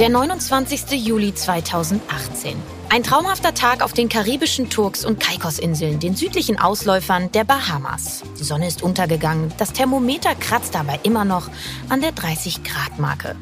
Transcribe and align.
Der 0.00 0.08
29. 0.08 0.92
Juli 0.92 1.34
2018. 1.34 2.56
Ein 2.88 3.02
traumhafter 3.02 3.52
Tag 3.52 3.82
auf 3.82 3.92
den 3.92 4.08
karibischen 4.08 4.70
Turks- 4.70 5.04
und 5.04 5.20
Caicos-Inseln, 5.20 6.00
den 6.00 6.16
südlichen 6.16 6.58
Ausläufern 6.58 7.30
der 7.32 7.44
Bahamas. 7.44 8.22
Die 8.38 8.44
Sonne 8.44 8.66
ist 8.66 8.82
untergegangen, 8.82 9.52
das 9.58 9.74
Thermometer 9.74 10.34
kratzt 10.36 10.74
dabei 10.74 10.98
immer 11.02 11.26
noch 11.26 11.50
an 11.90 12.00
der 12.00 12.12
30-Grad-Marke. 12.12 13.36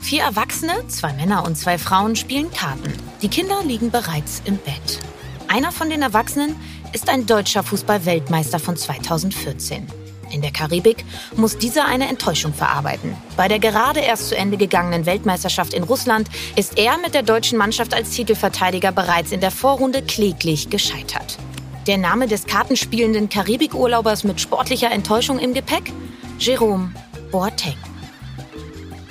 Vier 0.00 0.22
Erwachsene, 0.22 0.72
zwei 0.88 1.12
Männer 1.12 1.44
und 1.44 1.58
zwei 1.58 1.76
Frauen 1.76 2.16
spielen 2.16 2.50
Karten. 2.50 2.94
Die 3.20 3.28
Kinder 3.28 3.62
liegen 3.62 3.90
bereits 3.90 4.40
im 4.46 4.56
Bett. 4.56 5.00
Einer 5.48 5.70
von 5.70 5.90
den 5.90 6.00
Erwachsenen 6.00 6.56
ist 6.94 7.10
ein 7.10 7.26
deutscher 7.26 7.62
Fußball-Weltmeister 7.62 8.58
von 8.58 8.78
2014. 8.78 10.03
In 10.34 10.42
der 10.42 10.50
Karibik 10.50 11.04
muss 11.36 11.58
dieser 11.58 11.86
eine 11.86 12.08
Enttäuschung 12.08 12.52
verarbeiten. 12.52 13.16
Bei 13.36 13.46
der 13.46 13.60
gerade 13.60 14.00
erst 14.00 14.30
zu 14.30 14.36
Ende 14.36 14.56
gegangenen 14.56 15.06
Weltmeisterschaft 15.06 15.72
in 15.72 15.84
Russland 15.84 16.28
ist 16.56 16.76
er 16.76 16.98
mit 16.98 17.14
der 17.14 17.22
deutschen 17.22 17.56
Mannschaft 17.56 17.94
als 17.94 18.10
Titelverteidiger 18.10 18.90
bereits 18.90 19.30
in 19.30 19.38
der 19.38 19.52
Vorrunde 19.52 20.02
kläglich 20.02 20.70
gescheitert. 20.70 21.38
Der 21.86 21.98
Name 21.98 22.26
des 22.26 22.46
kartenspielenden 22.46 23.28
Karibikurlaubers 23.28 24.24
mit 24.24 24.40
sportlicher 24.40 24.90
Enttäuschung 24.90 25.38
im 25.38 25.54
Gepäck? 25.54 25.92
Jerome 26.40 26.92
Boateng. 27.30 27.76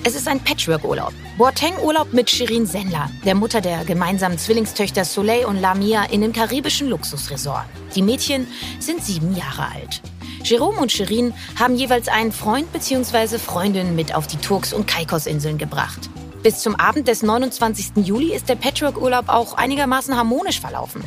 Es 0.06 0.16
ist 0.16 0.28
ein 0.28 0.42
Patchwork-Urlaub. 0.42 1.14
Boateng-Urlaub 1.38 2.12
mit 2.12 2.30
Shirin 2.30 2.66
Sendler, 2.66 3.10
der 3.24 3.36
Mutter 3.36 3.62
der 3.62 3.86
gemeinsamen 3.86 4.38
Zwillingstöchter 4.38 5.06
Soleil 5.06 5.46
und 5.46 5.62
Lamia 5.62 6.04
in 6.04 6.20
dem 6.20 6.34
karibischen 6.34 6.90
Luxusresort. 6.90 7.64
Die 7.96 8.02
Mädchen 8.02 8.46
sind 8.80 9.02
sieben 9.02 9.34
Jahre 9.34 9.72
alt. 9.74 10.02
Jerome 10.44 10.80
und 10.80 10.92
Shirin 10.92 11.34
haben 11.58 11.76
jeweils 11.76 12.10
einen 12.10 12.34
Freund 12.34 12.70
bzw. 12.74 13.38
Freundin 13.38 13.96
mit 13.96 14.14
auf 14.14 14.28
die 14.28 14.36
Turks- 14.36 14.74
und 14.74 14.88
Caicos-Inseln 14.88 15.58
gebracht. 15.58 16.10
Bis 16.44 16.60
zum 16.60 16.76
Abend 16.76 17.08
des 17.08 17.24
29. 17.24 18.06
Juli 18.06 18.34
ist 18.34 18.50
der 18.50 18.56
Patchwork-Urlaub 18.56 19.30
auch 19.30 19.54
einigermaßen 19.54 20.18
harmonisch 20.18 20.60
verlaufen. 20.60 21.02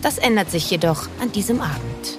Das 0.00 0.16
ändert 0.16 0.50
sich 0.50 0.70
jedoch 0.70 1.08
an 1.20 1.30
diesem 1.30 1.60
Abend. 1.60 2.18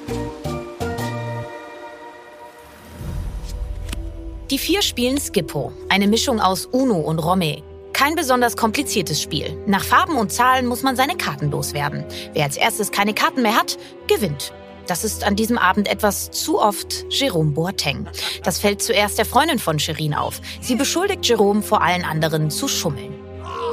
Die 4.52 4.58
vier 4.58 4.82
spielen 4.82 5.18
Skippo, 5.18 5.72
eine 5.88 6.10
Mischung 6.10 6.42
aus 6.42 6.66
Uno 6.66 6.98
und 6.98 7.20
Romme. 7.20 7.64
Kein 7.94 8.16
besonders 8.16 8.58
kompliziertes 8.58 9.22
Spiel. 9.22 9.58
Nach 9.66 9.82
Farben 9.82 10.18
und 10.18 10.30
Zahlen 10.30 10.66
muss 10.66 10.84
man 10.84 10.98
seine 10.98 11.16
Karten 11.16 11.52
loswerden. 11.52 12.04
Wer 12.34 12.44
als 12.44 12.58
erstes 12.58 12.92
keine 12.92 13.14
Karten 13.14 13.44
mehr 13.44 13.56
hat, 13.56 13.78
gewinnt. 14.08 14.52
Das 14.88 15.06
ist 15.06 15.24
an 15.24 15.38
diesem 15.38 15.58
Abend 15.58 15.88
etwas 15.88 16.32
zu 16.32 16.60
oft 16.60 17.06
Jerome 17.10 17.52
Boateng. 17.52 18.10
Das 18.44 18.60
fällt 18.60 18.82
zuerst 18.82 19.18
der 19.18 19.26
Freundin 19.26 19.58
von 19.58 19.80
Shirin 19.80 20.14
auf. 20.14 20.42
Sie 20.60 20.76
beschuldigt 20.76 21.26
Jerome 21.26 21.62
vor 21.62 21.82
allen 21.82 22.04
anderen 22.04 22.52
zu 22.52 22.68
schummeln. 22.68 23.14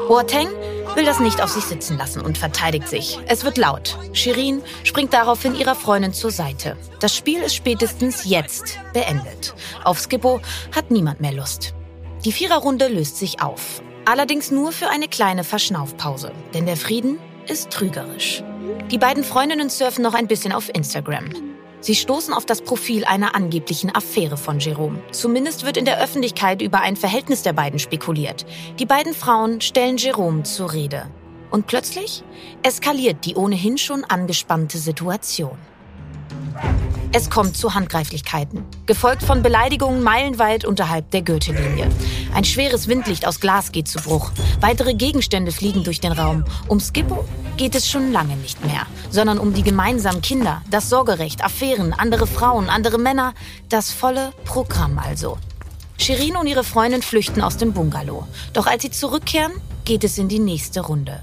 Boateng 0.06 0.46
will 0.98 1.04
das 1.04 1.20
nicht 1.20 1.40
auf 1.40 1.50
sich 1.50 1.62
sitzen 1.62 1.96
lassen 1.96 2.20
und 2.20 2.36
verteidigt 2.36 2.88
sich. 2.88 3.20
Es 3.28 3.44
wird 3.44 3.56
laut. 3.56 3.96
Shirin 4.12 4.62
springt 4.82 5.14
daraufhin 5.14 5.54
ihrer 5.54 5.76
Freundin 5.76 6.12
zur 6.12 6.32
Seite. 6.32 6.76
Das 6.98 7.14
Spiel 7.14 7.40
ist 7.40 7.54
spätestens 7.54 8.24
jetzt 8.24 8.80
beendet. 8.92 9.54
Auf 9.84 10.00
Skippo 10.00 10.40
hat 10.74 10.90
niemand 10.90 11.20
mehr 11.20 11.32
Lust. 11.32 11.72
Die 12.24 12.32
Viererrunde 12.32 12.88
löst 12.88 13.16
sich 13.16 13.40
auf. 13.40 13.80
Allerdings 14.06 14.50
nur 14.50 14.72
für 14.72 14.88
eine 14.88 15.06
kleine 15.06 15.44
Verschnaufpause. 15.44 16.32
Denn 16.52 16.66
der 16.66 16.76
Frieden 16.76 17.20
ist 17.46 17.70
trügerisch. 17.70 18.42
Die 18.90 18.98
beiden 18.98 19.22
Freundinnen 19.22 19.70
surfen 19.70 20.02
noch 20.02 20.14
ein 20.14 20.26
bisschen 20.26 20.52
auf 20.52 20.68
Instagram. 20.68 21.57
Sie 21.80 21.94
stoßen 21.94 22.34
auf 22.34 22.44
das 22.44 22.62
Profil 22.62 23.04
einer 23.04 23.34
angeblichen 23.34 23.94
Affäre 23.94 24.36
von 24.36 24.58
Jerome. 24.58 25.00
Zumindest 25.12 25.64
wird 25.64 25.76
in 25.76 25.84
der 25.84 26.02
Öffentlichkeit 26.02 26.60
über 26.60 26.80
ein 26.80 26.96
Verhältnis 26.96 27.42
der 27.42 27.52
beiden 27.52 27.78
spekuliert. 27.78 28.46
Die 28.78 28.86
beiden 28.86 29.14
Frauen 29.14 29.60
stellen 29.60 29.96
Jerome 29.96 30.42
zur 30.42 30.72
Rede. 30.72 31.08
Und 31.50 31.66
plötzlich 31.66 32.24
eskaliert 32.62 33.24
die 33.24 33.36
ohnehin 33.36 33.78
schon 33.78 34.04
angespannte 34.04 34.78
Situation. 34.78 35.56
Es 37.12 37.30
kommt 37.30 37.56
zu 37.56 37.74
Handgreiflichkeiten, 37.74 38.64
gefolgt 38.86 39.22
von 39.22 39.42
Beleidigungen 39.42 40.02
meilenweit 40.02 40.64
unterhalb 40.64 41.10
der 41.10 41.22
Gürtellinie. 41.22 41.88
Ein 42.34 42.44
schweres 42.44 42.86
Windlicht 42.86 43.26
aus 43.26 43.40
Glas 43.40 43.72
geht 43.72 43.88
zu 43.88 43.98
Bruch. 43.98 44.30
Weitere 44.60 44.94
Gegenstände 44.94 45.50
fliegen 45.52 45.84
durch 45.84 46.00
den 46.00 46.12
Raum. 46.12 46.44
Um 46.66 46.80
Skippo 46.80 47.24
geht 47.56 47.74
es 47.74 47.88
schon 47.88 48.12
lange 48.12 48.36
nicht 48.36 48.64
mehr, 48.64 48.86
sondern 49.10 49.38
um 49.38 49.54
die 49.54 49.62
gemeinsamen 49.62 50.22
Kinder, 50.22 50.62
das 50.70 50.88
Sorgerecht, 50.88 51.42
Affären, 51.42 51.92
andere 51.92 52.26
Frauen, 52.26 52.68
andere 52.68 52.98
Männer, 52.98 53.34
das 53.68 53.90
volle 53.90 54.32
Programm 54.44 54.98
also. 54.98 55.38
Shirin 55.98 56.36
und 56.36 56.46
ihre 56.46 56.64
Freundin 56.64 57.02
flüchten 57.02 57.42
aus 57.42 57.56
dem 57.56 57.72
Bungalow. 57.72 58.26
Doch 58.52 58.66
als 58.66 58.82
sie 58.82 58.90
zurückkehren, 58.90 59.52
geht 59.84 60.04
es 60.04 60.18
in 60.18 60.28
die 60.28 60.38
nächste 60.38 60.80
Runde. 60.80 61.22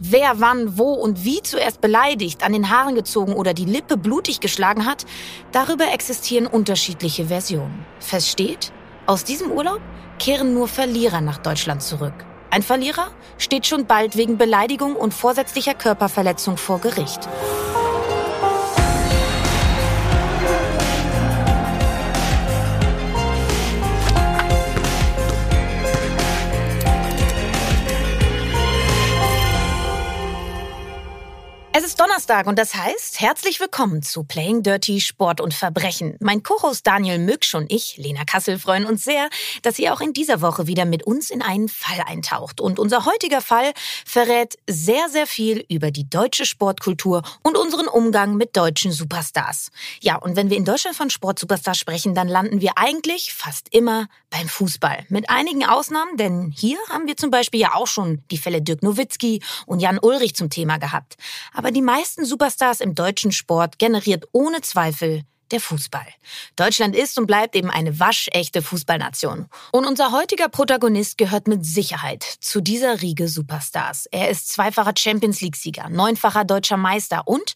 Wer 0.00 0.38
wann, 0.38 0.78
wo 0.78 0.92
und 0.92 1.24
wie 1.24 1.42
zuerst 1.42 1.80
beleidigt, 1.80 2.44
an 2.44 2.52
den 2.52 2.70
Haaren 2.70 2.94
gezogen 2.94 3.32
oder 3.32 3.52
die 3.52 3.64
Lippe 3.64 3.96
blutig 3.96 4.38
geschlagen 4.38 4.86
hat, 4.86 5.06
darüber 5.50 5.92
existieren 5.92 6.46
unterschiedliche 6.46 7.26
Versionen. 7.26 7.84
Fest 7.98 8.28
steht, 8.28 8.72
aus 9.06 9.24
diesem 9.24 9.50
Urlaub 9.50 9.80
kehren 10.20 10.54
nur 10.54 10.68
Verlierer 10.68 11.20
nach 11.20 11.38
Deutschland 11.38 11.82
zurück. 11.82 12.14
Ein 12.50 12.62
Verlierer 12.62 13.08
steht 13.38 13.66
schon 13.66 13.86
bald 13.86 14.16
wegen 14.16 14.38
Beleidigung 14.38 14.94
und 14.94 15.14
vorsätzlicher 15.14 15.74
Körperverletzung 15.74 16.56
vor 16.56 16.78
Gericht. 16.78 17.28
Es 31.78 31.84
ist 31.84 32.00
Donnerstag 32.00 32.48
und 32.48 32.58
das 32.58 32.74
heißt, 32.74 33.20
herzlich 33.20 33.60
willkommen 33.60 34.02
zu 34.02 34.24
Playing 34.24 34.64
Dirty 34.64 35.00
Sport 35.00 35.40
und 35.40 35.54
Verbrechen. 35.54 36.16
Mein 36.18 36.42
Co-Host 36.42 36.84
Daniel 36.84 37.20
Mücksch 37.20 37.54
und 37.54 37.72
ich, 37.72 37.96
Lena 37.98 38.24
Kassel, 38.24 38.58
freuen 38.58 38.84
uns 38.84 39.04
sehr, 39.04 39.28
dass 39.62 39.78
ihr 39.78 39.94
auch 39.94 40.00
in 40.00 40.12
dieser 40.12 40.40
Woche 40.40 40.66
wieder 40.66 40.86
mit 40.86 41.04
uns 41.04 41.30
in 41.30 41.40
einen 41.40 41.68
Fall 41.68 42.02
eintaucht. 42.04 42.60
Und 42.60 42.80
unser 42.80 43.04
heutiger 43.04 43.40
Fall 43.40 43.70
verrät 44.04 44.56
sehr, 44.68 45.08
sehr 45.08 45.28
viel 45.28 45.64
über 45.68 45.92
die 45.92 46.10
deutsche 46.10 46.46
Sportkultur 46.46 47.22
und 47.44 47.56
unseren 47.56 47.86
Umgang 47.86 48.34
mit 48.34 48.56
deutschen 48.56 48.90
Superstars. 48.90 49.70
Ja, 50.00 50.16
und 50.16 50.34
wenn 50.34 50.50
wir 50.50 50.56
in 50.56 50.64
Deutschland 50.64 50.96
von 50.96 51.10
Sportsuperstars 51.10 51.78
sprechen, 51.78 52.12
dann 52.12 52.26
landen 52.26 52.60
wir 52.60 52.72
eigentlich 52.74 53.32
fast 53.32 53.72
immer 53.72 54.08
beim 54.30 54.48
Fußball. 54.48 55.06
Mit 55.10 55.30
einigen 55.30 55.64
Ausnahmen, 55.64 56.16
denn 56.16 56.52
hier 56.56 56.78
haben 56.88 57.06
wir 57.06 57.16
zum 57.16 57.30
Beispiel 57.30 57.60
ja 57.60 57.76
auch 57.76 57.86
schon 57.86 58.24
die 58.32 58.38
Fälle 58.38 58.62
Dirk 58.62 58.82
Nowitzki 58.82 59.42
und 59.66 59.78
Jan 59.78 60.00
Ulrich 60.00 60.34
zum 60.34 60.50
Thema 60.50 60.78
gehabt. 60.78 61.16
Aber 61.52 61.67
aber 61.68 61.74
die 61.74 61.82
meisten 61.82 62.24
Superstars 62.24 62.80
im 62.80 62.94
deutschen 62.94 63.30
Sport 63.30 63.78
generiert 63.78 64.24
ohne 64.32 64.62
Zweifel 64.62 65.24
der 65.50 65.60
Fußball. 65.60 66.06
Deutschland 66.56 66.94
ist 66.94 67.18
und 67.18 67.26
bleibt 67.26 67.56
eben 67.56 67.70
eine 67.70 67.98
waschechte 67.98 68.62
Fußballnation. 68.62 69.46
Und 69.72 69.86
unser 69.86 70.12
heutiger 70.12 70.48
Protagonist 70.48 71.18
gehört 71.18 71.48
mit 71.48 71.64
Sicherheit 71.64 72.22
zu 72.40 72.60
dieser 72.60 73.02
Riege 73.02 73.28
Superstars. 73.28 74.06
Er 74.06 74.28
ist 74.30 74.48
zweifacher 74.48 74.92
Champions 74.96 75.40
League-Sieger, 75.40 75.88
neunfacher 75.88 76.44
deutscher 76.44 76.76
Meister 76.76 77.26
und 77.26 77.54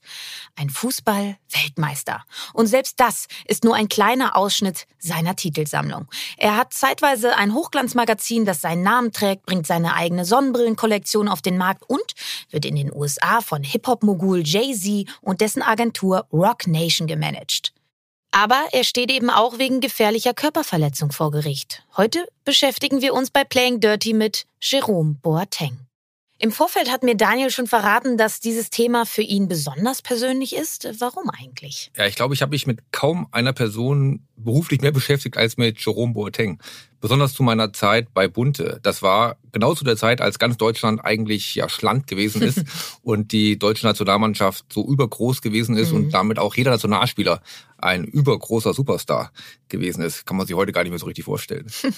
ein 0.57 0.71
Fußball-Weltmeister. 0.71 2.25
Und 2.53 2.67
selbst 2.67 3.01
das 3.01 3.27
ist 3.47 3.65
nur 3.65 3.75
ein 3.75 3.89
kleiner 3.89 4.37
Ausschnitt 4.37 4.87
seiner 4.99 5.37
Titelsammlung. 5.37 6.09
Er 6.37 6.57
hat 6.57 6.73
zeitweise 6.73 7.37
ein 7.37 7.55
Hochglanzmagazin, 7.55 8.45
das 8.45 8.61
seinen 8.61 8.83
Namen 8.83 9.13
trägt, 9.13 9.47
bringt 9.47 9.67
seine 9.67 9.95
eigene 9.95 10.25
Sonnenbrillenkollektion 10.25 11.29
auf 11.29 11.43
den 11.43 11.59
Markt 11.59 11.83
und 11.89 12.15
wird 12.51 12.65
in 12.65 12.77
den 12.77 12.93
USA 12.93 13.41
von 13.41 13.63
Hip-Hop-Mogul 13.63 14.43
Jay-Z 14.45 15.09
und 15.21 15.41
dessen 15.41 15.63
Agentur 15.63 16.27
Rock 16.33 16.67
Nation 16.67 17.07
gemanagt. 17.07 17.73
Aber 18.35 18.65
er 18.73 18.83
steht 18.83 19.11
eben 19.11 19.29
auch 19.29 19.59
wegen 19.59 19.81
gefährlicher 19.81 20.33
Körperverletzung 20.33 21.13
vor 21.13 21.31
Gericht. 21.31 21.85
Heute 21.99 22.27
beschäftigen 22.47 23.03
wir 23.03 23.13
uns 23.13 23.31
bei 23.31 23.45
Playing 23.45 23.81
Dirty 23.81 24.15
mit 24.15 24.47
Jerome 24.59 25.17
Boateng. 25.23 25.79
Im 26.39 26.51
Vorfeld 26.51 26.91
hat 26.91 27.05
mir 27.05 27.15
Daniel 27.15 27.51
schon 27.51 27.69
verraten, 27.69 28.17
dass 28.17 28.41
dieses 28.41 28.69
Thema 28.69 29.07
für 29.07 29.23
ihn 29.23 29.47
besonders 29.47 30.03
persönlich 30.03 30.57
ist. 30.57 30.89
Warum 30.99 31.31
eigentlich? 31.31 31.93
Ja, 31.97 32.07
ich 32.07 32.17
glaube, 32.17 32.35
ich 32.35 32.43
habe 32.43 32.51
mich 32.51 32.67
mit 32.67 32.81
kaum 32.91 33.29
einer 33.31 33.53
Person 33.53 34.27
beruflich 34.35 34.81
mehr 34.81 34.91
beschäftigt 34.91 35.37
als 35.37 35.57
mit 35.57 35.79
Jerome 35.79 36.15
Boateng. 36.15 36.59
Besonders 37.01 37.35
zu 37.35 37.45
meiner 37.45 37.73
Zeit 37.73 38.13
bei 38.13 38.27
Bunte. 38.27 38.81
Das 38.83 39.03
war 39.03 39.37
genau 39.53 39.75
zu 39.75 39.85
der 39.85 39.97
Zeit, 39.97 40.21
als 40.21 40.41
ganz 40.41 40.57
Deutschland 40.57 41.05
eigentlich 41.05 41.55
ja 41.55 41.69
schland 41.69 42.09
gewesen 42.09 42.43
ist 42.43 42.65
und 43.03 43.31
die 43.31 43.57
deutsche 43.57 43.87
Nationalmannschaft 43.87 44.65
so 44.73 44.85
übergroß 44.85 45.43
gewesen 45.43 45.77
ist 45.77 45.93
mhm. 45.93 45.97
und 45.97 46.11
damit 46.11 46.41
auch 46.41 46.57
jeder 46.57 46.73
Nationalspieler 46.73 47.41
ein 47.83 48.05
übergroßer 48.05 48.75
Superstar 48.75 49.33
gewesen 49.69 50.03
ist. 50.03 50.25
Kann 50.27 50.37
man 50.37 50.47
sich 50.47 50.57
heute 50.57 50.73
gar 50.73 50.83
nicht 50.83 50.91
mehr 50.91 50.99
so 50.99 51.07
richtig 51.07 51.25
vorstellen. 51.25 51.67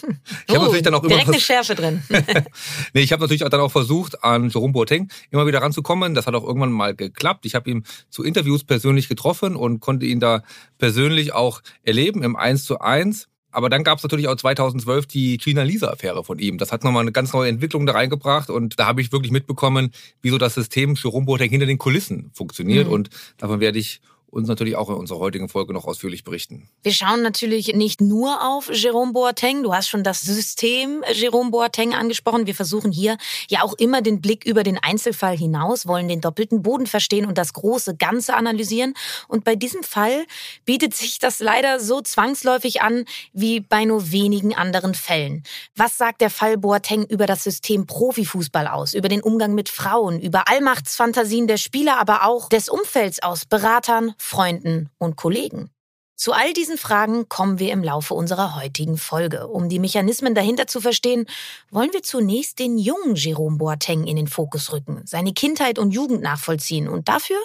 Ich 0.46 0.56
oh, 0.56 0.62
natürlich 0.62 0.82
dann 0.82 0.94
auch 0.94 1.02
immer 1.02 1.10
direkt 1.10 1.28
eine 1.28 1.40
Schärfe 1.40 1.74
drin. 1.74 2.02
nee, 2.94 3.00
ich 3.00 3.12
habe 3.12 3.22
natürlich 3.22 3.42
dann 3.42 3.60
auch 3.60 3.70
versucht, 3.70 4.22
an 4.22 4.50
Jerome 4.50 4.72
Boateng 4.72 5.10
immer 5.30 5.46
wieder 5.46 5.62
ranzukommen. 5.62 6.14
Das 6.14 6.26
hat 6.26 6.34
auch 6.34 6.44
irgendwann 6.44 6.72
mal 6.72 6.94
geklappt. 6.94 7.46
Ich 7.46 7.54
habe 7.54 7.70
ihn 7.70 7.84
zu 8.10 8.22
Interviews 8.22 8.64
persönlich 8.64 9.08
getroffen 9.08 9.56
und 9.56 9.80
konnte 9.80 10.06
ihn 10.06 10.20
da 10.20 10.42
persönlich 10.78 11.32
auch 11.32 11.62
erleben 11.82 12.22
im 12.22 12.36
1 12.36 12.64
zu 12.64 12.80
1. 12.80 13.28
Aber 13.54 13.70
dann 13.70 13.84
gab 13.84 13.98
es 13.98 14.02
natürlich 14.02 14.26
auch 14.26 14.34
2012 14.34 15.06
die 15.06 15.38
Gina 15.38 15.62
Lisa-Affäre 15.62 16.24
von 16.24 16.40
ihm. 16.40 16.58
Das 16.58 16.72
hat 16.72 16.82
nochmal 16.82 17.02
eine 17.02 17.12
ganz 17.12 17.32
neue 17.32 17.48
Entwicklung 17.48 17.86
da 17.86 17.92
reingebracht 17.92 18.50
und 18.50 18.80
da 18.80 18.86
habe 18.86 19.00
ich 19.00 19.12
wirklich 19.12 19.30
mitbekommen, 19.30 19.92
wie 20.22 20.30
so 20.30 20.38
das 20.38 20.54
System 20.54 20.94
Jerome 20.94 21.24
Boateng 21.24 21.50
hinter 21.50 21.66
den 21.66 21.78
Kulissen 21.78 22.30
funktioniert. 22.34 22.88
Mhm. 22.88 22.92
Und 22.92 23.10
davon 23.36 23.60
werde 23.60 23.78
ich 23.78 24.00
uns 24.34 24.48
natürlich 24.48 24.76
auch 24.76 24.90
in 24.90 24.96
unserer 24.96 25.20
heutigen 25.20 25.48
Folge 25.48 25.72
noch 25.72 25.84
ausführlich 25.84 26.24
berichten. 26.24 26.68
Wir 26.82 26.92
schauen 26.92 27.22
natürlich 27.22 27.74
nicht 27.74 28.00
nur 28.00 28.44
auf 28.44 28.70
Jerome 28.72 29.12
Boateng. 29.12 29.62
Du 29.62 29.72
hast 29.72 29.88
schon 29.88 30.02
das 30.02 30.20
System 30.22 31.04
Jerome 31.12 31.50
Boateng 31.50 31.94
angesprochen. 31.94 32.46
Wir 32.46 32.54
versuchen 32.54 32.90
hier 32.90 33.16
ja 33.48 33.62
auch 33.62 33.74
immer 33.74 34.02
den 34.02 34.20
Blick 34.20 34.44
über 34.44 34.64
den 34.64 34.78
Einzelfall 34.78 35.36
hinaus, 35.36 35.86
wollen 35.86 36.08
den 36.08 36.20
doppelten 36.20 36.62
Boden 36.62 36.86
verstehen 36.86 37.26
und 37.26 37.38
das 37.38 37.52
große 37.52 37.96
Ganze 37.96 38.34
analysieren. 38.34 38.94
Und 39.28 39.44
bei 39.44 39.54
diesem 39.54 39.84
Fall 39.84 40.26
bietet 40.64 40.94
sich 40.94 41.18
das 41.18 41.38
leider 41.38 41.78
so 41.78 42.00
zwangsläufig 42.00 42.82
an 42.82 43.04
wie 43.32 43.60
bei 43.60 43.84
nur 43.84 44.10
wenigen 44.10 44.54
anderen 44.54 44.94
Fällen. 44.94 45.44
Was 45.76 45.96
sagt 45.96 46.20
der 46.20 46.30
Fall 46.30 46.58
Boateng 46.58 47.04
über 47.04 47.26
das 47.26 47.44
System 47.44 47.86
Profifußball 47.86 48.66
aus, 48.66 48.94
über 48.94 49.08
den 49.08 49.22
Umgang 49.22 49.54
mit 49.54 49.68
Frauen, 49.68 50.20
über 50.20 50.48
Allmachtsfantasien 50.48 51.46
der 51.46 51.58
Spieler, 51.58 52.00
aber 52.00 52.26
auch 52.26 52.48
des 52.48 52.68
Umfelds 52.68 53.22
aus 53.22 53.44
Beratern, 53.44 54.14
Freunden 54.24 54.88
und 54.98 55.16
Kollegen? 55.16 55.70
Zu 56.16 56.32
all 56.32 56.52
diesen 56.52 56.78
Fragen 56.78 57.28
kommen 57.28 57.58
wir 57.58 57.72
im 57.72 57.82
Laufe 57.82 58.14
unserer 58.14 58.54
heutigen 58.54 58.96
Folge. 58.96 59.48
Um 59.48 59.68
die 59.68 59.78
Mechanismen 59.78 60.34
dahinter 60.34 60.66
zu 60.66 60.80
verstehen, 60.80 61.26
wollen 61.70 61.92
wir 61.92 62.02
zunächst 62.02 62.58
den 62.58 62.78
jungen 62.78 63.16
Jerome 63.16 63.58
Boateng 63.58 64.06
in 64.06 64.16
den 64.16 64.28
Fokus 64.28 64.72
rücken, 64.72 65.02
seine 65.04 65.32
Kindheit 65.32 65.78
und 65.78 65.90
Jugend 65.90 66.22
nachvollziehen 66.22 66.88
und 66.88 67.08
dafür 67.08 67.36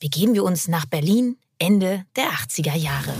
begeben 0.00 0.34
wir 0.34 0.44
uns 0.44 0.68
nach 0.68 0.86
Berlin 0.86 1.36
Ende 1.58 2.04
der 2.16 2.30
80er 2.30 2.74
Jahre. 2.74 3.12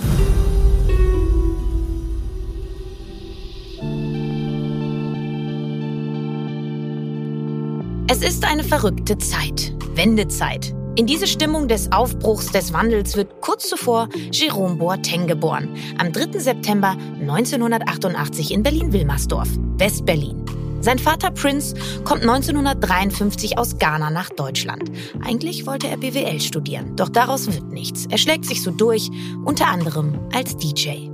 Es 8.08 8.22
ist 8.22 8.44
eine 8.44 8.64
verrückte 8.64 9.18
Zeit, 9.18 9.72
Wendezeit. 9.94 10.74
In 10.96 11.06
diese 11.06 11.26
Stimmung 11.26 11.66
des 11.66 11.90
Aufbruchs, 11.90 12.52
des 12.52 12.72
Wandels 12.72 13.16
wird 13.16 13.40
kurz 13.40 13.68
zuvor 13.68 14.08
Jerome 14.30 14.76
Boateng 14.76 15.26
geboren. 15.26 15.68
Am 15.98 16.12
3. 16.12 16.38
September 16.38 16.96
1988 17.20 18.52
in 18.52 18.62
Berlin-Wilmersdorf, 18.62 19.48
West-Berlin. 19.76 20.44
Sein 20.82 21.00
Vater 21.00 21.32
Prince 21.32 21.74
kommt 22.04 22.22
1953 22.22 23.58
aus 23.58 23.76
Ghana 23.78 24.10
nach 24.10 24.30
Deutschland. 24.30 24.92
Eigentlich 25.24 25.66
wollte 25.66 25.88
er 25.88 25.96
BWL 25.96 26.40
studieren, 26.40 26.94
doch 26.94 27.08
daraus 27.08 27.48
wird 27.48 27.72
nichts. 27.72 28.06
Er 28.08 28.18
schlägt 28.18 28.44
sich 28.44 28.62
so 28.62 28.70
durch, 28.70 29.10
unter 29.44 29.66
anderem 29.66 30.16
als 30.32 30.56
DJ. 30.56 31.08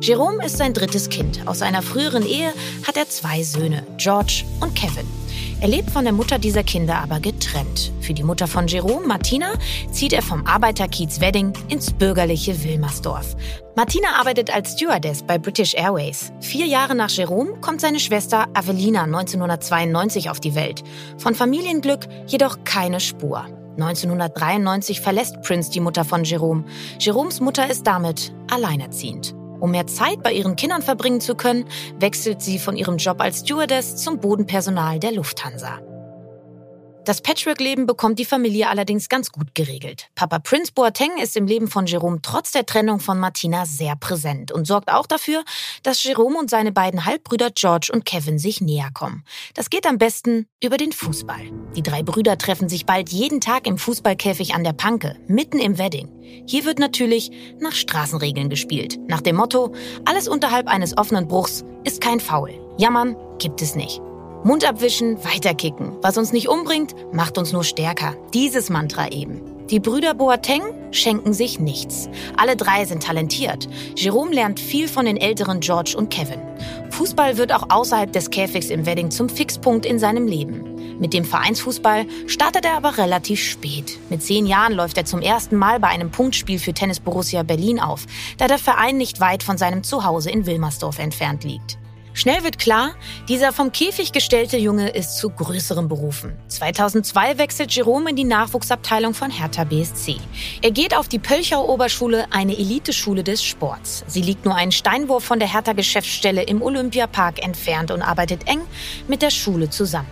Jerome 0.00 0.44
ist 0.44 0.58
sein 0.58 0.74
drittes 0.74 1.08
Kind. 1.08 1.40
Aus 1.46 1.60
einer 1.60 1.82
früheren 1.82 2.24
Ehe 2.24 2.52
hat 2.86 2.96
er 2.96 3.08
zwei 3.08 3.42
Söhne, 3.42 3.84
George 3.96 4.44
und 4.60 4.76
Kevin. 4.76 5.23
Er 5.60 5.68
lebt 5.68 5.90
von 5.90 6.04
der 6.04 6.12
Mutter 6.12 6.38
dieser 6.38 6.62
Kinder 6.62 6.98
aber 6.98 7.20
getrennt. 7.20 7.92
Für 8.00 8.12
die 8.12 8.22
Mutter 8.22 8.46
von 8.46 8.66
Jerome, 8.66 9.06
Martina, 9.06 9.54
zieht 9.90 10.12
er 10.12 10.22
vom 10.22 10.46
Arbeiterkiez 10.46 11.20
Wedding 11.20 11.52
ins 11.68 11.90
bürgerliche 11.90 12.62
Wilmersdorf. 12.62 13.34
Martina 13.76 14.08
arbeitet 14.18 14.54
als 14.54 14.72
Stewardess 14.72 15.22
bei 15.22 15.38
British 15.38 15.74
Airways. 15.74 16.32
Vier 16.40 16.66
Jahre 16.66 16.94
nach 16.94 17.10
Jerome 17.10 17.54
kommt 17.60 17.80
seine 17.80 17.98
Schwester 17.98 18.46
Avelina 18.54 19.04
1992 19.04 20.30
auf 20.30 20.40
die 20.40 20.54
Welt. 20.54 20.82
Von 21.18 21.34
Familienglück 21.34 22.06
jedoch 22.26 22.58
keine 22.64 23.00
Spur. 23.00 23.46
1993 23.78 25.00
verlässt 25.00 25.42
Prince 25.42 25.70
die 25.70 25.80
Mutter 25.80 26.04
von 26.04 26.24
Jerome. 26.24 26.64
Jeromes 27.00 27.40
Mutter 27.40 27.68
ist 27.68 27.86
damit 27.86 28.32
alleinerziehend. 28.50 29.34
Um 29.64 29.70
mehr 29.70 29.86
Zeit 29.86 30.22
bei 30.22 30.30
ihren 30.30 30.56
Kindern 30.56 30.82
verbringen 30.82 31.22
zu 31.22 31.34
können, 31.36 31.64
wechselt 31.98 32.42
sie 32.42 32.58
von 32.58 32.76
ihrem 32.76 32.98
Job 32.98 33.22
als 33.22 33.38
Stewardess 33.38 33.96
zum 33.96 34.20
Bodenpersonal 34.20 35.00
der 35.00 35.12
Lufthansa. 35.12 35.80
Das 37.04 37.20
Patchwork-Leben 37.20 37.84
bekommt 37.84 38.18
die 38.18 38.24
Familie 38.24 38.70
allerdings 38.70 39.10
ganz 39.10 39.30
gut 39.30 39.54
geregelt. 39.54 40.08
Papa 40.14 40.38
Prince 40.38 40.72
Boateng 40.72 41.18
ist 41.22 41.36
im 41.36 41.46
Leben 41.46 41.68
von 41.68 41.84
Jerome 41.84 42.20
trotz 42.22 42.52
der 42.52 42.64
Trennung 42.64 42.98
von 42.98 43.18
Martina 43.18 43.66
sehr 43.66 43.94
präsent 43.94 44.52
und 44.52 44.66
sorgt 44.66 44.90
auch 44.90 45.06
dafür, 45.06 45.44
dass 45.82 46.02
Jerome 46.02 46.38
und 46.38 46.48
seine 46.48 46.72
beiden 46.72 47.04
Halbbrüder 47.04 47.50
George 47.50 47.90
und 47.92 48.06
Kevin 48.06 48.38
sich 48.38 48.62
näher 48.62 48.88
kommen. 48.94 49.22
Das 49.52 49.68
geht 49.68 49.86
am 49.86 49.98
besten 49.98 50.46
über 50.62 50.78
den 50.78 50.92
Fußball. 50.92 51.42
Die 51.76 51.82
drei 51.82 52.02
Brüder 52.02 52.38
treffen 52.38 52.70
sich 52.70 52.86
bald 52.86 53.10
jeden 53.10 53.42
Tag 53.42 53.66
im 53.66 53.76
Fußballkäfig 53.76 54.54
an 54.54 54.64
der 54.64 54.72
Panke, 54.72 55.18
mitten 55.26 55.58
im 55.58 55.76
Wedding. 55.76 56.08
Hier 56.46 56.64
wird 56.64 56.78
natürlich 56.78 57.30
nach 57.60 57.72
Straßenregeln 57.72 58.48
gespielt. 58.48 58.98
Nach 59.08 59.20
dem 59.20 59.36
Motto, 59.36 59.74
alles 60.06 60.26
unterhalb 60.26 60.68
eines 60.68 60.96
offenen 60.96 61.28
Bruchs 61.28 61.64
ist 61.84 62.00
kein 62.00 62.20
Foul. 62.20 62.54
Jammern 62.78 63.14
gibt 63.38 63.60
es 63.60 63.74
nicht. 63.74 64.00
Mund 64.44 64.68
abwischen, 64.68 65.16
weiterkicken. 65.24 65.96
Was 66.02 66.18
uns 66.18 66.32
nicht 66.32 66.50
umbringt, 66.50 66.94
macht 67.14 67.38
uns 67.38 67.52
nur 67.52 67.64
stärker. 67.64 68.14
Dieses 68.34 68.68
Mantra 68.68 69.10
eben. 69.10 69.40
Die 69.70 69.80
Brüder 69.80 70.12
Boateng 70.12 70.62
schenken 70.90 71.32
sich 71.32 71.58
nichts. 71.58 72.10
Alle 72.36 72.54
drei 72.54 72.84
sind 72.84 73.02
talentiert. 73.02 73.66
Jerome 73.96 74.34
lernt 74.34 74.60
viel 74.60 74.86
von 74.86 75.06
den 75.06 75.16
älteren 75.16 75.60
George 75.60 75.94
und 75.96 76.10
Kevin. 76.10 76.42
Fußball 76.90 77.38
wird 77.38 77.54
auch 77.54 77.70
außerhalb 77.70 78.12
des 78.12 78.28
Käfigs 78.28 78.68
im 78.68 78.84
Wedding 78.84 79.10
zum 79.10 79.30
Fixpunkt 79.30 79.86
in 79.86 79.98
seinem 79.98 80.26
Leben. 80.26 80.98
Mit 80.98 81.14
dem 81.14 81.24
Vereinsfußball 81.24 82.04
startet 82.26 82.66
er 82.66 82.76
aber 82.76 82.98
relativ 82.98 83.42
spät. 83.42 83.98
Mit 84.10 84.22
zehn 84.22 84.44
Jahren 84.44 84.74
läuft 84.74 84.98
er 84.98 85.06
zum 85.06 85.22
ersten 85.22 85.56
Mal 85.56 85.80
bei 85.80 85.88
einem 85.88 86.10
Punktspiel 86.10 86.58
für 86.58 86.74
Tennis 86.74 87.00
Borussia 87.00 87.42
Berlin 87.44 87.80
auf, 87.80 88.04
da 88.36 88.46
der 88.46 88.58
Verein 88.58 88.98
nicht 88.98 89.20
weit 89.20 89.42
von 89.42 89.56
seinem 89.56 89.82
Zuhause 89.82 90.30
in 90.30 90.44
Wilmersdorf 90.44 90.98
entfernt 90.98 91.44
liegt. 91.44 91.78
Schnell 92.16 92.44
wird 92.44 92.60
klar, 92.60 92.94
dieser 93.28 93.52
vom 93.52 93.72
Käfig 93.72 94.12
gestellte 94.12 94.56
Junge 94.56 94.90
ist 94.90 95.18
zu 95.18 95.30
größeren 95.30 95.88
Berufen. 95.88 96.32
2002 96.46 97.38
wechselt 97.38 97.72
Jerome 97.74 98.10
in 98.10 98.14
die 98.14 98.22
Nachwuchsabteilung 98.22 99.14
von 99.14 99.32
Hertha 99.32 99.64
BSC. 99.64 100.18
Er 100.62 100.70
geht 100.70 100.96
auf 100.96 101.08
die 101.08 101.18
Pölchau 101.18 101.68
Oberschule, 101.68 102.26
eine 102.30 102.56
Eliteschule 102.56 103.24
des 103.24 103.42
Sports. 103.42 104.04
Sie 104.06 104.22
liegt 104.22 104.44
nur 104.44 104.54
einen 104.54 104.70
Steinwurf 104.70 105.24
von 105.24 105.40
der 105.40 105.52
Hertha 105.52 105.72
Geschäftsstelle 105.72 106.44
im 106.44 106.62
Olympiapark 106.62 107.44
entfernt 107.44 107.90
und 107.90 108.00
arbeitet 108.00 108.46
eng 108.46 108.60
mit 109.08 109.20
der 109.20 109.30
Schule 109.30 109.68
zusammen. 109.68 110.08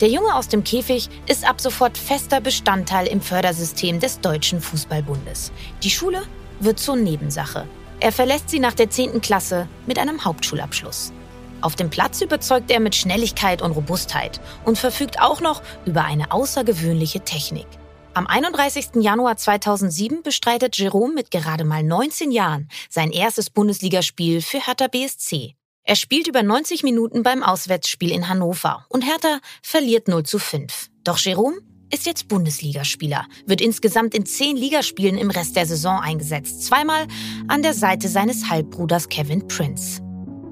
Der 0.00 0.08
Junge 0.08 0.34
aus 0.34 0.48
dem 0.48 0.64
Käfig 0.64 1.10
ist 1.26 1.46
ab 1.46 1.60
sofort 1.60 1.98
fester 1.98 2.40
Bestandteil 2.40 3.06
im 3.06 3.20
Fördersystem 3.20 4.00
des 4.00 4.20
Deutschen 4.20 4.62
Fußballbundes. 4.62 5.52
Die 5.82 5.90
Schule 5.90 6.22
wird 6.60 6.78
zur 6.78 6.96
Nebensache. 6.96 7.66
Er 8.00 8.12
verlässt 8.12 8.48
sie 8.48 8.58
nach 8.58 8.74
der 8.74 8.88
10. 8.88 9.20
Klasse 9.20 9.68
mit 9.86 9.98
einem 9.98 10.24
Hauptschulabschluss. 10.24 11.12
Auf 11.60 11.74
dem 11.74 11.90
Platz 11.90 12.20
überzeugt 12.20 12.70
er 12.70 12.80
mit 12.80 12.94
Schnelligkeit 12.94 13.62
und 13.62 13.72
Robustheit 13.72 14.40
und 14.64 14.78
verfügt 14.78 15.20
auch 15.20 15.40
noch 15.40 15.62
über 15.84 16.04
eine 16.04 16.32
außergewöhnliche 16.32 17.20
Technik. 17.20 17.66
Am 18.14 18.26
31. 18.26 19.02
Januar 19.02 19.36
2007 19.36 20.22
bestreitet 20.22 20.78
Jerome 20.78 21.12
mit 21.12 21.30
gerade 21.30 21.64
mal 21.64 21.82
19 21.82 22.30
Jahren 22.30 22.68
sein 22.88 23.10
erstes 23.10 23.50
Bundesligaspiel 23.50 24.40
für 24.40 24.58
Hertha 24.58 24.88
BSC. 24.88 25.54
Er 25.82 25.96
spielt 25.96 26.26
über 26.26 26.42
90 26.42 26.82
Minuten 26.82 27.22
beim 27.22 27.42
Auswärtsspiel 27.42 28.10
in 28.10 28.28
Hannover 28.28 28.86
und 28.88 29.02
Hertha 29.02 29.40
verliert 29.62 30.08
0 30.08 30.24
zu 30.24 30.38
5. 30.38 30.88
Doch 31.04 31.18
Jerome 31.18 31.58
ist 31.92 32.06
jetzt 32.06 32.28
Bundesligaspieler, 32.28 33.26
wird 33.46 33.60
insgesamt 33.60 34.14
in 34.14 34.26
zehn 34.26 34.56
Ligaspielen 34.56 35.18
im 35.18 35.30
Rest 35.30 35.54
der 35.54 35.66
Saison 35.66 36.00
eingesetzt, 36.00 36.64
zweimal 36.64 37.06
an 37.48 37.62
der 37.62 37.74
Seite 37.74 38.08
seines 38.08 38.48
Halbbruders 38.48 39.08
Kevin 39.08 39.46
Prince. 39.46 40.05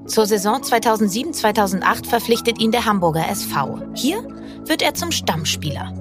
Zur 0.07 0.27
Saison 0.27 0.61
2007-2008 0.61 2.07
verpflichtet 2.07 2.61
ihn 2.61 2.71
der 2.71 2.85
Hamburger 2.85 3.27
SV. 3.27 3.79
Hier 3.95 4.23
wird 4.65 4.83
er 4.83 4.93
zum 4.93 5.11
Stammspieler. 5.11 5.93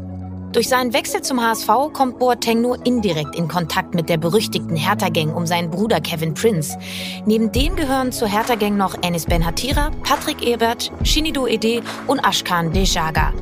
Durch 0.53 0.69
seinen 0.69 0.93
Wechsel 0.93 1.23
zum 1.23 1.41
HSV 1.41 1.69
kommt 1.93 2.19
Boateng 2.19 2.61
nur 2.61 2.85
indirekt 2.87 3.35
in 3.35 3.49
Kontakt 3.49 3.95
mit 3.95 4.11
der 4.11 4.19
berüchtigten 4.19 4.77
Hertha-Gang 4.77 5.35
um 5.35 5.47
seinen 5.47 5.71
Bruder 5.71 6.01
Kevin 6.01 6.35
Prince. 6.35 6.79
Neben 7.25 7.51
denen 7.51 7.77
gehören 7.77 8.13
zur 8.13 8.29
Hertha-Gang 8.29 8.77
noch 8.77 8.95
Enis 9.03 9.25
Ben 9.25 9.45
Hatira, 9.45 9.91
Patrick 10.03 10.47
Ebert, 10.47 10.93
Shinido 11.03 11.47
Ede 11.47 11.83
und 12.07 12.21
Ashkan 12.21 12.73
Dejaga. 12.73 13.33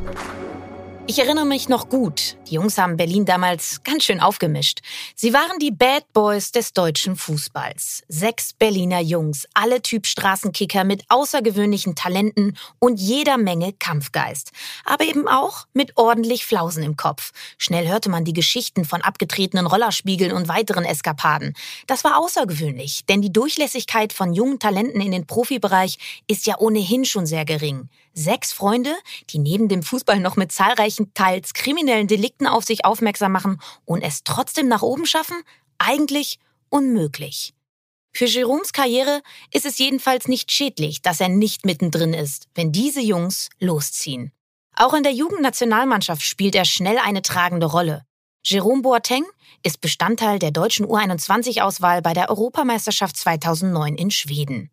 Ich 1.09 1.19
erinnere 1.19 1.45
mich 1.45 1.69
noch 1.69 1.89
gut. 1.89 2.37
Die 2.47 2.55
Jungs 2.55 2.79
haben 2.79 2.97
Berlin 2.97 3.25
damals 3.25 3.83
ganz 3.83 4.05
schön 4.05 4.21
aufgemischt. 4.21 4.83
Sie 5.17 5.33
waren 5.33 5.59
die 5.59 5.73
Bad 5.73 6.05
Boys 6.13 6.53
des 6.53 6.75
deutschen 6.75 7.17
Fußballs. 7.17 8.05
Sechs 8.07 8.53
Berliner 8.53 9.01
Jungs, 9.01 9.49
alle 9.53 9.83
Typ 9.83 10.07
Straßenkicker 10.07 10.85
mit 10.85 11.03
außergewöhnlichen 11.09 11.97
Talenten 11.97 12.57
und 12.79 13.01
jeder 13.01 13.37
Menge 13.37 13.73
Kampfgeist. 13.73 14.53
Aber 14.85 15.05
eben 15.05 15.27
auch 15.27 15.67
mit 15.73 15.97
ordentlich 15.97 16.47
Flausen 16.47 16.85
im 16.85 16.97
Kopf. 16.97 17.33
Schnell 17.59 17.89
hörte 17.89 18.09
man 18.09 18.25
die 18.25 18.33
Geschichten 18.33 18.85
von 18.85 19.03
abgetretenen 19.03 19.67
Rollerspiegeln 19.67 20.31
und 20.33 20.47
weiteren 20.47 20.85
Eskapaden. 20.85 21.55
Das 21.89 22.05
war 22.05 22.17
außergewöhnlich, 22.17 23.07
denn 23.07 23.23
die 23.23 23.33
Durchlässigkeit 23.33 24.13
von 24.13 24.33
jungen 24.33 24.61
Talenten 24.61 25.01
in 25.01 25.11
den 25.11 25.27
Profibereich 25.27 25.99
ist 26.29 26.47
ja 26.47 26.59
ohnehin 26.59 27.05
schon 27.05 27.27
sehr 27.27 27.45
gering. 27.45 27.89
Sechs 28.15 28.53
Freunde, 28.53 28.95
die 29.31 29.39
neben 29.39 29.69
dem 29.69 29.83
Fußball 29.83 30.21
noch 30.21 30.37
mit 30.37 30.53
zahlreichen, 30.53 30.92
teils 31.15 31.55
kriminellen 31.55 32.09
Delikten 32.09 32.47
auf 32.47 32.65
sich 32.65 32.85
aufmerksam 32.85 33.33
machen 33.33 33.61
und 33.85 34.03
es 34.03 34.25
trotzdem 34.25 34.69
nach 34.69 34.83
oben 34.83 35.07
schaffen? 35.07 35.37
Eigentlich 35.79 36.39
unmöglich. 36.69 37.55
Für 38.15 38.27
Jérômes 38.27 38.73
Karriere 38.73 39.23
ist 39.53 39.65
es 39.65 39.79
jedenfalls 39.79 40.29
nicht 40.29 40.53
schädlich, 40.53 41.01
dass 41.01 41.21
er 41.21 41.29
nicht 41.29 41.65
mittendrin 41.65 42.13
ist, 42.13 42.47
wenn 42.55 42.71
diese 42.71 43.01
Jungs 43.01 43.49
losziehen. 43.59 44.33
Auch 44.75 44.95
in 44.95 45.03
der 45.03 45.13
Jugendnationalmannschaft 45.13 46.23
spielt 46.23 46.55
er 46.55 46.65
schnell 46.65 46.99
eine 46.99 47.23
tragende 47.23 47.67
Rolle. 47.67 48.05
Jérôme 48.45 48.83
Boateng 48.83 49.25
ist 49.63 49.81
Bestandteil 49.81 50.39
der 50.39 50.51
deutschen 50.51 50.87
U21-Auswahl 50.87 52.03
bei 52.03 52.13
der 52.13 52.29
Europameisterschaft 52.29 53.17
2009 53.17 53.95
in 53.95 54.11
Schweden. 54.11 54.71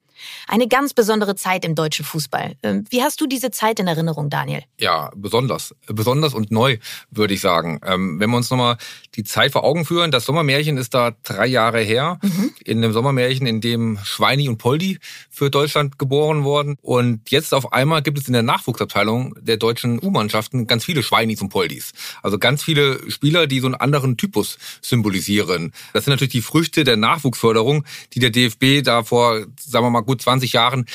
Eine 0.48 0.68
ganz 0.68 0.94
besondere 0.94 1.36
Zeit 1.36 1.66
im 1.66 1.76
deutschen 1.76 2.06
Fußball. 2.06 2.56
Ähm, 2.64 2.86
wie 2.90 3.02
hast 3.02 3.22
du 3.22 3.28
diese 3.28 3.52
Zeit 3.52 3.80
in 3.80 3.88
Erinnerung, 3.88 4.30
Daniel? 4.30 4.64
Ja, 4.80 5.12
besonders. 5.16 5.76
Besonders 5.88 6.34
und 6.34 6.52
neu, 6.52 6.78
würde 7.12 7.34
ich 7.34 7.42
sagen. 7.42 7.80
Ähm, 7.86 8.20
wenn 8.20 8.30
wir 8.30 8.38
uns 8.38 8.50
nochmal 8.50 8.78
die 9.16 9.24
Zeit 9.24 9.52
vor 9.52 9.64
Augen 9.64 9.86
führen, 9.86 10.12
das 10.12 10.26
Sommermärchen 10.26 10.78
ist 10.78 10.94
da 10.94 11.12
drei 11.24 11.48
Jahre 11.48 11.82
her. 11.82 12.20
Mhm. 12.22 12.52
In 12.64 12.82
dem 12.82 12.94
Sommermärchen, 12.94 13.48
in 13.48 13.62
dem 13.62 14.00
Schweini 14.04 14.50
und 14.50 14.58
Poldi 14.58 15.00
für 15.30 15.50
Deutschland 15.50 16.00
geboren 16.00 16.44
wurden. 16.44 16.78
Und 16.82 17.30
jetzt 17.32 17.54
auf 17.54 17.74
einmal 17.74 18.02
gibt 18.02 18.18
es 18.18 18.28
in 18.28 18.34
der 18.34 18.44
Nachwuchsabteilung 18.44 19.36
der 19.40 19.58
deutschen 19.58 20.00
U-Mannschaften 20.02 20.68
ganz 20.68 20.86
viele 20.86 21.04
Schweinis 21.04 21.42
und 21.42 21.50
Poldis. 21.50 21.92
Also 22.22 22.38
ganz 22.38 22.64
viele 22.64 23.10
Spieler, 23.10 23.48
die 23.48 23.60
so 23.60 23.68
einen 23.68 23.76
anderen 23.76 24.18
Typus 24.18 24.58
symbolisieren. 24.82 25.74
Das 25.94 26.06
sind 26.06 26.12
natürlich 26.12 26.32
die 26.32 26.42
Früchte 26.42 26.84
der 26.84 26.98
Nachwuchsförderung, 26.98 27.86
die 28.14 28.20
der 28.20 28.30
DFB 28.30 28.84
da 28.84 29.04
vor, 29.04 29.46
sagen 29.60 29.86
wir 29.86 29.90
mal, 29.90 30.02
gut 30.10 30.24
20 30.24 30.54
Jahren 30.54 30.86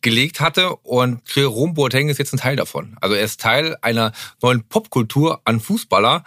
gelegt 0.00 0.40
hatte 0.40 0.74
und 0.76 1.22
Jerome 1.32 1.74
Boateng 1.74 2.08
ist 2.08 2.18
jetzt 2.18 2.34
ein 2.34 2.38
Teil 2.38 2.56
davon. 2.56 2.96
Also 3.00 3.14
er 3.14 3.24
ist 3.24 3.40
Teil 3.40 3.76
einer 3.82 4.12
neuen 4.42 4.64
Popkultur 4.64 5.40
an 5.44 5.60
Fußballer, 5.60 6.24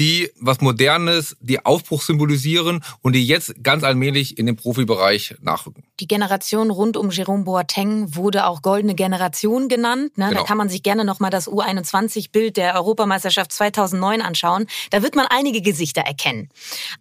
die 0.00 0.30
was 0.38 0.60
Modernes, 0.60 1.36
die 1.40 1.64
Aufbruch 1.64 2.02
symbolisieren 2.02 2.82
und 3.02 3.14
die 3.14 3.24
jetzt 3.24 3.62
ganz 3.62 3.84
allmählich 3.84 4.36
in 4.36 4.46
den 4.46 4.56
Profibereich 4.56 5.36
nachrücken. 5.40 5.84
Die 6.00 6.08
Generation 6.08 6.70
rund 6.72 6.96
um 6.96 7.10
Jerome 7.10 7.44
Boateng 7.44 8.16
wurde 8.16 8.46
auch 8.46 8.62
goldene 8.62 8.96
Generation 8.96 9.68
genannt. 9.68 10.18
Ne? 10.18 10.28
Genau. 10.28 10.40
Da 10.40 10.46
kann 10.46 10.58
man 10.58 10.68
sich 10.68 10.82
gerne 10.82 11.04
nochmal 11.04 11.30
das 11.30 11.48
U21-Bild 11.48 12.56
der 12.56 12.74
Europameisterschaft 12.74 13.52
2009 13.52 14.20
anschauen. 14.20 14.66
Da 14.90 15.04
wird 15.04 15.14
man 15.14 15.26
einige 15.30 15.62
Gesichter 15.62 16.02
erkennen. 16.02 16.50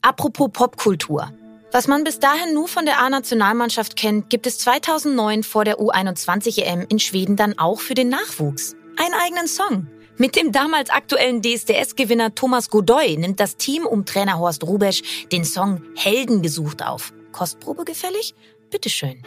Apropos 0.03 0.49
Popkultur. 0.53 1.33
Was 1.75 1.89
man 1.89 2.05
bis 2.05 2.19
dahin 2.19 2.53
nur 2.53 2.69
von 2.69 2.85
der 2.85 3.01
A-Nationalmannschaft 3.01 3.97
kennt, 3.97 4.29
gibt 4.29 4.47
es 4.47 4.59
2009 4.59 5.43
vor 5.43 5.65
der 5.65 5.77
U21-EM 5.77 6.85
in 6.87 6.99
Schweden 6.99 7.35
dann 7.35 7.59
auch 7.59 7.81
für 7.81 7.95
den 7.95 8.07
Nachwuchs. 8.07 8.77
Einen 8.95 9.13
eigenen 9.13 9.49
Song. 9.49 9.87
Mit 10.15 10.37
dem 10.37 10.53
damals 10.53 10.89
aktuellen 10.89 11.41
DSDS-Gewinner 11.41 12.33
Thomas 12.33 12.69
Godoy 12.69 13.17
nimmt 13.17 13.41
das 13.41 13.57
Team 13.57 13.85
um 13.85 14.05
Trainer 14.05 14.39
Horst 14.39 14.63
Rubesch 14.63 15.27
den 15.33 15.43
Song 15.43 15.81
Helden 15.97 16.41
gesucht 16.41 16.81
auf. 16.81 17.11
Kostprobe 17.33 17.83
gefällig? 17.83 18.35
Bitteschön. 18.69 19.21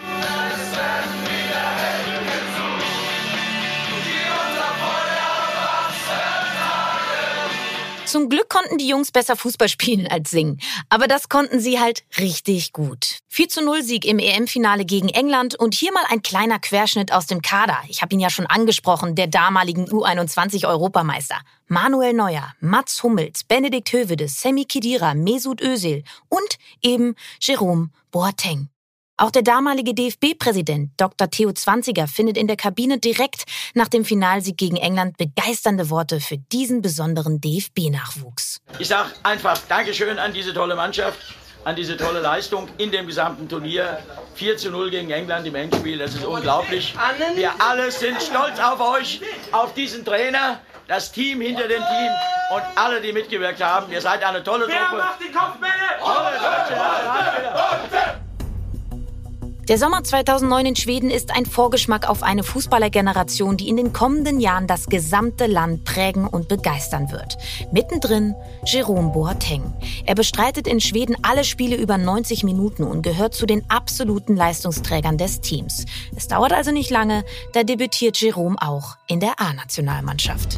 Zum 8.08 8.30
Glück 8.30 8.48
konnten 8.48 8.78
die 8.78 8.88
Jungs 8.88 9.12
besser 9.12 9.36
Fußball 9.36 9.68
spielen 9.68 10.06
als 10.06 10.30
singen. 10.30 10.58
Aber 10.88 11.08
das 11.08 11.28
konnten 11.28 11.60
sie 11.60 11.78
halt 11.78 12.04
richtig 12.18 12.72
gut. 12.72 13.18
4 13.28 13.50
zu 13.50 13.62
0 13.62 13.82
Sieg 13.82 14.06
im 14.06 14.18
EM-Finale 14.18 14.86
gegen 14.86 15.10
England 15.10 15.56
und 15.56 15.74
hier 15.74 15.92
mal 15.92 16.04
ein 16.08 16.22
kleiner 16.22 16.58
Querschnitt 16.58 17.12
aus 17.12 17.26
dem 17.26 17.42
Kader. 17.42 17.76
Ich 17.86 18.00
habe 18.00 18.14
ihn 18.14 18.20
ja 18.20 18.30
schon 18.30 18.46
angesprochen, 18.46 19.14
der 19.14 19.26
damaligen 19.26 19.84
U21-Europameister. 19.90 21.36
Manuel 21.66 22.14
Neuer, 22.14 22.54
Mats 22.60 23.02
Hummels, 23.02 23.44
Benedikt 23.44 23.92
Hövedes, 23.92 24.40
Semi 24.40 24.64
Kidira, 24.64 25.12
Mesut 25.12 25.60
Özil 25.60 26.02
und 26.30 26.58
eben 26.80 27.14
Jerome 27.42 27.90
Boateng. 28.10 28.70
Auch 29.20 29.32
der 29.32 29.42
damalige 29.42 29.94
DFB-Präsident 29.94 30.92
Dr. 30.96 31.28
Theo 31.28 31.50
Zwanziger 31.52 32.06
findet 32.06 32.37
in 32.37 32.46
der 32.46 32.56
Kabine 32.56 32.98
direkt 32.98 33.46
nach 33.75 33.88
dem 33.88 34.04
Finalsieg 34.04 34.56
gegen 34.56 34.76
England 34.76 35.16
begeisternde 35.16 35.90
Worte 35.90 36.20
für 36.20 36.38
diesen 36.38 36.82
besonderen 36.82 37.40
DFB-Nachwuchs. 37.40 38.60
Ich 38.78 38.87
sage 38.87 39.10
einfach 39.25 39.58
Dankeschön 39.68 40.20
an 40.20 40.32
diese 40.32 40.54
tolle 40.54 40.76
Mannschaft, 40.76 41.18
an 41.64 41.75
diese 41.75 41.96
tolle 41.96 42.20
Leistung 42.20 42.68
in 42.78 42.92
dem 42.92 43.08
gesamten 43.08 43.48
Turnier. 43.48 43.98
4 44.37 44.56
zu 44.56 44.70
0 44.70 44.92
gegen 44.92 45.10
England 45.10 45.44
im 45.48 45.56
Endspiel, 45.56 45.98
das 45.98 46.14
ist 46.14 46.25
unglaublich. 46.25 46.94
Wir 47.34 47.50
alle 47.60 47.90
sind 47.90 48.22
stolz 48.22 48.60
auf 48.60 48.78
euch, 48.78 49.20
auf 49.50 49.75
diesen 49.75 50.04
Trainer, 50.04 50.60
das 50.87 51.10
Team 51.10 51.40
hinter 51.40 51.66
dem 51.66 51.82
Team 51.82 52.10
und 52.54 52.62
alle, 52.76 53.00
die 53.00 53.12
mitgewirkt 53.12 53.60
haben. 53.60 53.90
Ihr 53.90 54.00
seid 54.00 54.22
eine 54.22 54.44
tolle 54.44 54.66
Truppe. 54.66 54.78
Wer 54.92 54.96
macht 54.96 55.20
die 55.20 55.32
Kopfbälle? 55.32 55.98
Tolle 56.00 56.38
Deutsche. 56.38 58.27
Der 59.68 59.76
Sommer 59.76 60.02
2009 60.02 60.64
in 60.64 60.76
Schweden 60.76 61.10
ist 61.10 61.30
ein 61.30 61.44
Vorgeschmack 61.44 62.08
auf 62.08 62.22
eine 62.22 62.42
Fußballergeneration, 62.42 63.58
die 63.58 63.68
in 63.68 63.76
den 63.76 63.92
kommenden 63.92 64.40
Jahren 64.40 64.66
das 64.66 64.87
gesamte 64.87 65.46
Land 65.46 65.84
prägen 65.84 66.26
und 66.26 66.48
begeistern 66.48 67.12
wird. 67.12 67.37
Mittendrin 67.70 68.34
Jerome 68.64 69.10
Boateng. 69.12 69.75
Er 70.06 70.14
bestreitet 70.14 70.66
in 70.66 70.80
Schweden 70.80 71.16
alle 71.20 71.44
Spiele 71.44 71.76
über 71.76 71.98
90 71.98 72.44
Minuten 72.44 72.82
und 72.82 73.02
gehört 73.02 73.34
zu 73.34 73.44
den 73.44 73.68
absoluten 73.70 74.37
Leistungsträgern 74.37 75.18
des 75.18 75.42
Teams. 75.42 75.84
Es 76.16 76.28
dauert 76.28 76.54
also 76.54 76.70
nicht 76.70 76.88
lange, 76.88 77.22
da 77.52 77.62
debütiert 77.62 78.18
Jerome 78.18 78.56
auch 78.58 78.96
in 79.06 79.20
der 79.20 79.38
A-Nationalmannschaft. 79.38 80.56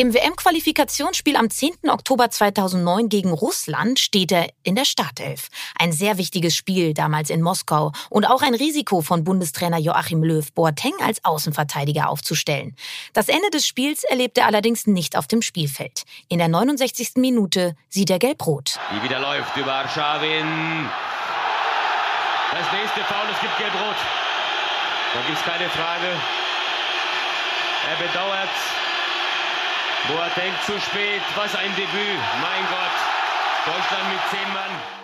Im 0.00 0.14
WM-Qualifikationsspiel 0.14 1.34
am 1.34 1.50
10. 1.50 1.90
Oktober 1.90 2.30
2009 2.30 3.08
gegen 3.08 3.32
Russland 3.32 3.98
steht 3.98 4.30
er 4.30 4.46
in 4.62 4.76
der 4.76 4.84
Startelf. 4.84 5.48
Ein 5.76 5.90
sehr 5.90 6.18
wichtiges 6.18 6.54
Spiel 6.54 6.94
damals 6.94 7.30
in 7.30 7.42
Moskau 7.42 7.90
und 8.08 8.24
auch 8.24 8.42
ein 8.42 8.54
Risiko 8.54 9.00
von 9.00 9.24
Bundestrainer 9.24 9.78
Joachim 9.78 10.22
Löw, 10.22 10.52
Boateng 10.52 10.92
als 11.04 11.24
Außenverteidiger 11.24 12.08
aufzustellen. 12.10 12.76
Das 13.12 13.28
Ende 13.28 13.50
des 13.50 13.66
Spiels 13.66 14.04
erlebt 14.04 14.38
er 14.38 14.46
allerdings 14.46 14.86
nicht 14.86 15.16
auf 15.16 15.26
dem 15.26 15.42
Spielfeld. 15.42 16.04
In 16.28 16.38
der 16.38 16.46
69. 16.46 17.14
Minute 17.16 17.74
sieht 17.88 18.10
er 18.10 18.20
gelb-rot. 18.20 18.78
Wie 18.92 19.02
wieder 19.02 19.18
läuft 19.18 19.56
über 19.56 19.72
Arschawin. 19.72 20.88
Das 22.52 22.70
nächste 22.70 23.00
Foul, 23.00 23.26
es 23.34 23.40
gibt 23.40 23.58
gelb-rot. 23.58 23.96
Da 25.14 25.22
gibt 25.26 25.38
es 25.38 25.44
keine 25.44 25.68
Frage. 25.70 26.06
Er 27.90 28.06
bedauert 28.06 28.48
Boateng 30.06 30.52
zu 30.64 30.72
spät, 30.80 31.22
was 31.34 31.54
ein 31.56 31.74
Debüt. 31.74 32.20
Mein 32.40 32.64
Gott. 32.70 32.96
Deutschland 33.66 34.08
mit 34.08 34.20
zehn 34.30 34.52
Mann. 34.54 34.98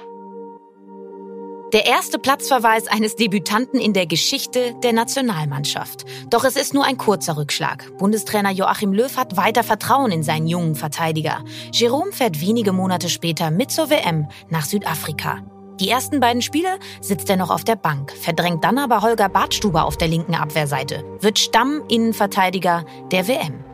Der 1.73 1.87
erste 1.87 2.21
Platzverweis 2.21 2.87
eines 2.87 3.17
Debütanten 3.17 3.81
in 3.81 3.93
der 3.93 4.07
Geschichte 4.07 4.75
der 4.85 4.93
Nationalmannschaft. 4.93 6.05
Doch 6.31 6.45
es 6.45 6.55
ist 6.55 6.73
nur 6.73 6.85
ein 6.85 6.97
kurzer 6.97 7.37
Rückschlag. 7.37 7.99
Bundestrainer 7.99 8.53
Joachim 8.53 8.93
Löw 8.93 9.15
hat 9.17 9.37
weiter 9.37 9.65
Vertrauen 9.65 10.13
in 10.13 10.23
seinen 10.23 10.47
jungen 10.47 10.77
Verteidiger. 10.77 11.45
Jerome 11.73 12.13
fährt 12.13 12.41
wenige 12.41 12.73
Monate 12.73 13.09
später 13.09 13.51
mit 13.51 13.73
zur 13.73 13.91
WM 13.91 14.29
nach 14.49 14.65
Südafrika. 14.65 15.43
Die 15.81 15.91
ersten 15.91 16.21
beiden 16.21 16.41
Spiele 16.41 16.79
sitzt 17.01 17.29
er 17.29 17.37
noch 17.37 17.51
auf 17.51 17.65
der 17.65 17.77
Bank, 17.77 18.13
verdrängt 18.13 18.63
dann 18.63 18.79
aber 18.79 19.03
Holger 19.03 19.29
Bartstuber 19.29 19.85
auf 19.85 19.97
der 19.97 20.07
linken 20.07 20.37
Abwehrseite, 20.37 21.03
wird 21.21 21.41
Stamminnenverteidiger 21.41 22.85
der 23.11 23.27
WM. 23.27 23.65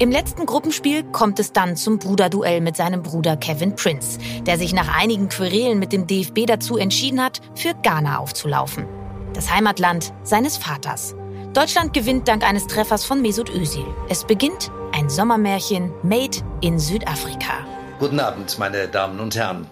Im 0.00 0.10
letzten 0.10 0.44
Gruppenspiel 0.44 1.04
kommt 1.04 1.38
es 1.38 1.52
dann 1.52 1.76
zum 1.76 2.00
Bruderduell 2.00 2.60
mit 2.60 2.76
seinem 2.76 3.04
Bruder 3.04 3.36
Kevin 3.36 3.76
Prince, 3.76 4.18
der 4.44 4.58
sich 4.58 4.74
nach 4.74 4.98
einigen 4.98 5.28
Querelen 5.28 5.78
mit 5.78 5.92
dem 5.92 6.08
DFB 6.08 6.46
dazu 6.46 6.76
entschieden 6.76 7.22
hat, 7.22 7.40
für 7.54 7.74
Ghana 7.74 8.18
aufzulaufen. 8.18 8.86
Das 9.34 9.54
Heimatland 9.54 10.12
seines 10.24 10.56
Vaters. 10.56 11.14
Deutschland 11.52 11.92
gewinnt 11.92 12.26
dank 12.26 12.42
eines 12.42 12.66
Treffers 12.66 13.04
von 13.04 13.22
Mesut 13.22 13.48
Özil. 13.50 13.86
Es 14.08 14.24
beginnt 14.24 14.72
ein 14.92 15.08
Sommermärchen 15.08 15.92
made 16.02 16.38
in 16.60 16.80
Südafrika. 16.80 17.64
Guten 18.00 18.18
Abend, 18.18 18.58
meine 18.58 18.88
Damen 18.88 19.20
und 19.20 19.36
Herren. 19.36 19.70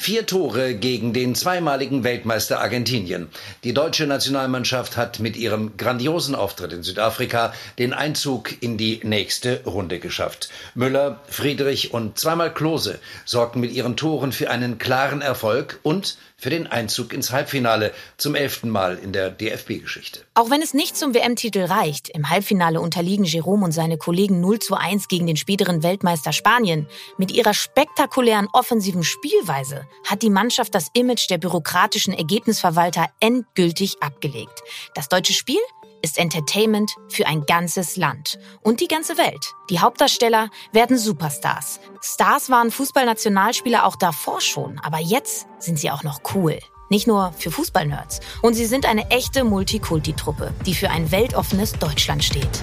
Vier 0.00 0.26
Tore 0.26 0.74
gegen 0.74 1.12
den 1.12 1.34
zweimaligen 1.34 2.04
Weltmeister 2.04 2.60
Argentinien. 2.60 3.28
Die 3.64 3.74
deutsche 3.74 4.06
Nationalmannschaft 4.06 4.96
hat 4.96 5.18
mit 5.18 5.36
ihrem 5.36 5.76
grandiosen 5.76 6.36
Auftritt 6.36 6.72
in 6.72 6.84
Südafrika 6.84 7.52
den 7.80 7.92
Einzug 7.92 8.62
in 8.62 8.78
die 8.78 9.00
nächste 9.02 9.64
Runde 9.64 9.98
geschafft. 9.98 10.50
Müller, 10.76 11.20
Friedrich 11.28 11.92
und 11.92 12.16
zweimal 12.16 12.54
Klose 12.54 13.00
sorgten 13.24 13.60
mit 13.60 13.72
ihren 13.72 13.96
Toren 13.96 14.30
für 14.30 14.50
einen 14.50 14.78
klaren 14.78 15.20
Erfolg 15.20 15.80
und 15.82 16.16
für 16.40 16.50
den 16.50 16.68
Einzug 16.68 17.12
ins 17.12 17.32
Halbfinale 17.32 17.92
zum 18.16 18.36
elften 18.36 18.70
Mal 18.70 18.96
in 18.96 19.12
der 19.12 19.30
DFB-Geschichte. 19.30 20.20
Auch 20.34 20.50
wenn 20.50 20.62
es 20.62 20.72
nicht 20.72 20.96
zum 20.96 21.12
WM-Titel 21.12 21.64
reicht, 21.64 22.08
im 22.10 22.30
Halbfinale 22.30 22.80
unterliegen 22.80 23.24
Jerome 23.24 23.64
und 23.64 23.72
seine 23.72 23.98
Kollegen 23.98 24.40
0 24.40 24.60
zu 24.60 24.76
1 24.76 25.08
gegen 25.08 25.26
den 25.26 25.36
späteren 25.36 25.82
Weltmeister 25.82 26.32
Spanien. 26.32 26.86
Mit 27.18 27.32
ihrer 27.32 27.54
spektakulären 27.54 28.46
offensiven 28.52 29.02
Spielweise 29.02 29.88
hat 30.06 30.22
die 30.22 30.30
Mannschaft 30.30 30.76
das 30.76 30.88
Image 30.92 31.28
der 31.28 31.38
bürokratischen 31.38 32.14
Ergebnisverwalter 32.14 33.08
endgültig 33.18 34.00
abgelegt. 34.00 34.62
Das 34.94 35.08
deutsche 35.08 35.32
Spiel 35.32 35.58
ist 36.02 36.18
Entertainment 36.18 36.94
für 37.08 37.26
ein 37.26 37.44
ganzes 37.46 37.96
Land 37.96 38.38
und 38.62 38.80
die 38.80 38.88
ganze 38.88 39.18
Welt. 39.18 39.54
Die 39.70 39.80
Hauptdarsteller 39.80 40.50
werden 40.72 40.98
Superstars. 40.98 41.80
Stars 42.00 42.50
waren 42.50 42.70
Fußballnationalspieler 42.70 43.84
auch 43.84 43.96
davor 43.96 44.40
schon, 44.40 44.78
aber 44.80 44.98
jetzt 44.98 45.46
sind 45.58 45.78
sie 45.78 45.90
auch 45.90 46.02
noch 46.02 46.20
cool. 46.34 46.58
Nicht 46.90 47.06
nur 47.06 47.32
für 47.32 47.50
Fußballnerds. 47.50 48.20
Und 48.42 48.54
sie 48.54 48.66
sind 48.66 48.86
eine 48.86 49.10
echte 49.10 49.44
Multikulti-Truppe, 49.44 50.54
die 50.64 50.74
für 50.74 50.90
ein 50.90 51.10
weltoffenes 51.10 51.72
Deutschland 51.72 52.24
steht. 52.24 52.62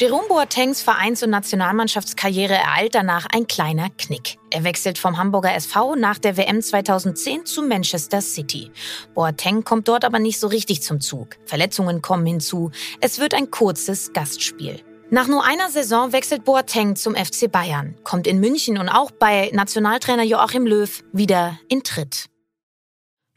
Jerome 0.00 0.28
Boatengs 0.28 0.80
Vereins- 0.80 1.22
und 1.22 1.28
Nationalmannschaftskarriere 1.28 2.54
ereilt 2.54 2.94
danach 2.94 3.26
ein 3.34 3.46
kleiner 3.46 3.90
Knick. 3.98 4.38
Er 4.48 4.64
wechselt 4.64 4.96
vom 4.96 5.18
Hamburger 5.18 5.54
SV 5.54 5.94
nach 5.94 6.16
der 6.16 6.38
WM 6.38 6.62
2010 6.62 7.44
zu 7.44 7.60
Manchester 7.60 8.22
City. 8.22 8.70
Boateng 9.12 9.62
kommt 9.62 9.88
dort 9.88 10.06
aber 10.06 10.18
nicht 10.18 10.40
so 10.40 10.46
richtig 10.46 10.80
zum 10.80 11.02
Zug. 11.02 11.36
Verletzungen 11.44 12.00
kommen 12.00 12.24
hinzu. 12.24 12.70
Es 13.02 13.18
wird 13.18 13.34
ein 13.34 13.50
kurzes 13.50 14.14
Gastspiel. 14.14 14.80
Nach 15.10 15.26
nur 15.26 15.44
einer 15.44 15.68
Saison 15.68 16.14
wechselt 16.14 16.46
Boateng 16.46 16.96
zum 16.96 17.14
FC 17.14 17.52
Bayern, 17.52 17.94
kommt 18.02 18.26
in 18.26 18.40
München 18.40 18.78
und 18.78 18.88
auch 18.88 19.10
bei 19.10 19.50
Nationaltrainer 19.52 20.22
Joachim 20.22 20.66
Löw 20.66 21.04
wieder 21.12 21.58
in 21.68 21.82
Tritt. 21.82 22.29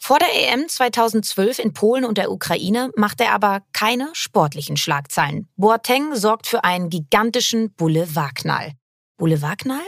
Vor 0.06 0.20
der 0.20 0.28
EM 0.34 0.68
2012 0.68 1.60
in 1.60 1.72
Polen 1.72 2.04
und 2.04 2.18
der 2.18 2.30
Ukraine 2.30 2.92
macht 2.98 3.22
er 3.22 3.32
aber 3.32 3.62
keine 3.72 4.10
sportlichen 4.12 4.76
Schlagzeilen. 4.76 5.48
Boateng 5.56 6.14
sorgt 6.14 6.46
für 6.46 6.66
einen 6.66 6.90
gigantischen 6.90 7.74
Boulevardknall. 7.76 8.74
Boulevardknall? 9.16 9.80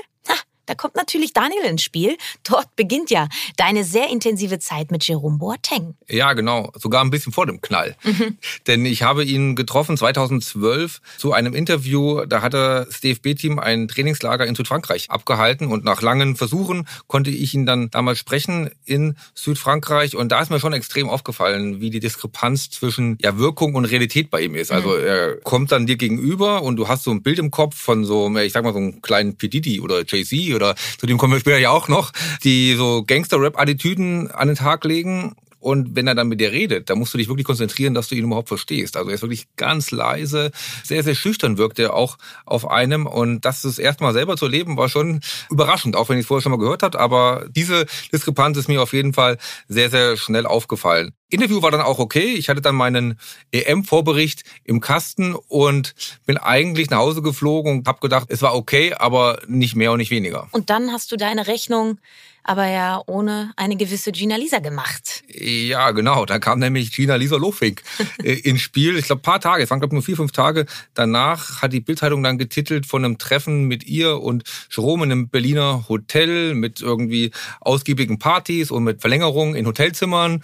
Da 0.66 0.76
kommt 0.76 0.96
natürlich 0.96 1.34
Daniel 1.34 1.66
ins 1.66 1.84
Spiel. 1.84 2.18
Dort 2.44 2.76
beginnt 2.76 3.10
ja 3.10 3.28
deine 3.58 3.84
sehr 3.84 4.10
intensive 4.10 4.60
Zeit 4.60 4.92
mit 4.92 5.08
Jerome 5.08 5.38
Boateng. 5.38 5.96
Ja, 6.08 6.34
genau. 6.34 6.72
Sogar 6.76 7.04
ein 7.04 7.10
bisschen 7.10 7.32
vor 7.32 7.46
dem 7.46 7.62
Knall. 7.62 7.96
Mhm. 8.04 8.38
Denn 8.68 8.86
ich 8.86 9.04
habe 9.04 9.24
ihn 9.24 9.56
getroffen 9.56 9.98
2012 9.98 11.02
zu 11.18 11.34
einem 11.34 11.54
Interview. 11.54 12.26
Da 12.26 12.42
hatte 12.42 12.86
das 12.88 13.02
DFB-Team 13.02 13.60
ein 13.60 13.88
Trainingslager 13.88 14.46
in 14.46 14.56
Südfrankreich 14.56 15.12
abgehalten 15.12 15.68
und 15.68 15.84
nach 15.84 16.02
langen 16.02 16.36
Versuchen 16.36 16.88
konnte 17.08 17.30
ich 17.30 17.54
ihn 17.54 17.66
dann 17.66 17.90
damals 17.92 18.20
sprechen 18.20 18.72
in 18.86 19.16
Südfrankreich. 19.34 20.16
Und 20.16 20.32
da 20.32 20.42
ist 20.42 20.50
mir 20.50 20.60
schon 20.60 20.74
extrem 20.74 21.10
aufgefallen, 21.10 21.82
wie 21.82 21.90
die 21.90 22.00
Diskrepanz 22.00 22.70
zwischen 22.70 23.18
ja, 23.22 23.38
Wirkung 23.38 23.76
und 23.76 23.86
Realität 23.86 24.30
bei 24.30 24.42
ihm 24.42 24.56
ist. 24.56 24.72
Also 24.72 24.90
mhm. 24.90 25.06
er 25.06 25.36
kommt 25.42 25.72
dann 25.72 25.86
dir 25.86 25.98
gegenüber 25.98 26.64
und 26.64 26.78
du 26.78 26.88
hast 26.88 27.04
so 27.04 27.12
ein 27.12 27.22
Bild 27.22 27.40
im 27.40 27.52
Kopf 27.52 27.76
von 27.76 28.06
so, 28.06 28.36
ich 28.38 28.54
sag 28.54 28.64
mal, 28.64 28.74
so 28.74 28.80
einem 28.80 29.02
kleinen 29.02 29.38
P. 29.38 29.48
Diddy 29.48 29.82
oder 29.82 30.04
Jay-Z 30.06 30.55
oder 30.56 30.76
zu 30.98 31.06
dem 31.06 31.18
kommen 31.18 31.34
wir 31.34 31.40
später 31.40 31.58
ja 31.58 31.70
auch 31.70 31.88
noch, 31.88 32.12
die 32.44 32.76
so 32.76 33.04
Gangster-Rap-Attitüden 33.04 34.32
an 34.32 34.48
den 34.48 34.58
Tag 34.58 34.84
legen 34.86 35.36
und 35.66 35.96
wenn 35.96 36.06
er 36.06 36.14
dann 36.14 36.28
mit 36.28 36.40
dir 36.40 36.52
redet, 36.52 36.92
da 36.92 36.96
musst 36.96 37.16
du 37.16 37.18
dich 37.18 37.28
wirklich 37.28 37.48
konzentrieren, 37.48 37.96
dass 37.96 38.08
du 38.08 38.14
ihn 38.14 38.26
überhaupt 38.26 38.50
verstehst. 38.50 38.98
Also 38.98 39.10
er 39.10 39.16
ist 39.16 39.24
wirklich 39.24 39.48
ganz 39.56 39.90
leise, 39.90 40.52
sehr, 40.84 41.02
sehr 41.02 41.16
schüchtern 41.16 41.58
wirkt 41.58 41.80
er 41.80 41.96
auch 41.96 42.20
auf 42.46 42.70
einem. 42.70 43.08
Und 43.08 43.46
das 43.46 43.64
das 43.64 43.80
erste 43.80 44.04
Mal 44.04 44.14
selber 44.14 44.38
zu 44.38 44.46
erleben, 44.46 44.78
war 44.78 44.90
schon 44.90 45.22
überraschend, 45.50 45.96
auch 45.96 46.08
wenn 46.08 46.18
ich 46.18 46.26
es 46.26 46.28
vorher 46.28 46.44
schon 46.44 46.52
mal 46.52 46.60
gehört 46.60 46.84
habe. 46.84 47.00
Aber 47.00 47.48
diese 47.50 47.88
Diskrepanz 48.14 48.60
ist 48.60 48.68
mir 48.68 48.80
auf 48.80 48.94
jeden 48.94 49.14
Fall 49.14 49.40
sehr, 49.68 49.90
sehr 49.90 50.18
schnell 50.18 50.46
aufgefallen. 50.46 51.14
Interview 51.30 51.64
war 51.64 51.72
dann 51.72 51.82
auch 51.82 51.98
okay. 51.98 52.36
Ich 52.36 52.48
hatte 52.48 52.62
dann 52.62 52.76
meinen 52.76 53.20
EM-Vorbericht 53.52 54.44
im 54.66 54.82
Kasten 54.82 55.34
und 55.34 55.96
bin 56.28 56.38
eigentlich 56.38 56.92
nach 56.92 57.00
Hause 57.00 57.24
geflogen 57.24 57.80
und 57.80 57.88
habe 57.88 58.02
gedacht, 58.02 58.28
es 58.30 58.44
war 58.44 58.54
okay, 58.54 58.94
aber 58.94 59.40
nicht 59.48 59.76
mehr 59.76 59.92
und 59.92 59.98
nicht 59.98 60.12
weniger. 60.12 60.48
Und 60.52 60.70
dann 60.70 60.92
hast 60.92 61.12
du 61.12 61.18
deine 61.18 61.48
Rechnung 61.48 61.98
aber 62.48 62.68
ja 62.68 63.02
ohne 63.08 63.52
eine 63.56 63.75
gewisse 63.75 64.12
Gina 64.12 64.36
Lisa 64.36 64.60
gemacht. 64.60 65.24
Ja, 65.28 65.92
genau. 65.92 66.25
Da 66.25 66.38
kam 66.38 66.60
nämlich 66.60 66.92
Gina 66.92 67.16
Lisa 67.16 67.38
Lofink 67.38 67.82
äh, 68.24 68.34
ins 68.34 68.62
Spiel. 68.62 68.98
Ich 68.98 69.08
glaube, 69.08 69.24
paar 69.24 69.42
Tage, 69.42 69.64
es 69.64 69.72
waren 69.72 69.79
glaube 69.79 69.96
nur 69.96 70.03
vier, 70.03 70.16
fünf 70.16 70.31
Tage 70.31 70.68
danach, 70.94 71.64
hat 71.64 71.74
die 71.74 71.79
Bildzeitung 71.79 72.22
dann 72.22 72.38
getitelt 72.38 72.86
von 72.86 73.03
einem 73.03 73.18
Treffen 73.18 73.64
mit 73.64 73.86
ihr 73.86 74.22
und 74.22 74.44
Jerome 74.70 75.05
in 75.05 75.12
einem 75.12 75.29
Berliner 75.29 75.86
Hotel 75.90 76.53
mit 76.53 76.81
irgendwie 76.81 77.31
ausgiebigen 77.62 78.20
Partys 78.20 78.70
und 78.70 78.84
mit 78.84 79.01
Verlängerungen 79.01 79.55
in 79.55 79.66
Hotelzimmern. 79.66 80.44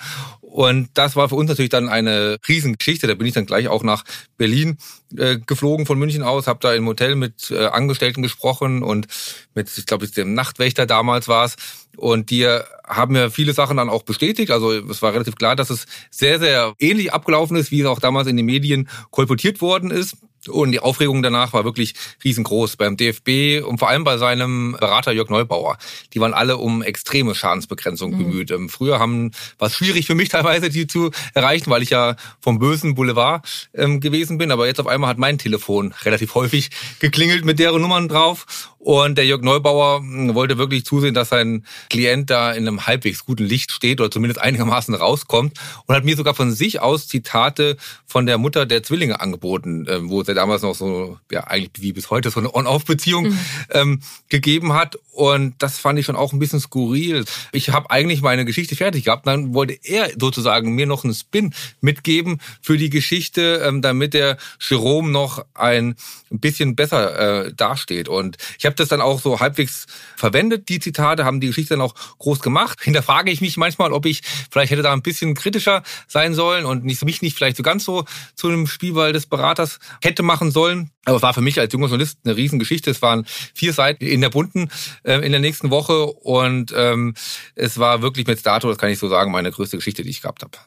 Und 0.51 0.89
das 0.95 1.15
war 1.15 1.29
für 1.29 1.35
uns 1.35 1.47
natürlich 1.47 1.69
dann 1.69 1.87
eine 1.87 2.37
Riesengeschichte. 2.45 3.07
Da 3.07 3.15
bin 3.15 3.25
ich 3.25 3.33
dann 3.33 3.45
gleich 3.45 3.69
auch 3.69 3.83
nach 3.83 4.03
Berlin 4.37 4.77
äh, 5.15 5.37
geflogen 5.37 5.85
von 5.85 5.97
München 5.97 6.23
aus, 6.23 6.45
habe 6.45 6.59
da 6.61 6.73
im 6.73 6.85
Hotel 6.87 7.15
mit 7.15 7.51
äh, 7.51 7.67
Angestellten 7.67 8.21
gesprochen 8.21 8.83
und 8.83 9.07
mit, 9.55 9.69
ich 9.77 9.85
glaube, 9.85 10.09
dem 10.09 10.33
Nachtwächter 10.33 10.85
damals 10.85 11.29
war 11.29 11.45
es. 11.45 11.55
Und 11.95 12.31
die 12.31 12.45
haben 12.85 13.13
mir 13.13 13.31
viele 13.31 13.53
Sachen 13.53 13.77
dann 13.77 13.89
auch 13.89 14.03
bestätigt. 14.03 14.51
Also 14.51 14.73
es 14.73 15.01
war 15.01 15.13
relativ 15.13 15.35
klar, 15.35 15.55
dass 15.55 15.69
es 15.69 15.85
sehr, 16.09 16.37
sehr 16.37 16.73
ähnlich 16.79 17.13
abgelaufen 17.13 17.55
ist, 17.55 17.71
wie 17.71 17.79
es 17.79 17.87
auch 17.87 17.99
damals 17.99 18.27
in 18.27 18.35
den 18.35 18.45
Medien 18.45 18.89
kolportiert 19.09 19.61
worden 19.61 19.89
ist. 19.89 20.17
Und 20.47 20.71
die 20.71 20.79
Aufregung 20.79 21.21
danach 21.21 21.53
war 21.53 21.63
wirklich 21.63 21.93
riesengroß 22.23 22.75
beim 22.77 22.97
DFB 22.97 23.63
und 23.65 23.77
vor 23.77 23.89
allem 23.89 24.03
bei 24.03 24.17
seinem 24.17 24.75
Berater 24.79 25.11
Jörg 25.11 25.29
Neubauer. 25.29 25.77
Die 26.13 26.19
waren 26.19 26.33
alle 26.33 26.57
um 26.57 26.81
extreme 26.81 27.35
Schadensbegrenzung 27.35 28.11
mhm. 28.11 28.17
bemüht. 28.17 28.51
Ähm, 28.51 28.69
früher 28.69 28.99
haben 28.99 29.31
war 29.59 29.67
es 29.67 29.75
schwierig 29.75 30.07
für 30.07 30.15
mich 30.15 30.29
teilweise, 30.29 30.69
die 30.69 30.87
zu 30.87 31.11
erreichen, 31.33 31.69
weil 31.69 31.83
ich 31.83 31.91
ja 31.91 32.15
vom 32.39 32.59
bösen 32.59 32.95
Boulevard 32.95 33.45
ähm, 33.73 33.99
gewesen 33.99 34.37
bin. 34.37 34.51
Aber 34.51 34.67
jetzt 34.67 34.79
auf 34.79 34.87
einmal 34.87 35.09
hat 35.09 35.17
mein 35.17 35.37
Telefon 35.37 35.93
relativ 36.05 36.35
häufig 36.35 36.69
geklingelt 36.99 37.45
mit 37.45 37.59
deren 37.59 37.81
Nummern 37.81 38.07
drauf. 38.07 38.69
Und 38.81 39.19
der 39.19 39.27
Jörg 39.27 39.43
Neubauer 39.43 39.99
hm, 39.99 40.33
wollte 40.33 40.57
wirklich 40.57 40.85
zusehen, 40.85 41.13
dass 41.13 41.29
sein 41.29 41.65
Klient 41.91 42.31
da 42.31 42.51
in 42.51 42.67
einem 42.67 42.87
halbwegs 42.87 43.25
guten 43.25 43.43
Licht 43.43 43.71
steht 43.71 44.01
oder 44.01 44.09
zumindest 44.09 44.41
einigermaßen 44.41 44.95
rauskommt 44.95 45.59
und 45.85 45.95
hat 45.95 46.03
mir 46.03 46.15
sogar 46.15 46.33
von 46.33 46.51
sich 46.51 46.81
aus 46.81 47.07
Zitate 47.07 47.77
von 48.07 48.25
der 48.25 48.39
Mutter 48.39 48.65
der 48.65 48.81
Zwillinge 48.81 49.21
angeboten, 49.21 49.85
ähm, 49.87 50.09
wo 50.09 50.23
ja 50.31 50.35
damals 50.35 50.61
noch 50.61 50.75
so, 50.75 51.17
ja 51.31 51.45
eigentlich 51.45 51.71
wie 51.81 51.93
bis 51.93 52.09
heute 52.09 52.31
so 52.31 52.39
eine 52.39 52.53
On-Off-Beziehung 52.53 53.25
mhm. 53.25 53.39
ähm, 53.69 54.01
gegeben 54.29 54.73
hat. 54.73 54.97
Und 55.11 55.55
das 55.59 55.77
fand 55.77 55.99
ich 55.99 56.05
schon 56.05 56.15
auch 56.15 56.33
ein 56.33 56.39
bisschen 56.39 56.59
skurril. 56.59 57.25
Ich 57.51 57.69
habe 57.69 57.91
eigentlich 57.91 58.21
meine 58.21 58.45
Geschichte 58.45 58.75
fertig 58.75 59.05
gehabt. 59.05 59.27
Dann 59.27 59.53
wollte 59.53 59.77
er 59.83 60.09
sozusagen 60.17 60.73
mir 60.73 60.85
noch 60.85 61.03
einen 61.03 61.13
Spin 61.13 61.53
mitgeben 61.81 62.39
für 62.61 62.77
die 62.77 62.89
Geschichte, 62.89 63.61
ähm, 63.65 63.81
damit 63.81 64.13
der 64.13 64.37
Jerome 64.59 65.11
noch 65.11 65.45
ein 65.53 65.95
bisschen 66.29 66.75
besser 66.75 67.45
äh, 67.45 67.53
dasteht. 67.53 68.07
Und 68.07 68.37
ich 68.57 68.65
habe 68.65 68.75
das 68.75 68.87
dann 68.87 69.01
auch 69.01 69.21
so 69.21 69.39
halbwegs 69.39 69.85
verwendet, 70.15 70.69
die 70.69 70.79
Zitate, 70.79 71.25
haben 71.25 71.41
die 71.41 71.47
Geschichte 71.47 71.73
dann 71.73 71.81
auch 71.81 71.95
groß 72.19 72.39
gemacht. 72.39 72.79
Hinterfrage 72.83 73.31
ich 73.31 73.41
mich 73.41 73.57
manchmal, 73.57 73.91
ob 73.91 74.05
ich 74.05 74.21
vielleicht 74.49 74.71
hätte 74.71 74.81
da 74.81 74.93
ein 74.93 75.01
bisschen 75.01 75.33
kritischer 75.33 75.83
sein 76.07 76.33
sollen 76.33 76.65
und 76.65 76.85
nicht, 76.85 77.03
mich 77.03 77.21
nicht 77.21 77.35
vielleicht 77.35 77.57
so 77.57 77.63
ganz 77.63 77.83
so 77.83 78.05
zu 78.35 78.47
einem 78.47 78.67
Spielball 78.67 79.13
des 79.13 79.25
Beraters 79.25 79.79
hätte 80.01 80.20
machen 80.23 80.51
sollen. 80.51 80.91
Aber 81.05 81.17
es 81.17 81.23
war 81.23 81.33
für 81.33 81.41
mich 81.41 81.59
als 81.59 81.73
junger 81.73 81.87
Journalist 81.87 82.19
eine 82.23 82.35
Riesengeschichte. 82.35 82.91
Es 82.91 83.01
waren 83.01 83.25
vier 83.53 83.73
Seiten 83.73 84.05
in 84.05 84.21
der 84.21 84.29
bunten 84.29 84.69
äh, 85.03 85.15
in 85.25 85.31
der 85.31 85.41
nächsten 85.41 85.71
Woche 85.71 86.05
und 86.05 86.73
ähm, 86.75 87.15
es 87.55 87.79
war 87.79 88.01
wirklich 88.01 88.27
mit 88.27 88.45
Dato, 88.45 88.67
das 88.67 88.77
kann 88.77 88.89
ich 88.89 88.99
so 88.99 89.09
sagen, 89.09 89.31
meine 89.31 89.51
größte 89.51 89.77
Geschichte, 89.77 90.03
die 90.03 90.09
ich 90.09 90.21
gehabt 90.21 90.43
habe. 90.43 90.57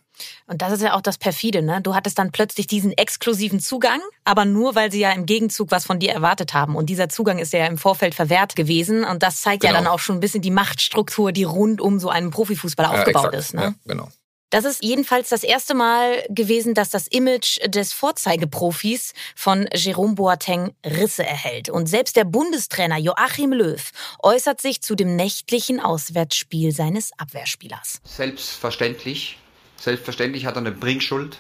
Und 0.47 0.63
das 0.63 0.73
ist 0.73 0.83
ja 0.83 0.95
auch 0.95 1.01
das 1.01 1.19
perfide, 1.19 1.63
ne? 1.63 1.81
Du 1.83 1.95
hattest 1.95 2.19
dann 2.19 2.31
plötzlich 2.31 2.67
diesen 2.67 2.93
exklusiven 2.93 3.61
Zugang, 3.61 4.01
aber 4.25 4.45
nur 4.45 4.75
weil 4.75 4.93
sie 4.93 5.01
ja 5.01 5.13
im 5.13 5.27
Gegenzug 5.27 5.71
was 5.71 5.85
von 5.85 5.99
dir 5.99 6.13
erwartet 6.13 6.55
haben. 6.55 6.77
Und 6.77 6.87
dieser 6.87 7.09
Zugang 7.09 7.39
ist 7.39 7.53
ja 7.53 7.67
im 7.67 7.79
Vorfeld 7.79 8.15
verwehrt 8.15 8.55
gewesen. 8.55 9.05
Und 9.05 9.23
das 9.23 9.41
zeigt 9.41 9.63
genau. 9.63 9.75
ja 9.75 9.81
dann 9.81 9.89
auch 9.89 9.99
schon 9.99 10.17
ein 10.17 10.21
bisschen 10.21 10.43
die 10.43 10.51
Machtstruktur, 10.51 11.33
die 11.33 11.45
rund 11.45 11.81
um 11.81 11.99
so 11.99 12.11
einen 12.11 12.31
Profifußballer 12.31 12.93
ja, 12.93 12.99
aufgebaut 12.99 13.35
exakt. 13.35 13.37
ist. 13.37 13.55
Ne? 13.55 13.63
Ja, 13.63 13.75
genau. 13.87 14.09
Das 14.55 14.65
ist 14.65 14.85
jedenfalls 14.85 15.31
das 15.31 15.43
erste 15.43 15.75
Mal 15.75 16.25
gewesen, 16.29 16.75
dass 16.75 16.89
das 16.89 17.09
Image 17.09 17.59
des 17.67 17.93
Vorzeigeprofis 17.93 19.13
von 19.35 19.69
Jerome 19.75 20.15
Boateng 20.15 20.77
Risse 20.87 21.27
erhält. 21.27 21.71
Und 21.71 21.89
selbst 21.89 22.15
der 22.15 22.23
Bundestrainer 22.23 22.97
Joachim 22.97 23.53
Löw 23.53 23.91
äußert 24.23 24.61
sich 24.61 24.81
zu 24.81 24.95
dem 24.95 25.17
nächtlichen 25.17 25.81
Auswärtsspiel 25.81 26.71
seines 26.71 27.11
Abwehrspielers. 27.19 28.01
Selbstverständlich, 28.05 29.39
selbstverständlich 29.77 30.47
hat 30.47 30.55
er 30.55 30.59
eine 30.59 30.71
Bringschuld, 30.71 31.39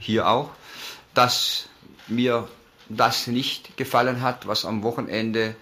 hier 0.00 0.26
auch, 0.26 0.50
dass 1.14 1.68
mir 2.08 2.48
das 2.88 3.28
nicht 3.28 3.76
gefallen 3.76 4.22
hat, 4.22 4.48
was 4.48 4.64
am 4.64 4.82
Wochenende 4.82 5.54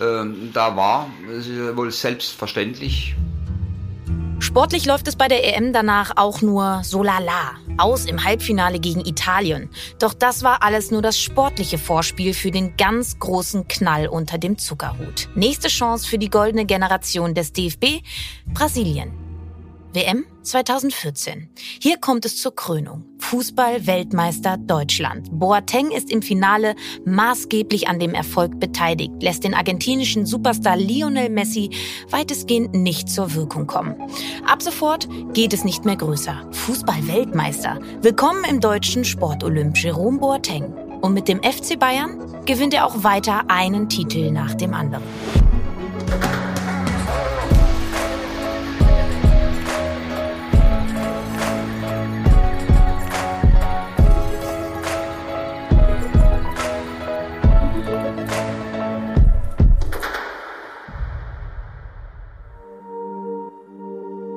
ähm, 0.00 0.52
da 0.54 0.76
war. 0.76 1.10
Das 1.26 1.48
ist 1.48 1.76
wohl 1.76 1.90
selbstverständlich. 1.90 3.16
Sportlich 4.54 4.86
läuft 4.86 5.08
es 5.08 5.16
bei 5.16 5.26
der 5.26 5.56
EM 5.56 5.72
danach 5.72 6.12
auch 6.14 6.40
nur 6.40 6.82
so 6.84 7.02
lala. 7.02 7.56
Aus 7.76 8.04
im 8.04 8.22
Halbfinale 8.22 8.78
gegen 8.78 9.04
Italien. 9.04 9.68
Doch 9.98 10.14
das 10.14 10.44
war 10.44 10.62
alles 10.62 10.92
nur 10.92 11.02
das 11.02 11.18
sportliche 11.18 11.76
Vorspiel 11.76 12.34
für 12.34 12.52
den 12.52 12.76
ganz 12.76 13.18
großen 13.18 13.66
Knall 13.66 14.06
unter 14.06 14.38
dem 14.38 14.56
Zuckerhut. 14.56 15.28
Nächste 15.34 15.66
Chance 15.66 16.06
für 16.06 16.18
die 16.18 16.30
goldene 16.30 16.66
Generation 16.66 17.34
des 17.34 17.52
DFB, 17.52 18.04
Brasilien. 18.46 19.23
WM 19.94 20.26
2014. 20.42 21.48
Hier 21.80 21.98
kommt 21.98 22.24
es 22.24 22.42
zur 22.42 22.56
Krönung. 22.56 23.04
Fußball-Weltmeister 23.20 24.56
Deutschland. 24.56 25.28
Boateng 25.30 25.92
ist 25.92 26.10
im 26.10 26.20
Finale 26.20 26.74
maßgeblich 27.04 27.86
an 27.86 28.00
dem 28.00 28.12
Erfolg 28.12 28.58
beteiligt, 28.58 29.12
lässt 29.22 29.44
den 29.44 29.54
argentinischen 29.54 30.26
Superstar 30.26 30.76
Lionel 30.76 31.30
Messi 31.30 31.70
weitestgehend 32.10 32.74
nicht 32.74 33.08
zur 33.08 33.34
Wirkung 33.34 33.68
kommen. 33.68 33.94
Ab 34.44 34.62
sofort 34.62 35.08
geht 35.32 35.52
es 35.52 35.62
nicht 35.62 35.84
mehr 35.84 35.96
größer. 35.96 36.44
Fußball-Weltmeister. 36.50 37.78
Willkommen 38.02 38.42
im 38.50 38.58
deutschen 38.58 39.04
Sportolymp 39.04 39.78
Jerome 39.78 40.18
Boateng. 40.18 40.74
Und 41.02 41.14
mit 41.14 41.28
dem 41.28 41.40
FC 41.40 41.78
Bayern 41.78 42.18
gewinnt 42.46 42.74
er 42.74 42.86
auch 42.86 43.04
weiter 43.04 43.44
einen 43.46 43.88
Titel 43.88 44.32
nach 44.32 44.54
dem 44.54 44.74
anderen. 44.74 45.04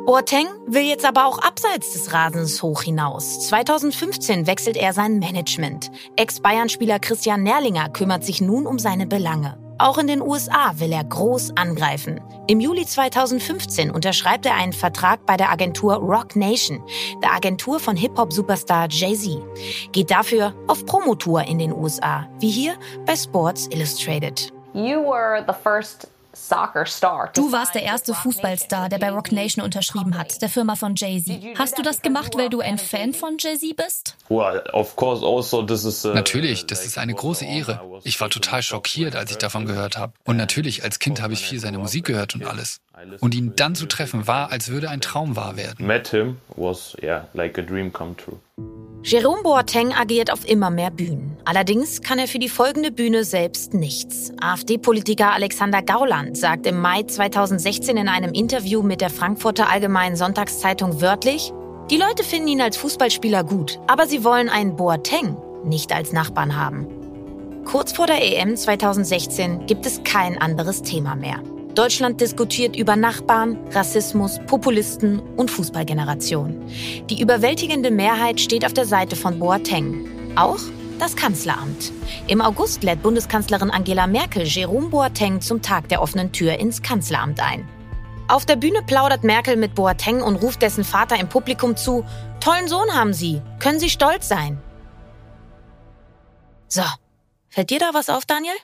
Boateng 0.08 0.48
will 0.65 0.84
jetzt 0.84 1.04
aber 1.04 1.26
auch 1.26 1.38
abseits 1.39 1.91
des 1.91 2.13
Rasens 2.13 2.63
hoch 2.63 2.82
hinaus. 2.82 3.46
2015 3.50 4.48
wechselt 4.48 4.78
er 4.78 4.93
sein 4.93 5.20
Management. 5.20 5.91
Ex-Bayern-Spieler 6.15 7.00
Christian 7.00 7.43
Nerlinger 7.43 7.89
kümmert 7.89 8.24
sich 8.24 8.39
nun 8.39 8.67
um 8.67 8.80
seine 8.80 9.06
Belange. 9.06 9.58
Auch 9.80 9.98
in 9.98 10.08
den 10.08 10.22
USA 10.22 10.72
will 10.80 10.93
er 10.93 11.04
groß 11.04 11.58
angreifen. 11.58 12.22
Im 12.48 12.62
Juli 12.62 12.86
2015 12.86 13.91
unterschreibt 13.91 14.46
er 14.46 14.56
einen 14.56 14.72
Vertrag 14.72 15.26
bei 15.26 15.36
der 15.36 15.52
Agentur 15.52 15.96
Rock 15.96 16.38
Nation, 16.38 16.82
der 17.22 17.34
Agentur 17.34 17.78
von 17.78 17.98
Hip-Hop-Superstar 17.98 18.88
Jay-Z. 18.89 19.41
Geht 19.91 20.10
dafür 20.10 20.54
auf 20.67 20.86
Promotour 20.86 21.41
in 21.43 21.60
den 21.60 21.74
USA, 21.74 22.30
wie 22.39 22.50
hier 22.50 22.78
bei 23.06 23.17
Sports 23.17 23.67
Illustrated. 23.72 24.54
You 24.74 25.02
were 25.02 25.43
the 25.46 25.54
first 25.54 26.08
Du 27.34 27.52
warst 27.52 27.76
der 27.76 27.84
erste 27.84 28.13
Fußballstar, 28.13 28.89
der 28.89 28.97
bei 29.00 29.10
Rock 29.10 29.32
Nation 29.32 29.63
unterschrieben 29.63 30.17
hat, 30.17 30.41
der 30.41 30.50
Firma 30.50 30.76
von 30.76 30.95
Jay-Z. 30.95 31.58
Hast 31.58 31.78
du 31.78 31.82
das 31.82 32.02
gemacht, 32.02 32.38
weil 32.38 32.50
du 32.50 32.60
ein 32.62 32.78
Fan 32.78 33.13
von 33.13 33.38
Jay-Z 33.38 33.76
bist? 33.76 34.15
Also, 34.30 35.62
uh, 35.62 36.13
natürlich, 36.13 36.65
das 36.65 36.86
ist 36.86 36.97
eine 36.97 37.13
große 37.13 37.45
Ehre. 37.45 37.82
Ich 38.04 38.19
war 38.21 38.30
total 38.30 38.62
schockiert, 38.62 39.15
als 39.15 39.32
ich 39.32 39.38
davon 39.38 39.65
gehört 39.65 39.97
habe. 39.97 40.13
Und 40.26 40.38
natürlich, 40.38 40.84
als 40.84 41.00
Kind 41.00 41.21
habe 41.21 41.34
ich 41.34 41.43
viel 41.43 41.60
seine 41.60 41.78
Musik 41.78 42.06
gehört 42.06 42.36
und 42.36 42.45
alles. 42.45 42.80
Und 43.19 43.36
ihn 43.36 43.54
dann 43.56 43.76
zu 43.76 43.86
treffen, 43.86 44.28
war, 44.28 44.52
als 44.52 44.69
würde 44.69 44.89
ein 44.89 45.02
Traum 45.02 45.36
wahr 45.36 45.56
werden. 45.56 45.86
Met 45.86 46.08
him 46.08 46.38
was, 46.56 46.95
yeah, 47.02 47.28
like 47.34 47.58
a 47.60 47.62
dream 47.62 47.91
come 47.93 48.15
true. 48.15 48.39
Jerome 49.04 49.42
Boateng 49.44 49.94
agiert 49.94 50.32
auf 50.32 50.48
immer 50.48 50.70
mehr 50.70 50.92
Bühnen. 50.92 51.38
Allerdings 51.46 52.02
kann 52.02 52.20
er 52.20 52.28
für 52.28 52.40
die 52.40 52.50
folgende 52.50 52.92
Bühne 52.92 53.24
selbst 53.24 53.74
nichts. 53.74 54.34
AfD-Politiker 54.42 55.32
Alexander 55.32 55.82
Gauland 55.82 56.38
sagt 56.38 56.68
im 56.68 56.82
Mai 56.82 57.04
2016 57.04 57.96
in 57.96 58.10
einem 58.10 58.34
Interview 58.34 58.82
mit 58.82 59.00
der 59.00 59.10
Frankfurter 59.10 59.70
Allgemeinen 59.70 60.18
Sonntagszeitung 60.18 61.00
wörtlich, 61.00 61.54
die 61.90 61.98
Leute 61.98 62.24
finden 62.24 62.50
ihn 62.50 62.62
als 62.62 62.76
Fußballspieler 62.76 63.46
gut, 63.46 63.80
aber 63.88 64.08
sie 64.08 64.26
wollen 64.26 64.50
einen 64.50 64.76
Boateng 64.76 65.38
nicht 65.64 65.94
als 65.94 66.12
Nachbarn 66.12 66.58
haben. 66.58 66.88
Kurz 67.64 67.94
vor 67.94 68.08
der 68.08 68.22
EM 68.22 68.58
2016 68.58 69.68
gibt 69.68 69.86
es 69.86 70.04
kein 70.04 70.38
anderes 70.38 70.82
Thema 70.82 71.16
mehr. 71.16 71.42
Deutschland 71.78 72.20
diskutiert 72.22 72.76
über 72.76 72.96
Nachbarn, 72.96 73.56
Rassismus, 73.72 74.40
Populisten 74.48 75.20
und 75.20 75.52
Fußballgeneration. 75.52 76.66
Die 77.08 77.22
überwältigende 77.22 77.92
Mehrheit 77.92 78.42
steht 78.42 78.66
auf 78.66 78.74
der 78.74 78.88
Seite 78.88 79.16
von 79.16 79.38
Boateng. 79.38 80.36
Auch 80.36 80.58
das 80.98 81.16
Kanzleramt. 81.16 81.92
Im 82.26 82.42
August 82.42 82.82
lädt 82.82 83.04
Bundeskanzlerin 83.04 83.70
Angela 83.70 84.08
Merkel 84.08 84.48
Jerome 84.48 84.88
Boateng 84.88 85.40
zum 85.40 85.62
Tag 85.62 85.88
der 85.90 86.02
offenen 86.02 86.32
Tür 86.32 86.58
ins 86.58 86.82
Kanzleramt 86.82 87.40
ein. 87.40 87.70
Auf 88.28 88.48
der 88.48 88.56
Bühne 88.56 88.82
plaudert 88.82 89.24
Merkel 89.24 89.56
mit 89.56 89.76
Boateng 89.76 90.24
und 90.24 90.38
ruft 90.38 90.63
dessen 90.63 90.84
Vater 90.84 91.20
im 91.20 91.30
Publikum 91.30 91.78
zu: 91.78 92.04
Tollen 92.40 92.68
Sohn 92.68 92.96
haben 92.96 93.13
Sie, 93.13 93.40
können 93.60 93.80
Sie 93.80 93.92
stolz 93.92 94.28
sein. 94.28 94.60
So, 96.68 96.82
fällt 97.50 97.70
dir 97.70 97.80
da 97.80 97.92
was 97.94 98.10
auf, 98.10 98.26
Daniel? 98.26 98.56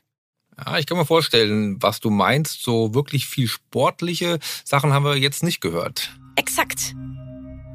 Ja, 0.65 0.77
ich 0.77 0.85
kann 0.85 0.97
mir 0.97 1.05
vorstellen, 1.05 1.77
was 1.81 1.99
du 1.99 2.09
meinst. 2.09 2.63
So 2.63 2.93
wirklich 2.93 3.27
viel 3.27 3.47
sportliche 3.47 4.39
Sachen 4.63 4.93
haben 4.93 5.05
wir 5.05 5.17
jetzt 5.17 5.43
nicht 5.43 5.61
gehört. 5.61 6.11
Exakt. 6.35 6.95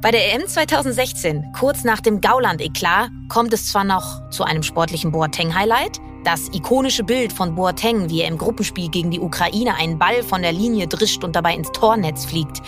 Bei 0.01 0.11
der 0.11 0.33
EM 0.33 0.47
2016, 0.47 1.43
kurz 1.57 1.83
nach 1.83 1.99
dem 1.99 2.21
Gauland-Eklat, 2.21 3.09
kommt 3.27 3.53
es 3.53 3.67
zwar 3.67 3.83
noch 3.83 4.29
zu 4.29 4.45
einem 4.45 4.63
sportlichen 4.63 5.11
Boateng-Highlight, 5.11 5.99
das 6.23 6.47
ikonische 6.53 7.03
Bild 7.03 7.33
von 7.33 7.55
Boateng, 7.55 8.09
wie 8.09 8.21
er 8.21 8.29
im 8.29 8.37
Gruppenspiel 8.37 8.89
gegen 8.89 9.11
die 9.11 9.19
Ukraine 9.19 9.75
einen 9.75 9.99
Ball 9.99 10.23
von 10.23 10.41
der 10.41 10.53
Linie 10.53 10.87
drischt 10.87 11.23
und 11.23 11.35
dabei 11.35 11.53
ins 11.53 11.71
Tornetz 11.73 12.25
fliegt. 12.25 12.61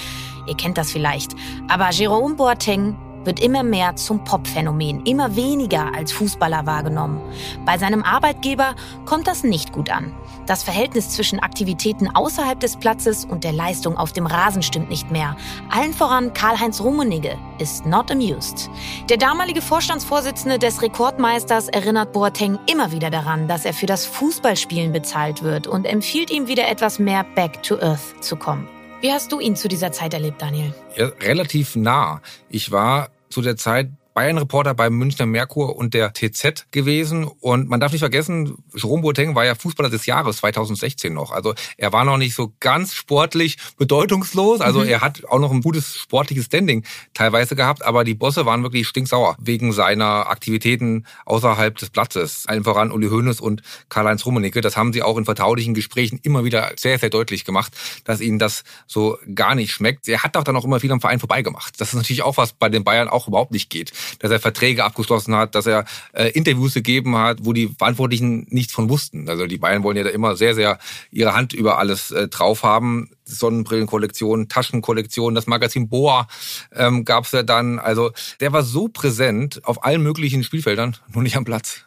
Ihr 0.47 0.55
kennt 0.55 0.77
das 0.77 0.91
vielleicht. 0.91 1.31
Aber 1.69 1.89
Jerome 1.91 2.35
Boateng 2.35 2.97
wird 3.23 3.39
immer 3.39 3.63
mehr 3.63 3.95
zum 3.95 4.23
Popphänomen, 4.23 5.05
immer 5.05 5.35
weniger 5.35 5.93
als 5.95 6.11
Fußballer 6.11 6.65
wahrgenommen. 6.65 7.21
Bei 7.65 7.77
seinem 7.77 8.03
Arbeitgeber 8.03 8.75
kommt 9.05 9.27
das 9.27 9.43
nicht 9.43 9.71
gut 9.71 9.89
an. 9.89 10.13
Das 10.47 10.63
Verhältnis 10.63 11.09
zwischen 11.11 11.39
Aktivitäten 11.39 12.09
außerhalb 12.13 12.59
des 12.59 12.77
Platzes 12.77 13.25
und 13.25 13.43
der 13.43 13.53
Leistung 13.53 13.97
auf 13.97 14.11
dem 14.11 14.25
Rasen 14.25 14.63
stimmt 14.63 14.89
nicht 14.89 15.11
mehr. 15.11 15.37
Allen 15.69 15.93
voran 15.93 16.33
Karl-Heinz 16.33 16.81
Rummenigge 16.81 17.37
ist 17.59 17.85
not 17.85 18.11
amused. 18.11 18.69
Der 19.09 19.17
damalige 19.17 19.61
Vorstandsvorsitzende 19.61 20.59
des 20.59 20.81
Rekordmeisters 20.81 21.67
erinnert 21.67 22.11
Boateng 22.13 22.59
immer 22.69 22.91
wieder 22.91 23.09
daran, 23.09 23.47
dass 23.47 23.65
er 23.65 23.73
für 23.73 23.85
das 23.85 24.05
Fußballspielen 24.05 24.91
bezahlt 24.91 25.43
wird 25.43 25.67
und 25.67 25.85
empfiehlt 25.85 26.31
ihm 26.31 26.47
wieder 26.47 26.67
etwas 26.67 26.99
mehr 26.99 27.23
back 27.35 27.61
to 27.63 27.75
earth 27.79 28.21
zu 28.21 28.35
kommen. 28.35 28.67
Wie 29.01 29.11
hast 29.11 29.31
du 29.31 29.39
ihn 29.39 29.55
zu 29.55 29.67
dieser 29.67 29.91
Zeit 29.91 30.13
erlebt, 30.13 30.43
Daniel? 30.43 30.75
Ja, 30.95 31.07
relativ 31.19 31.75
nah. 31.75 32.21
Ich 32.49 32.71
war 32.71 33.09
zu 33.29 33.41
der 33.41 33.57
Zeit 33.57 33.89
Bayern-Reporter 34.13 34.73
beim 34.73 34.93
Münchner 34.93 35.25
Merkur 35.25 35.75
und 35.75 35.93
der 35.93 36.13
TZ 36.13 36.65
gewesen. 36.71 37.23
Und 37.25 37.69
man 37.69 37.79
darf 37.79 37.91
nicht 37.91 38.01
vergessen, 38.01 38.57
Jerome 38.75 39.01
Boateng 39.01 39.35
war 39.35 39.45
ja 39.45 39.55
Fußballer 39.55 39.89
des 39.89 40.05
Jahres 40.05 40.37
2016 40.37 41.13
noch. 41.13 41.31
Also 41.31 41.53
er 41.77 41.93
war 41.93 42.03
noch 42.03 42.17
nicht 42.17 42.35
so 42.35 42.53
ganz 42.59 42.93
sportlich 42.93 43.57
bedeutungslos. 43.77 44.61
Also 44.61 44.81
mhm. 44.81 44.87
er 44.87 45.01
hat 45.01 45.25
auch 45.25 45.39
noch 45.39 45.51
ein 45.51 45.61
gutes 45.61 45.95
sportliches 45.95 46.45
Standing 46.45 46.83
teilweise 47.13 47.55
gehabt. 47.55 47.83
Aber 47.85 48.03
die 48.03 48.13
Bosse 48.13 48.45
waren 48.45 48.63
wirklich 48.63 48.87
stinksauer 48.87 49.37
wegen 49.39 49.71
seiner 49.71 50.29
Aktivitäten 50.29 51.05
außerhalb 51.25 51.77
des 51.77 51.89
Platzes. 51.89 52.45
Allen 52.47 52.63
voran 52.63 52.91
Uli 52.91 53.07
Hoeneß 53.07 53.39
und 53.39 53.61
Karl-Heinz 53.89 54.25
Rummenigge. 54.25 54.61
Das 54.61 54.75
haben 54.75 54.91
sie 54.93 55.03
auch 55.03 55.17
in 55.17 55.25
vertraulichen 55.25 55.73
Gesprächen 55.73 56.19
immer 56.21 56.43
wieder 56.43 56.71
sehr, 56.77 56.99
sehr 56.99 57.09
deutlich 57.09 57.45
gemacht, 57.45 57.73
dass 58.03 58.19
ihnen 58.19 58.39
das 58.39 58.63
so 58.87 59.17
gar 59.33 59.55
nicht 59.55 59.71
schmeckt. 59.71 60.07
Er 60.09 60.23
hat 60.23 60.35
auch 60.35 60.43
dann 60.43 60.55
auch 60.57 60.65
immer 60.65 60.79
viel 60.79 60.91
am 60.91 61.01
Verein 61.01 61.19
vorbeigemacht. 61.19 61.79
Das 61.79 61.89
ist 61.89 61.95
natürlich 61.95 62.23
auch 62.23 62.37
was 62.37 62.53
bei 62.53 62.69
den 62.69 62.83
Bayern 62.83 63.07
auch 63.07 63.27
überhaupt 63.27 63.51
nicht 63.51 63.69
geht 63.69 63.93
dass 64.19 64.31
er 64.31 64.39
Verträge 64.39 64.83
abgeschlossen 64.83 65.35
hat, 65.35 65.55
dass 65.55 65.65
er 65.65 65.85
äh, 66.13 66.29
Interviews 66.29 66.73
gegeben 66.73 67.17
hat, 67.17 67.39
wo 67.41 67.53
die 67.53 67.69
Verantwortlichen 67.77 68.47
nichts 68.49 68.73
von 68.73 68.89
wussten. 68.89 69.29
Also 69.29 69.47
die 69.47 69.57
Bayern 69.57 69.83
wollen 69.83 69.97
ja 69.97 70.03
da 70.03 70.09
immer 70.09 70.35
sehr, 70.35 70.55
sehr 70.55 70.79
ihre 71.11 71.33
Hand 71.33 71.53
über 71.53 71.77
alles 71.77 72.11
äh, 72.11 72.27
drauf 72.27 72.63
haben. 72.63 73.11
Sonnenbrillenkollektion, 73.25 74.49
Taschenkollektion, 74.49 75.35
das 75.35 75.47
Magazin 75.47 75.89
Boa 75.89 76.27
ähm, 76.73 77.05
gab 77.05 77.25
es 77.25 77.31
ja 77.31 77.43
dann. 77.43 77.79
Also 77.79 78.11
der 78.39 78.51
war 78.51 78.63
so 78.63 78.87
präsent 78.87 79.61
auf 79.63 79.83
allen 79.83 80.01
möglichen 80.01 80.43
Spielfeldern, 80.43 80.97
nur 81.13 81.23
nicht 81.23 81.37
am 81.37 81.45
Platz. 81.45 81.85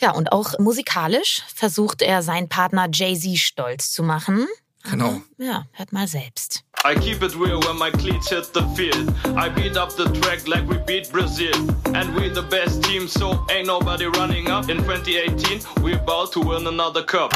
Ja, 0.00 0.10
und 0.10 0.32
auch 0.32 0.58
musikalisch 0.58 1.42
versucht 1.54 2.02
er 2.02 2.22
seinen 2.22 2.48
Partner 2.48 2.88
Jay-Z 2.92 3.38
stolz 3.38 3.92
zu 3.92 4.02
machen. 4.02 4.46
Genau. 4.90 5.22
Ja, 5.38 5.66
hört 5.72 5.92
mal 5.92 6.08
selbst. 6.08 6.64
I 6.84 6.96
keep 6.96 7.22
it 7.22 7.36
real 7.36 7.60
when 7.60 7.78
my 7.78 7.92
cleats 7.92 8.30
hit 8.30 8.52
the 8.52 8.62
field. 8.74 9.14
I 9.38 9.48
beat 9.48 9.76
up 9.76 9.94
the 9.94 10.06
track 10.20 10.48
like 10.48 10.66
we 10.68 10.78
beat 10.78 11.12
Brazil. 11.12 11.54
And 11.94 12.12
we 12.16 12.28
the 12.28 12.42
best 12.42 12.82
team, 12.82 13.06
so 13.06 13.46
ain't 13.52 13.68
nobody 13.68 14.06
running 14.06 14.48
up. 14.48 14.68
In 14.68 14.78
2018, 14.78 15.60
we 15.84 15.94
about 15.94 16.32
to 16.32 16.40
win 16.40 16.66
another 16.66 17.04
cup. 17.04 17.34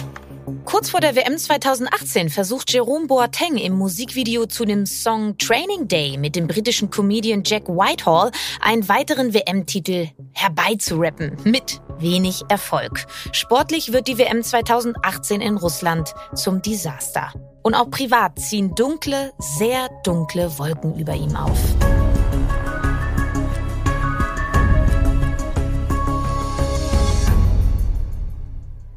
Kurz 0.64 0.90
vor 0.90 1.00
der 1.00 1.16
WM 1.16 1.37
2018 1.37 2.30
versucht 2.30 2.72
Jerome 2.72 3.06
Boateng 3.06 3.56
im 3.56 3.72
Musikvideo 3.72 4.46
zu 4.46 4.64
dem 4.64 4.87
Song 4.87 5.37
Training 5.38 5.88
Day 5.88 6.16
mit 6.18 6.37
dem 6.37 6.46
britischen 6.46 6.88
Comedian 6.88 7.42
Jack 7.44 7.68
Whitehall 7.68 8.30
einen 8.61 8.88
weiteren 8.88 9.35
WM-Titel 9.35 10.09
herbeizurappen. 10.32 11.37
Mit 11.44 11.80
wenig 11.98 12.42
Erfolg. 12.48 13.06
Sportlich 13.32 13.92
wird 13.92 14.06
die 14.06 14.18
WM 14.18 14.42
2018 14.42 15.40
in 15.40 15.56
Russland 15.56 16.14
zum 16.35 16.62
Desaster. 16.62 17.32
Und 17.62 17.74
auch 17.74 17.90
privat 17.90 18.38
ziehen 18.38 18.74
dunkle, 18.76 19.32
sehr 19.38 19.88
dunkle 20.04 20.56
Wolken 20.59 20.96
über 20.96 21.14
ihm 21.14 21.35
auf. 21.35 21.59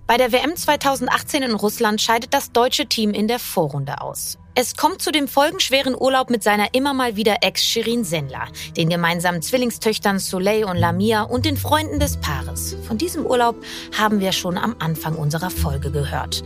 Bei 0.10 0.18
der 0.18 0.32
WM 0.32 0.56
2018 0.56 1.44
in 1.44 1.54
Russland 1.54 2.02
scheidet 2.02 2.34
das 2.34 2.52
deutsche 2.52 2.88
Team 2.88 3.12
in 3.12 3.28
der 3.28 3.38
Vorrunde 3.38 4.02
aus. 4.02 4.40
Es 4.56 4.76
kommt 4.76 5.04
zu 5.04 5.12
dem 5.12 5.28
folgenschweren 5.28 5.96
Urlaub 5.96 6.32
mit 6.32 6.42
seiner 6.42 6.74
immer 6.74 6.96
mal 6.96 7.16
wieder 7.16 7.36
Ex 7.42 7.64
Shirin 7.64 8.04
Sendler, 8.04 8.48
den 8.76 8.90
gemeinsamen 8.90 9.44
Zwillingstöchtern 9.44 10.18
Soleil 10.18 10.64
und 10.64 10.78
Lamia 10.78 11.22
und 11.22 11.46
den 11.46 11.58
Freunden 11.58 12.00
des 12.00 12.18
Paares. 12.18 12.76
Von 12.88 12.98
diesem 12.98 13.24
Urlaub 13.24 13.64
haben 13.96 14.20
wir 14.20 14.32
schon 14.32 14.58
am 14.58 14.76
Anfang 14.80 15.14
unserer 15.14 15.52
Folge 15.52 15.92
gehört. 15.92 16.44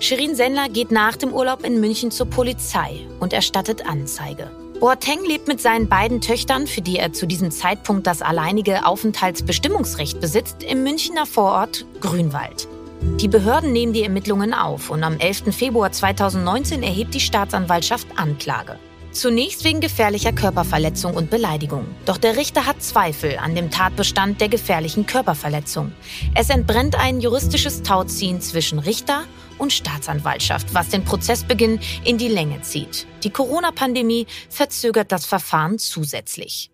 Shirin 0.00 0.34
Sendler 0.34 0.70
geht 0.70 0.90
nach 0.90 1.16
dem 1.16 1.34
Urlaub 1.34 1.66
in 1.66 1.82
München 1.82 2.12
zur 2.12 2.30
Polizei 2.30 3.06
und 3.20 3.34
erstattet 3.34 3.84
Anzeige. 3.84 4.50
Boateng 4.80 5.22
lebt 5.26 5.48
mit 5.48 5.60
seinen 5.60 5.86
beiden 5.86 6.22
Töchtern, 6.22 6.66
für 6.66 6.80
die 6.80 6.96
er 6.96 7.12
zu 7.12 7.26
diesem 7.26 7.50
Zeitpunkt 7.50 8.06
das 8.06 8.22
alleinige 8.22 8.86
Aufenthaltsbestimmungsrecht 8.86 10.18
besitzt, 10.18 10.62
im 10.62 10.82
Münchner 10.82 11.26
Vorort 11.26 11.84
Grünwald. 12.00 12.68
Die 13.02 13.26
Behörden 13.26 13.72
nehmen 13.72 13.92
die 13.92 14.04
Ermittlungen 14.04 14.54
auf 14.54 14.88
und 14.88 15.02
am 15.02 15.18
11. 15.18 15.54
Februar 15.54 15.90
2019 15.90 16.84
erhebt 16.84 17.14
die 17.14 17.20
Staatsanwaltschaft 17.20 18.06
Anklage. 18.16 18.78
Zunächst 19.10 19.64
wegen 19.64 19.80
gefährlicher 19.80 20.32
Körperverletzung 20.32 21.14
und 21.14 21.28
Beleidigung. 21.28 21.84
Doch 22.06 22.16
der 22.16 22.36
Richter 22.36 22.64
hat 22.64 22.80
Zweifel 22.80 23.38
an 23.38 23.56
dem 23.56 23.72
Tatbestand 23.72 24.40
der 24.40 24.48
gefährlichen 24.48 25.04
Körperverletzung. 25.04 25.92
Es 26.36 26.48
entbrennt 26.48 26.94
ein 26.94 27.20
juristisches 27.20 27.82
Tauziehen 27.82 28.40
zwischen 28.40 28.78
Richter 28.78 29.24
und 29.58 29.72
Staatsanwaltschaft, 29.72 30.72
was 30.72 30.88
den 30.88 31.04
Prozessbeginn 31.04 31.80
in 32.04 32.18
die 32.18 32.28
Länge 32.28 32.62
zieht. 32.62 33.08
Die 33.24 33.30
Corona-Pandemie 33.30 34.26
verzögert 34.48 35.10
das 35.10 35.26
Verfahren 35.26 35.78
zusätzlich. 35.78 36.70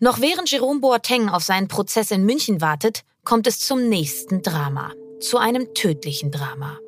Noch 0.00 0.20
während 0.20 0.50
Jerome 0.50 0.80
Boateng 0.80 1.30
auf 1.30 1.42
seinen 1.42 1.68
Prozess 1.68 2.10
in 2.10 2.26
München 2.26 2.60
wartet, 2.60 3.04
kommt 3.24 3.46
es 3.46 3.58
zum 3.58 3.88
nächsten 3.88 4.42
Drama 4.42 4.92
zu 5.24 5.38
einem 5.38 5.72
tödlichen 5.72 6.30
Drama. 6.30 6.80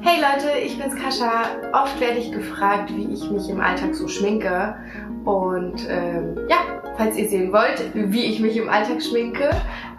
Hey 0.00 0.22
Leute, 0.22 0.58
ich 0.64 0.78
bin's 0.78 0.96
Kascha. 0.96 1.44
Oft 1.74 2.00
werde 2.00 2.18
ich 2.18 2.32
gefragt, 2.32 2.90
wie 2.96 3.12
ich 3.12 3.30
mich 3.30 3.48
im 3.50 3.60
Alltag 3.60 3.94
so 3.94 4.08
schminke. 4.08 4.74
Und 5.26 5.86
ähm, 5.90 6.38
ja, 6.48 6.82
falls 6.96 7.16
ihr 7.16 7.28
sehen 7.28 7.52
wollt, 7.52 7.92
wie 7.94 8.24
ich 8.24 8.40
mich 8.40 8.56
im 8.56 8.70
Alltag 8.70 9.02
schminke, 9.02 9.50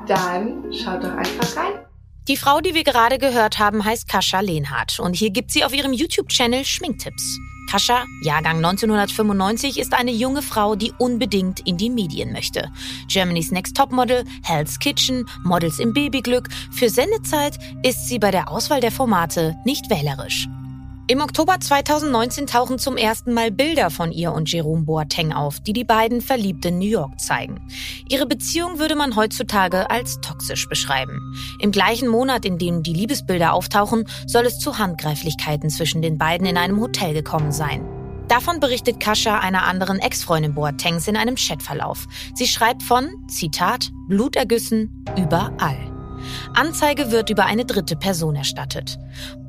dann 0.07 0.73
schaut 0.73 1.03
doch 1.03 1.13
einfach 1.15 1.57
rein. 1.57 1.88
Die 2.29 2.37
Frau, 2.37 2.61
die 2.61 2.75
wir 2.75 2.83
gerade 2.83 3.17
gehört 3.17 3.57
haben, 3.57 3.83
heißt 3.83 4.07
Kascha 4.07 4.41
Lehnhardt 4.41 4.99
und 4.99 5.15
hier 5.15 5.31
gibt 5.31 5.49
sie 5.49 5.63
auf 5.63 5.73
ihrem 5.73 5.93
YouTube-Channel 5.93 6.63
Schminktipps. 6.63 7.39
Kascha, 7.71 8.05
Jahrgang 8.21 8.57
1995, 8.57 9.79
ist 9.79 9.95
eine 9.95 10.11
junge 10.11 10.43
Frau, 10.43 10.75
die 10.75 10.93
unbedingt 10.99 11.61
in 11.61 11.77
die 11.77 11.89
Medien 11.89 12.31
möchte. 12.31 12.71
Germany's 13.07 13.49
Next 13.49 13.75
Topmodel, 13.75 14.25
Hell's 14.43 14.77
Kitchen, 14.77 15.25
Models 15.43 15.79
im 15.79 15.91
Babyglück. 15.91 16.49
Für 16.71 16.89
Sendezeit 16.89 17.57
ist 17.81 18.07
sie 18.07 18.19
bei 18.19 18.29
der 18.29 18.51
Auswahl 18.51 18.79
der 18.79 18.91
Formate 18.91 19.55
nicht 19.65 19.89
wählerisch. 19.89 20.47
Im 21.09 21.21
Oktober 21.21 21.59
2019 21.59 22.45
tauchen 22.45 22.77
zum 22.77 22.95
ersten 22.95 23.33
Mal 23.33 23.49
Bilder 23.49 23.89
von 23.89 24.11
ihr 24.11 24.31
und 24.31 24.51
Jerome 24.51 24.83
Boateng 24.83 25.33
auf, 25.33 25.59
die 25.59 25.73
die 25.73 25.83
beiden 25.83 26.21
verliebt 26.21 26.63
in 26.65 26.77
New 26.77 26.85
York 26.85 27.19
zeigen. 27.19 27.67
Ihre 28.09 28.27
Beziehung 28.27 28.77
würde 28.77 28.93
man 28.93 29.15
heutzutage 29.15 29.89
als 29.89 30.21
toxisch 30.21 30.69
beschreiben. 30.69 31.19
Im 31.57 31.71
gleichen 31.71 32.09
Monat, 32.09 32.45
in 32.45 32.59
dem 32.59 32.83
die 32.83 32.93
Liebesbilder 32.93 33.53
auftauchen, 33.53 34.07
soll 34.27 34.45
es 34.45 34.59
zu 34.59 34.77
Handgreiflichkeiten 34.77 35.71
zwischen 35.71 36.03
den 36.03 36.19
beiden 36.19 36.45
in 36.45 36.57
einem 36.57 36.79
Hotel 36.79 37.15
gekommen 37.15 37.51
sein. 37.51 37.83
Davon 38.27 38.59
berichtet 38.59 38.99
Kascha 38.99 39.39
einer 39.39 39.63
anderen 39.63 39.97
Ex-Freundin 39.97 40.53
Boatengs 40.53 41.07
in 41.07 41.17
einem 41.17 41.37
Chatverlauf. 41.37 42.05
Sie 42.35 42.45
schreibt 42.45 42.83
von, 42.83 43.09
Zitat, 43.27 43.89
Blutergüssen 44.07 45.03
überall. 45.17 45.98
Anzeige 46.53 47.12
wird 47.12 47.29
über 47.29 47.45
eine 47.45 47.65
dritte 47.65 47.95
Person 47.95 48.36
erstattet. 48.36 48.99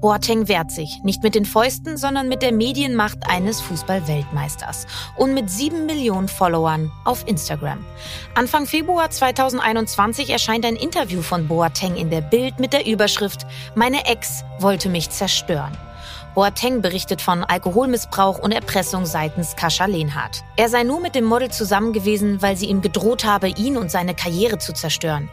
Boateng 0.00 0.48
wehrt 0.48 0.70
sich, 0.70 1.00
nicht 1.02 1.22
mit 1.22 1.34
den 1.34 1.44
Fäusten, 1.44 1.96
sondern 1.96 2.28
mit 2.28 2.42
der 2.42 2.52
Medienmacht 2.52 3.18
eines 3.28 3.60
Fußballweltmeisters 3.60 4.86
und 5.16 5.34
mit 5.34 5.50
sieben 5.50 5.86
Millionen 5.86 6.28
Followern 6.28 6.90
auf 7.04 7.26
Instagram. 7.26 7.84
Anfang 8.34 8.66
Februar 8.66 9.10
2021 9.10 10.30
erscheint 10.30 10.64
ein 10.64 10.76
Interview 10.76 11.22
von 11.22 11.48
Boateng 11.48 11.96
in 11.96 12.10
der 12.10 12.22
Bild 12.22 12.58
mit 12.58 12.72
der 12.72 12.86
Überschrift 12.86 13.46
Meine 13.74 14.06
Ex 14.06 14.44
wollte 14.58 14.88
mich 14.88 15.10
zerstören. 15.10 15.76
Boateng 16.34 16.80
berichtet 16.80 17.20
von 17.20 17.42
Alkoholmissbrauch 17.42 18.38
und 18.38 18.52
Erpressung 18.52 19.04
seitens 19.04 19.56
Kascha 19.56 19.86
Lehnhardt. 19.86 20.44
Er 20.56 20.68
sei 20.68 20.84
nur 20.84 21.00
mit 21.00 21.16
dem 21.16 21.24
Model 21.24 21.50
zusammen 21.50 21.92
gewesen, 21.92 22.40
weil 22.40 22.56
sie 22.56 22.66
ihm 22.66 22.82
gedroht 22.82 23.24
habe, 23.24 23.48
ihn 23.48 23.76
und 23.76 23.90
seine 23.90 24.14
Karriere 24.14 24.58
zu 24.58 24.72
zerstören. 24.72 25.28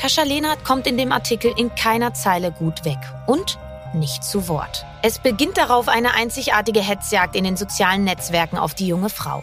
Kascha 0.00 0.22
Lehnhardt 0.22 0.64
kommt 0.64 0.86
in 0.86 0.96
dem 0.96 1.12
Artikel 1.12 1.52
in 1.58 1.74
keiner 1.74 2.14
Zeile 2.14 2.52
gut 2.52 2.86
weg 2.86 2.96
und 3.26 3.58
nicht 3.92 4.24
zu 4.24 4.48
Wort. 4.48 4.86
Es 5.02 5.18
beginnt 5.18 5.58
darauf 5.58 5.88
eine 5.88 6.14
einzigartige 6.14 6.80
Hetzjagd 6.80 7.36
in 7.36 7.44
den 7.44 7.58
sozialen 7.58 8.04
Netzwerken 8.04 8.56
auf 8.56 8.72
die 8.72 8.86
junge 8.86 9.10
Frau. 9.10 9.42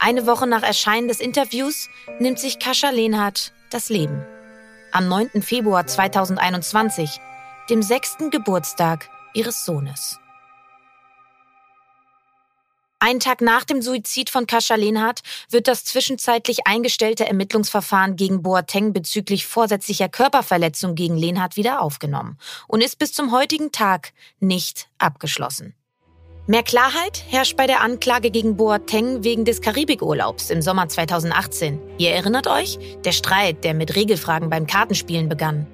Eine 0.00 0.26
Woche 0.26 0.48
nach 0.48 0.64
Erscheinen 0.64 1.06
des 1.06 1.20
Interviews 1.20 1.88
nimmt 2.18 2.40
sich 2.40 2.58
Kascha 2.58 2.90
Lehnhardt 2.90 3.52
das 3.70 3.90
Leben. 3.90 4.26
Am 4.90 5.06
9. 5.06 5.40
Februar 5.40 5.86
2021, 5.86 7.20
dem 7.70 7.80
sechsten 7.80 8.30
Geburtstag 8.30 9.08
ihres 9.34 9.64
Sohnes. 9.64 10.18
Einen 13.04 13.18
Tag 13.18 13.40
nach 13.40 13.64
dem 13.64 13.82
Suizid 13.82 14.30
von 14.30 14.46
Kascha 14.46 14.76
Lehnhardt 14.76 15.22
wird 15.50 15.66
das 15.66 15.84
zwischenzeitlich 15.84 16.68
eingestellte 16.68 17.26
Ermittlungsverfahren 17.26 18.14
gegen 18.14 18.44
Boateng 18.44 18.92
bezüglich 18.92 19.44
vorsätzlicher 19.44 20.08
Körperverletzung 20.08 20.94
gegen 20.94 21.16
Lehnhardt 21.16 21.56
wieder 21.56 21.82
aufgenommen 21.82 22.38
und 22.68 22.80
ist 22.80 23.00
bis 23.00 23.12
zum 23.12 23.32
heutigen 23.32 23.72
Tag 23.72 24.12
nicht 24.38 24.88
abgeschlossen. 24.98 25.74
Mehr 26.46 26.62
Klarheit 26.62 27.24
herrscht 27.26 27.56
bei 27.56 27.66
der 27.66 27.80
Anklage 27.80 28.30
gegen 28.30 28.56
Boateng 28.56 29.24
wegen 29.24 29.44
des 29.44 29.60
Karibikurlaubs 29.60 30.50
im 30.50 30.62
Sommer 30.62 30.88
2018. 30.88 31.80
Ihr 31.98 32.12
erinnert 32.12 32.46
euch? 32.46 32.78
Der 33.04 33.10
Streit, 33.10 33.64
der 33.64 33.74
mit 33.74 33.96
Regelfragen 33.96 34.48
beim 34.48 34.68
Kartenspielen 34.68 35.28
begann. 35.28 35.66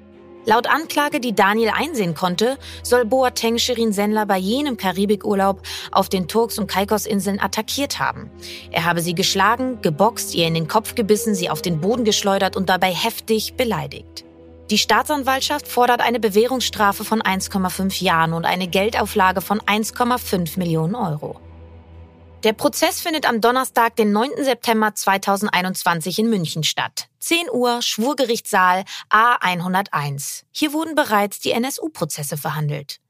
Laut 0.49 0.65
Anklage, 0.65 1.19
die 1.19 1.35
Daniel 1.35 1.69
einsehen 1.69 2.15
konnte, 2.15 2.57
soll 2.81 3.05
Boateng 3.05 3.59
Shirin 3.59 3.93
Sendler 3.93 4.25
bei 4.25 4.39
jenem 4.39 4.77
Karibikurlaub 4.77 5.61
auf 5.91 6.09
den 6.09 6.27
Turks- 6.27 6.57
und 6.57 6.65
Caicos-Inseln 6.65 7.39
attackiert 7.39 7.99
haben. 7.99 8.31
Er 8.71 8.85
habe 8.85 9.01
sie 9.01 9.13
geschlagen, 9.13 9.79
geboxt, 9.83 10.33
ihr 10.33 10.47
in 10.47 10.55
den 10.55 10.67
Kopf 10.67 10.95
gebissen, 10.95 11.35
sie 11.35 11.51
auf 11.51 11.61
den 11.61 11.81
Boden 11.81 12.03
geschleudert 12.03 12.57
und 12.57 12.67
dabei 12.67 12.91
heftig 12.91 13.57
beleidigt. 13.57 14.25
Die 14.71 14.79
Staatsanwaltschaft 14.79 15.67
fordert 15.67 16.01
eine 16.01 16.19
Bewährungsstrafe 16.19 17.05
von 17.05 17.21
1,5 17.21 18.03
Jahren 18.03 18.33
und 18.33 18.45
eine 18.45 18.67
Geldauflage 18.67 19.41
von 19.41 19.59
1,5 19.59 20.57
Millionen 20.57 20.95
Euro. 20.95 21.39
Der 22.45 22.53
Prozess 22.53 23.01
findet 23.01 23.27
am 23.27 23.41
Donnerstag, 23.41 23.97
den 23.97 24.13
9. 24.13 24.45
September 24.45 24.95
2021 24.95 26.19
in 26.19 26.29
München 26.29 26.63
statt. 26.63 27.09
10 27.19 27.49
Uhr, 27.51 27.81
Schwurgerichtssaal 27.81 28.85
A101. 29.09 30.43
Hier 30.51 30.71
wurden 30.71 30.95
bereits 30.95 31.41
die 31.41 31.51
NSU-Prozesse 31.51 32.37
verhandelt. 32.37 33.01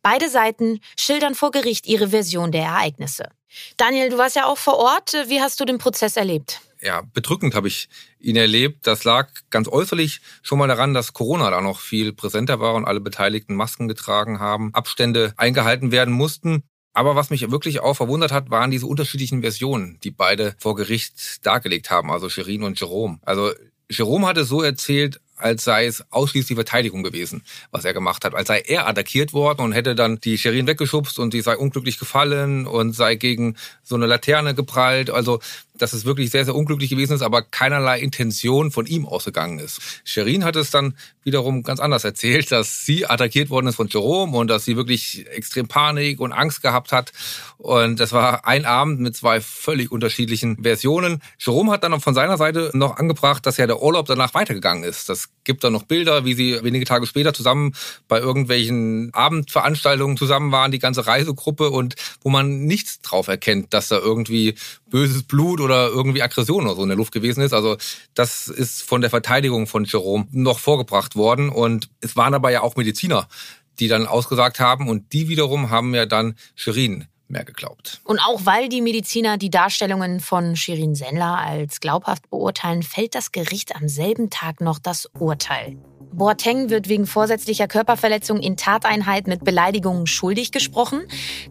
Beide 0.00 0.30
Seiten 0.30 0.80
schildern 0.98 1.34
vor 1.34 1.50
Gericht 1.50 1.86
ihre 1.86 2.08
Version 2.08 2.50
der 2.50 2.62
Ereignisse. 2.62 3.28
Daniel, 3.76 4.08
du 4.08 4.16
warst 4.16 4.36
ja 4.36 4.46
auch 4.46 4.56
vor 4.56 4.78
Ort. 4.78 5.12
Wie 5.26 5.42
hast 5.42 5.60
du 5.60 5.66
den 5.66 5.76
Prozess 5.76 6.16
erlebt? 6.16 6.62
Ja, 6.80 7.02
bedrückend 7.12 7.54
habe 7.54 7.68
ich 7.68 7.90
ihn 8.18 8.36
erlebt. 8.36 8.86
Das 8.86 9.04
lag 9.04 9.28
ganz 9.50 9.68
äußerlich 9.68 10.22
schon 10.42 10.58
mal 10.58 10.66
daran, 10.66 10.94
dass 10.94 11.12
Corona 11.12 11.50
da 11.50 11.60
noch 11.60 11.78
viel 11.78 12.14
präsenter 12.14 12.58
war 12.58 12.74
und 12.74 12.86
alle 12.86 13.00
Beteiligten 13.00 13.54
Masken 13.54 13.86
getragen 13.86 14.40
haben, 14.40 14.72
Abstände 14.72 15.34
eingehalten 15.36 15.92
werden 15.92 16.14
mussten. 16.14 16.64
Aber 16.92 17.16
was 17.16 17.30
mich 17.30 17.50
wirklich 17.50 17.80
auch 17.80 17.94
verwundert 17.94 18.32
hat, 18.32 18.50
waren 18.50 18.70
diese 18.70 18.86
unterschiedlichen 18.86 19.40
Versionen, 19.40 19.98
die 20.02 20.10
beide 20.10 20.54
vor 20.58 20.74
Gericht 20.74 21.44
dargelegt 21.46 21.90
haben, 21.90 22.10
also 22.10 22.28
Shirin 22.28 22.62
und 22.62 22.78
Jerome. 22.78 23.18
Also 23.22 23.52
Jerome 23.88 24.26
hatte 24.26 24.44
so 24.44 24.62
erzählt, 24.62 25.20
als 25.36 25.64
sei 25.64 25.86
es 25.86 26.04
ausschließlich 26.10 26.56
Verteidigung 26.56 27.02
gewesen, 27.02 27.42
was 27.70 27.84
er 27.84 27.92
gemacht 27.92 28.24
hat. 28.24 28.34
Als 28.34 28.48
sei 28.48 28.60
er 28.60 28.86
attackiert 28.86 29.32
worden 29.32 29.62
und 29.62 29.72
hätte 29.72 29.94
dann 29.94 30.20
die 30.20 30.38
Shirin 30.38 30.66
weggeschubst 30.66 31.18
und 31.18 31.34
die 31.34 31.40
sei 31.40 31.56
unglücklich 31.56 31.98
gefallen 31.98 32.66
und 32.66 32.94
sei 32.94 33.16
gegen 33.16 33.56
so 33.82 33.96
eine 33.96 34.06
Laterne 34.06 34.54
geprallt. 34.54 35.10
Also 35.10 35.40
dass 35.74 35.92
es 35.92 36.04
wirklich 36.04 36.30
sehr, 36.30 36.44
sehr 36.44 36.54
unglücklich 36.54 36.90
gewesen 36.90 37.14
ist, 37.14 37.22
aber 37.22 37.42
keinerlei 37.42 38.00
Intention 38.00 38.70
von 38.70 38.86
ihm 38.86 39.06
ausgegangen 39.06 39.58
ist. 39.58 39.80
Sherin 40.04 40.44
hat 40.44 40.56
es 40.56 40.70
dann 40.70 40.94
wiederum 41.24 41.62
ganz 41.62 41.80
anders 41.80 42.04
erzählt, 42.04 42.50
dass 42.52 42.84
sie 42.84 43.06
attackiert 43.06 43.50
worden 43.50 43.68
ist 43.68 43.76
von 43.76 43.88
Jerome 43.88 44.36
und 44.36 44.48
dass 44.48 44.64
sie 44.64 44.76
wirklich 44.76 45.26
extrem 45.30 45.68
Panik 45.68 46.20
und 46.20 46.32
Angst 46.32 46.62
gehabt 46.62 46.92
hat. 46.92 47.12
Und 47.58 48.00
das 48.00 48.12
war 48.12 48.46
ein 48.46 48.64
Abend 48.64 49.00
mit 49.00 49.16
zwei 49.16 49.40
völlig 49.40 49.90
unterschiedlichen 49.92 50.62
Versionen. 50.62 51.22
Jerome 51.38 51.72
hat 51.72 51.84
dann 51.84 52.00
von 52.00 52.14
seiner 52.14 52.36
Seite 52.36 52.70
noch 52.74 52.96
angebracht, 52.96 53.46
dass 53.46 53.56
ja 53.56 53.66
der 53.66 53.82
Urlaub 53.82 54.06
danach 54.06 54.34
weitergegangen 54.34 54.84
ist. 54.84 55.08
Das 55.08 55.28
gibt 55.44 55.64
dann 55.64 55.72
noch 55.72 55.84
Bilder, 55.84 56.24
wie 56.24 56.34
sie 56.34 56.58
wenige 56.62 56.84
Tage 56.84 57.06
später 57.06 57.32
zusammen 57.32 57.74
bei 58.08 58.18
irgendwelchen 58.18 59.10
Abendveranstaltungen 59.14 60.16
zusammen 60.16 60.52
waren, 60.52 60.72
die 60.72 60.78
ganze 60.78 61.06
Reisegruppe 61.06 61.70
und 61.70 61.94
wo 62.22 62.30
man 62.30 62.64
nichts 62.64 63.00
drauf 63.00 63.28
erkennt, 63.28 63.72
dass 63.72 63.88
da 63.88 63.98
irgendwie 63.98 64.54
böses 64.90 65.22
Blut 65.22 65.60
oder 65.62 65.88
irgendwie 65.88 66.22
Aggression 66.22 66.64
oder 66.64 66.76
so 66.76 66.82
in 66.82 66.88
der 66.88 66.96
Luft 66.96 67.12
gewesen 67.12 67.42
ist. 67.42 67.52
Also 67.52 67.76
das 68.14 68.48
ist 68.48 68.82
von 68.82 69.00
der 69.00 69.10
Verteidigung 69.10 69.66
von 69.66 69.84
Jerome 69.84 70.26
noch 70.30 70.58
vorgebracht 70.58 71.16
worden 71.16 71.48
und 71.48 71.88
es 72.00 72.16
waren 72.16 72.34
aber 72.34 72.50
ja 72.50 72.62
auch 72.62 72.76
Mediziner, 72.76 73.28
die 73.78 73.88
dann 73.88 74.06
ausgesagt 74.06 74.60
haben 74.60 74.88
und 74.88 75.12
die 75.12 75.28
wiederum 75.28 75.70
haben 75.70 75.94
ja 75.94 76.06
dann 76.06 76.34
Shirin 76.54 77.06
mehr 77.32 77.44
geglaubt. 77.44 78.00
Und 78.04 78.20
auch 78.20 78.42
weil 78.44 78.68
die 78.68 78.80
Mediziner 78.80 79.38
die 79.38 79.50
Darstellungen 79.50 80.20
von 80.20 80.54
Shirin 80.54 80.94
Sendler 80.94 81.38
als 81.38 81.80
glaubhaft 81.80 82.30
beurteilen, 82.30 82.82
fällt 82.82 83.14
das 83.14 83.32
Gericht 83.32 83.74
am 83.74 83.88
selben 83.88 84.30
Tag 84.30 84.60
noch 84.60 84.78
das 84.78 85.06
Urteil. 85.18 85.76
Boateng 86.12 86.68
wird 86.68 86.88
wegen 86.88 87.06
vorsätzlicher 87.06 87.66
Körperverletzung 87.66 88.38
in 88.38 88.56
Tateinheit 88.56 89.26
mit 89.26 89.44
Beleidigungen 89.44 90.06
schuldig 90.06 90.52
gesprochen. 90.52 91.02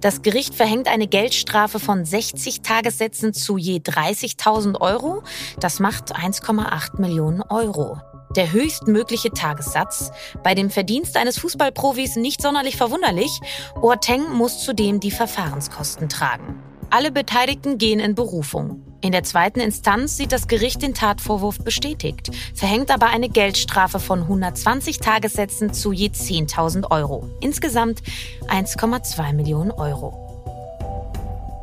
Das 0.01 0.21
Gericht 0.21 0.53
verhängt 0.53 0.87
eine 0.87 1.07
Geldstrafe 1.07 1.79
von 1.79 2.05
60 2.05 2.61
Tagessätzen 2.61 3.33
zu 3.33 3.57
je 3.57 3.79
30.000 3.79 4.79
Euro. 4.79 5.23
Das 5.59 5.79
macht 5.79 6.15
1,8 6.15 7.01
Millionen 7.01 7.41
Euro. 7.41 7.99
Der 8.35 8.51
höchstmögliche 8.51 9.31
Tagessatz. 9.31 10.11
Bei 10.41 10.55
dem 10.55 10.69
Verdienst 10.69 11.17
eines 11.17 11.37
Fußballprofis 11.39 12.15
nicht 12.15 12.41
sonderlich 12.41 12.77
verwunderlich. 12.77 13.39
Boateng 13.75 14.31
muss 14.33 14.63
zudem 14.63 14.99
die 14.99 15.11
Verfahrenskosten 15.11 16.07
tragen. 16.07 16.61
Alle 16.89 17.11
Beteiligten 17.11 17.77
gehen 17.77 17.99
in 17.99 18.15
Berufung. 18.15 18.85
In 19.01 19.11
der 19.11 19.23
zweiten 19.23 19.59
Instanz 19.59 20.17
sieht 20.17 20.31
das 20.31 20.47
Gericht 20.47 20.81
den 20.81 20.93
Tatvorwurf 20.93 21.59
bestätigt, 21.59 22.29
verhängt 22.53 22.91
aber 22.91 23.07
eine 23.07 23.29
Geldstrafe 23.29 23.99
von 23.99 24.21
120 24.21 24.99
Tagessätzen 24.99 25.73
zu 25.73 25.91
je 25.91 26.09
10.000 26.09 26.91
Euro. 26.91 27.27
Insgesamt 27.39 28.01
1,2 28.47 29.33
Millionen 29.33 29.71
Euro. 29.71 30.30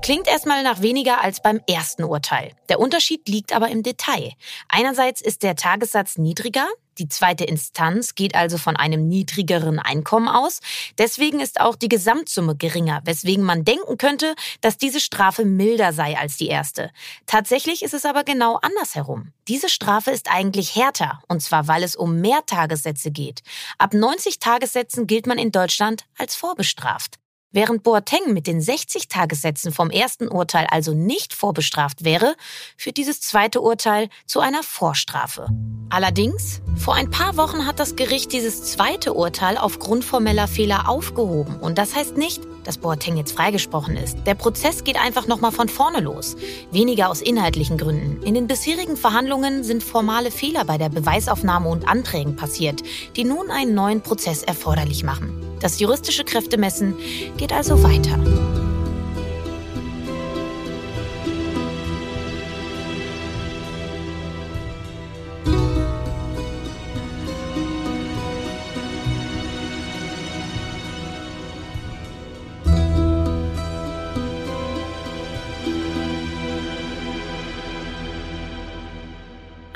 Klingt 0.09 0.27
erstmal 0.27 0.63
nach 0.63 0.81
weniger 0.81 1.21
als 1.21 1.43
beim 1.43 1.61
ersten 1.69 2.03
Urteil. 2.03 2.53
Der 2.71 2.81
Unterschied 2.81 3.29
liegt 3.29 3.53
aber 3.53 3.69
im 3.69 3.83
Detail. 3.83 4.33
Einerseits 4.67 5.21
ist 5.21 5.43
der 5.43 5.55
Tagessatz 5.55 6.17
niedriger, 6.17 6.67
die 6.97 7.09
zweite 7.09 7.45
Instanz 7.45 8.15
geht 8.15 8.35
also 8.35 8.57
von 8.57 8.75
einem 8.75 9.07
niedrigeren 9.07 9.79
Einkommen 9.79 10.29
aus. 10.29 10.61
Deswegen 10.97 11.41
ist 11.41 11.61
auch 11.61 11.77
die 11.77 11.91
Gesamtsumme 11.91 12.57
geringer, 12.57 13.03
weswegen 13.05 13.45
man 13.45 13.67
denken 13.67 13.99
könnte, 13.99 14.35
dass 14.63 14.79
diese 14.79 15.01
Strafe 15.01 15.45
milder 15.45 15.93
sei 15.93 16.17
als 16.17 16.39
die 16.39 16.49
erste. 16.49 16.91
Tatsächlich 17.27 17.83
ist 17.83 17.93
es 17.93 18.07
aber 18.07 18.25
genau 18.25 18.59
andersherum. 18.63 19.35
Diese 19.47 19.69
Strafe 19.69 20.11
ist 20.11 20.31
eigentlich 20.31 20.75
härter, 20.75 21.21
und 21.29 21.43
zwar 21.43 21.69
weil 21.69 21.83
es 21.83 21.97
um 21.97 22.23
mehr 22.23 22.47
Tagessätze 22.47 23.11
geht. 23.11 23.43
Ab 23.77 23.93
90 23.93 24.39
Tagessätzen 24.39 25.07
gilt 25.07 25.27
man 25.27 25.37
in 25.37 25.53
Deutschland 25.53 26.07
als 26.17 26.35
vorbestraft. 26.35 27.19
Während 27.51 27.83
Boateng 27.83 28.35
mit 28.35 28.47
den 28.47 28.61
60 28.61 29.09
Tagessätzen 29.09 29.73
vom 29.73 29.89
ersten 29.89 30.29
Urteil 30.29 30.67
also 30.71 30.93
nicht 30.93 31.33
vorbestraft 31.33 32.05
wäre, 32.05 32.35
führt 32.77 32.99
dieses 32.99 33.23
zweite 33.23 33.63
Urteil 33.63 34.11
zu 34.27 34.41
einer 34.41 34.63
Vorstrafe. 34.63 35.49
Allerdings, 35.89 36.61
vor 36.77 36.95
ein 36.95 37.11
paar 37.11 37.39
Wochen 37.39 37.65
hat 37.65 37.81
das 37.81 37.97
Gericht 37.97 38.35
dieses 38.35 38.65
zweite 38.65 39.15
Urteil 39.15 39.57
aufgrund 39.57 40.05
formeller 40.05 40.47
Fehler 40.47 40.91
aufgehoben. 40.91 41.57
Und 41.57 41.79
das 41.79 41.95
heißt 41.95 42.19
nicht, 42.19 42.43
dass 42.69 42.77
Boateng 42.77 43.17
jetzt 43.17 43.33
freigesprochen 43.33 43.97
ist. 43.97 44.19
Der 44.27 44.35
Prozess 44.35 44.85
geht 44.85 45.01
einfach 45.01 45.27
nochmal 45.27 45.53
von 45.53 45.71
vorne 45.71 46.01
los. 46.01 46.37
Weniger 46.71 47.09
aus 47.09 47.23
inhaltlichen 47.23 47.79
Gründen. 47.79 48.23
In 48.25 48.35
den 48.35 48.47
bisherigen 48.47 48.99
Verhandlungen 48.99 49.65
sind 49.65 49.83
formale 49.83 50.31
Fehler 50.31 50.67
bei 50.67 50.77
der 50.77 50.91
Beweisaufnahme 50.91 51.71
und 51.71 51.89
Anträgen 51.89 52.37
passiert, 52.37 52.83
die 53.17 53.25
nun 53.25 53.51
einen 53.51 53.75
neuen 53.75 54.03
Prozess 54.03 54.43
erforderlich 54.43 55.03
machen. 55.03 55.33
Das 55.61 55.81
juristische 55.81 56.25
Kräftemessen 56.25 56.95
geht 57.39 57.55
also 57.55 57.83
weiter. 57.83 58.68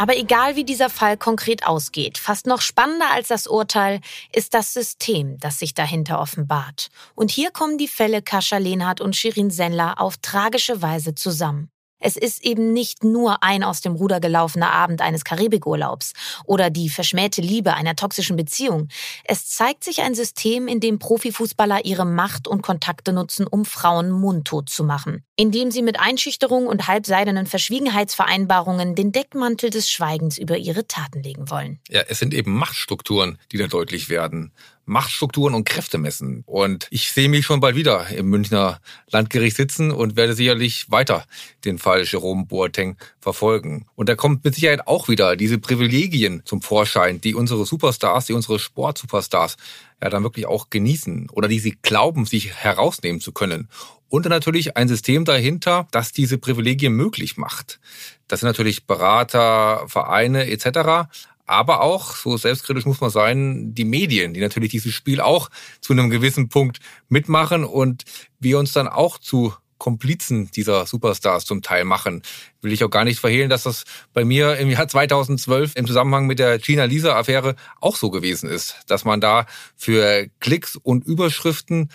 Aber 0.03 0.17
egal 0.17 0.57
wie 0.57 0.65
dieser 0.65 0.91
Fall 0.91 1.17
konkret 1.17 1.65
ausgeht, 1.65 2.19
fast 2.19 2.49
noch 2.49 2.61
spannender 2.61 3.13
als 3.13 3.29
das 3.29 3.47
Urteil 3.47 4.01
ist 4.33 4.53
das 4.53 4.73
System, 4.73 5.39
das 5.39 5.61
sich 5.61 5.75
dahinter 5.75 6.19
offenbart. 6.19 6.89
Und 7.15 7.31
hier 7.31 7.53
kommen 7.53 7.79
die 7.79 7.87
Fälle 7.87 8.21
Kascha 8.21 8.57
Lehnhardt 8.57 9.01
und 9.01 9.15
Shirin 9.15 9.53
Sendler 9.53 10.01
auf 10.01 10.17
tragische 10.17 10.83
Weise 10.83 11.15
zusammen. 11.15 11.72
Es 12.03 12.17
ist 12.17 12.45
eben 12.45 12.73
nicht 12.73 13.05
nur 13.05 13.43
ein 13.43 13.63
aus 13.63 13.81
dem 13.81 13.95
Ruder 13.95 14.21
gelaufener 14.21 14.73
Abend 14.73 15.01
eines 15.01 15.25
Karibikurlaubs 15.25 16.13
oder 16.45 16.69
die 16.69 16.89
verschmähte 16.89 17.41
Liebe 17.41 17.75
einer 17.75 17.95
toxischen 17.95 18.37
Beziehung. 18.37 18.89
Es 19.25 19.49
zeigt 19.49 19.85
sich 19.85 20.03
ein 20.03 20.15
System, 20.15 20.67
in 20.67 20.81
dem 20.81 20.99
Profifußballer 20.99 21.85
ihre 21.85 22.05
Macht 22.05 22.49
und 22.49 22.63
Kontakte 22.63 23.13
nutzen, 23.13 23.47
um 23.47 23.65
Frauen 23.65 24.11
mundtot 24.11 24.69
zu 24.69 24.83
machen. 24.83 25.25
Indem 25.37 25.71
sie 25.71 25.83
mit 25.83 26.01
Einschüchterung 26.01 26.67
und 26.67 26.89
halbseidenen 26.89 27.47
Verschwiegenheitsvereinbarungen 27.47 28.97
den 28.97 29.13
Deckmantel 29.13 29.71
des 29.71 29.89
Schweigens 29.89 30.39
über 30.39 30.59
ihre 30.59 30.89
Taten 30.89 31.23
legen 31.23 31.51
wollen. 31.51 31.79
Ja, 31.89 32.03
es 32.09 32.19
sind 32.19 32.35
eben 32.35 32.53
Machtstrukturen, 32.53 33.39
die 33.53 33.59
da 33.59 33.69
deutlich 33.69 34.09
werden. 34.09 34.53
Machtstrukturen 34.85 35.55
und 35.55 35.65
Kräfte 35.65 35.99
messen. 35.99 36.43
Und 36.47 36.89
ich 36.91 37.13
sehe 37.13 37.29
mich 37.29 37.47
schon 37.47 37.61
bald 37.61 37.77
wieder 37.77 38.09
im 38.09 38.29
Münchner 38.29 38.81
Landgericht 39.11 39.57
sitzen 39.57 39.91
und 39.91 40.17
werde 40.17 40.35
sicherlich 40.35 40.91
weiter 40.91 41.25
den 41.65 41.79
Fall 41.79 42.05
Jerome 42.05 42.47
Boateng 42.47 42.97
verfolgen. 43.21 43.87
Und 43.95 44.09
da 44.09 44.17
kommt 44.17 44.45
mit 44.45 44.55
Sicherheit 44.55 44.87
auch 44.87 45.09
wieder 45.09 45.37
diese 45.37 45.59
Privilegien 45.59 46.43
zum 46.45 46.63
Vorschein, 46.63 47.21
die 47.21 47.35
unsere 47.35 47.65
Superstars, 47.65 48.27
die 48.27 48.33
unsere 48.33 48.59
Sportsuperstars 48.59 49.57
ja 50.03 50.11
dann 50.11 50.25
wirklich 50.25 50.47
auch 50.47 50.71
genießen 50.71 51.31
oder 51.31 51.49
die 51.49 51.61
sie 51.61 51.79
glauben, 51.83 52.25
sich 52.25 52.53
herausnehmen 52.53 53.21
zu 53.21 53.33
können. 53.33 53.69
Und 54.09 54.27
natürlich 54.27 54.77
ein 54.77 54.89
System 54.89 55.25
dahinter, 55.25 55.89
das 55.91 56.13
diese 56.13 56.37
Privilegien 56.37 56.93
möglich 56.93 57.39
macht. 57.39 57.81
Das 58.29 58.41
sind 58.41 58.47
natürlich 58.47 58.87
Berater, 58.87 59.85
Vereine 59.89 60.51
etc 60.51 61.09
aber 61.47 61.83
auch, 61.83 62.17
so 62.17 62.37
selbstkritisch 62.37 62.87
muss 62.87 63.01
man 63.01 63.11
sein, 63.11 63.75
die 63.75 63.85
Medien, 63.85 64.35
die 64.35 64.41
natürlich 64.41 64.71
dieses 64.71 64.95
Spiel 64.95 65.21
auch 65.21 65.51
zu 65.81 65.93
einem 65.93 66.11
gewissen 66.11 66.49
Punkt 66.49 66.79
mitmachen 67.09 67.65
und 67.65 68.05
wir 68.39 68.59
uns 68.59 68.73
dann 68.73 68.89
auch 68.89 69.19
zu 69.19 69.55
Komplizen 69.83 70.49
dieser 70.53 70.87
Superstars 70.87 71.45
zum 71.45 71.61
Teil 71.61 71.85
machen. 71.85 72.23
Will 72.61 72.73
ich 72.73 72.85
auch 72.85 72.91
gar 72.91 73.03
nicht 73.03 73.19
verhehlen, 73.19 73.51
dass 73.51 73.65
das 73.65 73.83
bei 74.13 74.25
mir 74.25 74.57
im 74.59 74.71
Jahr 74.71 74.87
2012 74.87 75.75
im 75.75 75.89
Zusammenhang 75.89 76.29
mit 76.29 76.39
der 76.39 76.61
China-Lisa-Affäre 76.61 77.57
auch 77.81 77.97
so 77.97 78.11
gewesen 78.11 78.49
ist, 78.49 78.77
dass 78.87 79.05
man 79.05 79.21
da 79.21 79.47
für 79.75 80.29
Klicks 80.39 80.77
und 80.77 81.05
Überschriften 81.05 81.91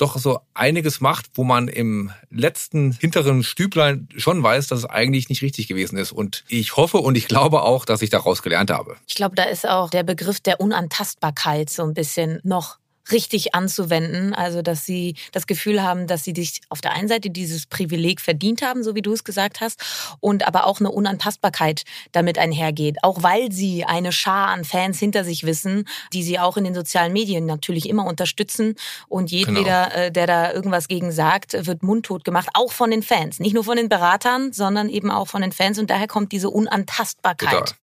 doch 0.00 0.18
so 0.18 0.40
einiges 0.54 1.00
macht, 1.00 1.26
wo 1.34 1.44
man 1.44 1.68
im 1.68 2.10
letzten 2.30 2.92
hinteren 2.92 3.42
Stüblein 3.42 4.08
schon 4.16 4.42
weiß, 4.42 4.66
dass 4.66 4.80
es 4.80 4.84
eigentlich 4.86 5.28
nicht 5.28 5.42
richtig 5.42 5.68
gewesen 5.68 5.98
ist. 5.98 6.12
Und 6.12 6.44
ich 6.48 6.76
hoffe 6.76 6.98
und 6.98 7.16
ich 7.16 7.28
glaube 7.28 7.62
auch, 7.62 7.84
dass 7.84 8.02
ich 8.02 8.10
daraus 8.10 8.42
gelernt 8.42 8.70
habe. 8.70 8.96
Ich 9.06 9.14
glaube, 9.14 9.36
da 9.36 9.44
ist 9.44 9.68
auch 9.68 9.90
der 9.90 10.02
Begriff 10.02 10.40
der 10.40 10.60
Unantastbarkeit 10.60 11.70
so 11.70 11.84
ein 11.84 11.94
bisschen 11.94 12.40
noch 12.42 12.79
richtig 13.12 13.54
anzuwenden. 13.54 14.34
Also, 14.34 14.62
dass 14.62 14.84
sie 14.84 15.16
das 15.32 15.46
Gefühl 15.46 15.82
haben, 15.82 16.06
dass 16.06 16.24
sie 16.24 16.32
sich 16.34 16.60
auf 16.68 16.80
der 16.80 16.92
einen 16.92 17.08
Seite 17.08 17.30
dieses 17.30 17.66
Privileg 17.66 18.20
verdient 18.20 18.62
haben, 18.62 18.82
so 18.82 18.94
wie 18.94 19.02
du 19.02 19.12
es 19.12 19.24
gesagt 19.24 19.60
hast, 19.60 19.80
und 20.20 20.46
aber 20.46 20.66
auch 20.66 20.80
eine 20.80 20.90
Unantastbarkeit 20.90 21.82
damit 22.12 22.38
einhergeht. 22.38 22.98
Auch 23.02 23.22
weil 23.22 23.52
sie 23.52 23.84
eine 23.84 24.12
Schar 24.12 24.48
an 24.48 24.64
Fans 24.64 24.98
hinter 24.98 25.24
sich 25.24 25.44
wissen, 25.44 25.84
die 26.12 26.22
sie 26.22 26.38
auch 26.38 26.56
in 26.56 26.64
den 26.64 26.74
sozialen 26.74 27.12
Medien 27.12 27.46
natürlich 27.46 27.88
immer 27.88 28.06
unterstützen. 28.06 28.74
Und 29.08 29.30
jedweder, 29.30 29.88
genau. 29.90 30.06
Äh, 30.06 30.12
der 30.12 30.26
da 30.26 30.52
irgendwas 30.52 30.88
gegen 30.88 31.12
sagt, 31.12 31.66
wird 31.66 31.82
mundtot 31.82 32.24
gemacht, 32.24 32.48
auch 32.54 32.72
von 32.72 32.90
den 32.90 33.02
Fans. 33.02 33.40
Nicht 33.40 33.54
nur 33.54 33.64
von 33.64 33.76
den 33.76 33.88
Beratern, 33.88 34.52
sondern 34.52 34.88
eben 34.88 35.10
auch 35.10 35.28
von 35.28 35.42
den 35.42 35.52
Fans. 35.52 35.78
Und 35.78 35.90
daher 35.90 36.06
kommt 36.06 36.32
diese 36.32 36.50
Unantastbarkeit. 36.50 37.50
Total. 37.50 37.76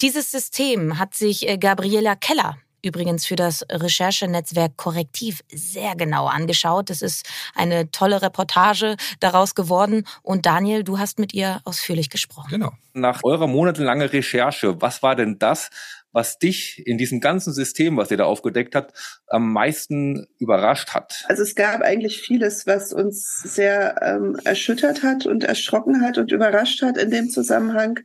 Dieses 0.00 0.30
System 0.30 0.98
hat 0.98 1.14
sich 1.14 1.48
äh, 1.48 1.58
Gabriela 1.58 2.16
Keller 2.16 2.56
übrigens 2.82 3.26
für 3.26 3.36
das 3.36 3.64
Recherchenetzwerk 3.70 4.76
Korrektiv 4.76 5.40
sehr 5.52 5.94
genau 5.96 6.26
angeschaut. 6.26 6.90
Es 6.90 7.02
ist 7.02 7.28
eine 7.54 7.90
tolle 7.90 8.22
Reportage 8.22 8.96
daraus 9.20 9.54
geworden. 9.54 10.04
Und 10.22 10.46
Daniel, 10.46 10.84
du 10.84 10.98
hast 10.98 11.18
mit 11.18 11.34
ihr 11.34 11.60
ausführlich 11.64 12.10
gesprochen. 12.10 12.50
Genau. 12.50 12.72
Nach 12.92 13.22
eurer 13.22 13.46
monatelangen 13.46 14.08
Recherche, 14.08 14.80
was 14.80 15.02
war 15.02 15.14
denn 15.14 15.38
das, 15.38 15.70
was 16.12 16.38
dich 16.38 16.84
in 16.86 16.98
diesem 16.98 17.20
ganzen 17.20 17.52
System, 17.52 17.96
was 17.96 18.10
ihr 18.10 18.16
da 18.16 18.24
aufgedeckt 18.24 18.74
habt, 18.74 19.20
am 19.26 19.52
meisten 19.52 20.26
überrascht 20.38 20.90
hat? 20.90 21.24
Also 21.28 21.42
es 21.42 21.54
gab 21.54 21.82
eigentlich 21.82 22.20
vieles, 22.20 22.66
was 22.66 22.92
uns 22.92 23.42
sehr 23.44 23.96
ähm, 24.02 24.38
erschüttert 24.44 25.02
hat 25.02 25.26
und 25.26 25.44
erschrocken 25.44 26.02
hat 26.02 26.18
und 26.18 26.32
überrascht 26.32 26.82
hat 26.82 26.96
in 26.96 27.10
dem 27.10 27.30
Zusammenhang. 27.30 28.00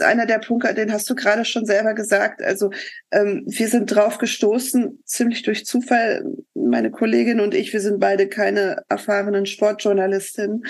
Einer 0.00 0.26
der 0.26 0.38
Punkte, 0.38 0.74
den 0.74 0.92
hast 0.92 1.08
du 1.10 1.14
gerade 1.14 1.44
schon 1.44 1.66
selber 1.66 1.94
gesagt. 1.94 2.42
Also 2.42 2.70
ähm, 3.10 3.44
wir 3.46 3.68
sind 3.68 3.86
drauf 3.86 4.18
gestoßen, 4.18 5.02
ziemlich 5.04 5.42
durch 5.42 5.66
Zufall. 5.66 6.24
Meine 6.54 6.90
Kollegin 6.90 7.40
und 7.40 7.54
ich, 7.54 7.72
wir 7.72 7.80
sind 7.80 7.98
beide 8.00 8.28
keine 8.28 8.82
erfahrenen 8.88 9.46
Sportjournalistinnen, 9.46 10.64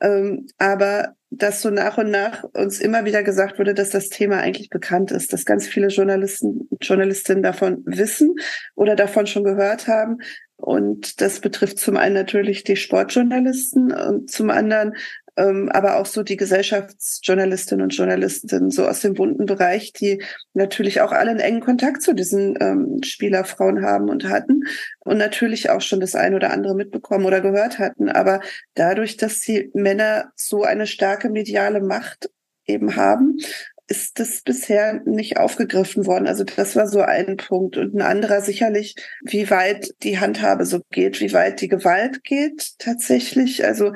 ähm, 0.00 0.46
aber 0.58 1.14
dass 1.30 1.62
so 1.62 1.70
nach 1.70 1.98
und 1.98 2.10
nach 2.10 2.44
uns 2.52 2.80
immer 2.80 3.04
wieder 3.04 3.22
gesagt 3.22 3.58
wurde, 3.58 3.74
dass 3.74 3.90
das 3.90 4.08
Thema 4.08 4.38
eigentlich 4.38 4.70
bekannt 4.70 5.10
ist, 5.10 5.32
dass 5.32 5.44
ganz 5.44 5.66
viele 5.66 5.88
Journalisten, 5.88 6.68
Journalistinnen 6.80 7.42
davon 7.42 7.82
wissen 7.86 8.36
oder 8.74 8.94
davon 8.94 9.26
schon 9.26 9.44
gehört 9.44 9.88
haben. 9.88 10.18
Und 10.56 11.20
das 11.20 11.40
betrifft 11.40 11.78
zum 11.78 11.96
einen 11.96 12.14
natürlich 12.14 12.64
die 12.64 12.76
Sportjournalisten 12.76 13.92
und 13.92 14.30
zum 14.30 14.50
anderen 14.50 14.94
ähm, 15.36 15.68
aber 15.72 15.96
auch 15.96 16.06
so 16.06 16.22
die 16.22 16.36
Gesellschaftsjournalistinnen 16.36 17.82
und 17.82 17.94
Journalisten 17.94 18.70
so 18.70 18.86
aus 18.86 19.00
dem 19.00 19.14
bunten 19.14 19.46
Bereich, 19.46 19.92
die 19.92 20.22
natürlich 20.52 21.00
auch 21.00 21.12
alle 21.12 21.30
einen 21.30 21.40
engen 21.40 21.60
Kontakt 21.60 22.02
zu 22.02 22.14
diesen 22.14 22.56
ähm, 22.60 23.00
Spielerfrauen 23.02 23.84
haben 23.84 24.08
und 24.08 24.28
hatten 24.28 24.62
und 25.00 25.18
natürlich 25.18 25.70
auch 25.70 25.80
schon 25.80 26.00
das 26.00 26.14
ein 26.14 26.34
oder 26.34 26.52
andere 26.52 26.74
mitbekommen 26.74 27.26
oder 27.26 27.40
gehört 27.40 27.78
hatten. 27.78 28.08
Aber 28.08 28.40
dadurch, 28.74 29.16
dass 29.16 29.40
die 29.40 29.70
Männer 29.74 30.32
so 30.36 30.62
eine 30.62 30.86
starke 30.86 31.30
mediale 31.30 31.80
Macht 31.80 32.30
eben 32.66 32.96
haben, 32.96 33.38
ist 33.86 34.18
das 34.18 34.40
bisher 34.40 35.02
nicht 35.04 35.36
aufgegriffen 35.36 36.06
worden. 36.06 36.26
Also 36.26 36.44
das 36.44 36.74
war 36.74 36.86
so 36.86 37.00
ein 37.02 37.36
Punkt. 37.36 37.76
Und 37.76 37.94
ein 37.94 38.00
anderer 38.00 38.40
sicherlich, 38.40 38.94
wie 39.22 39.50
weit 39.50 39.94
die 40.02 40.18
Handhabe 40.18 40.64
so 40.64 40.80
geht, 40.90 41.20
wie 41.20 41.32
weit 41.34 41.60
die 41.60 41.68
Gewalt 41.68 42.24
geht 42.24 42.78
tatsächlich. 42.78 43.64
Also 43.64 43.92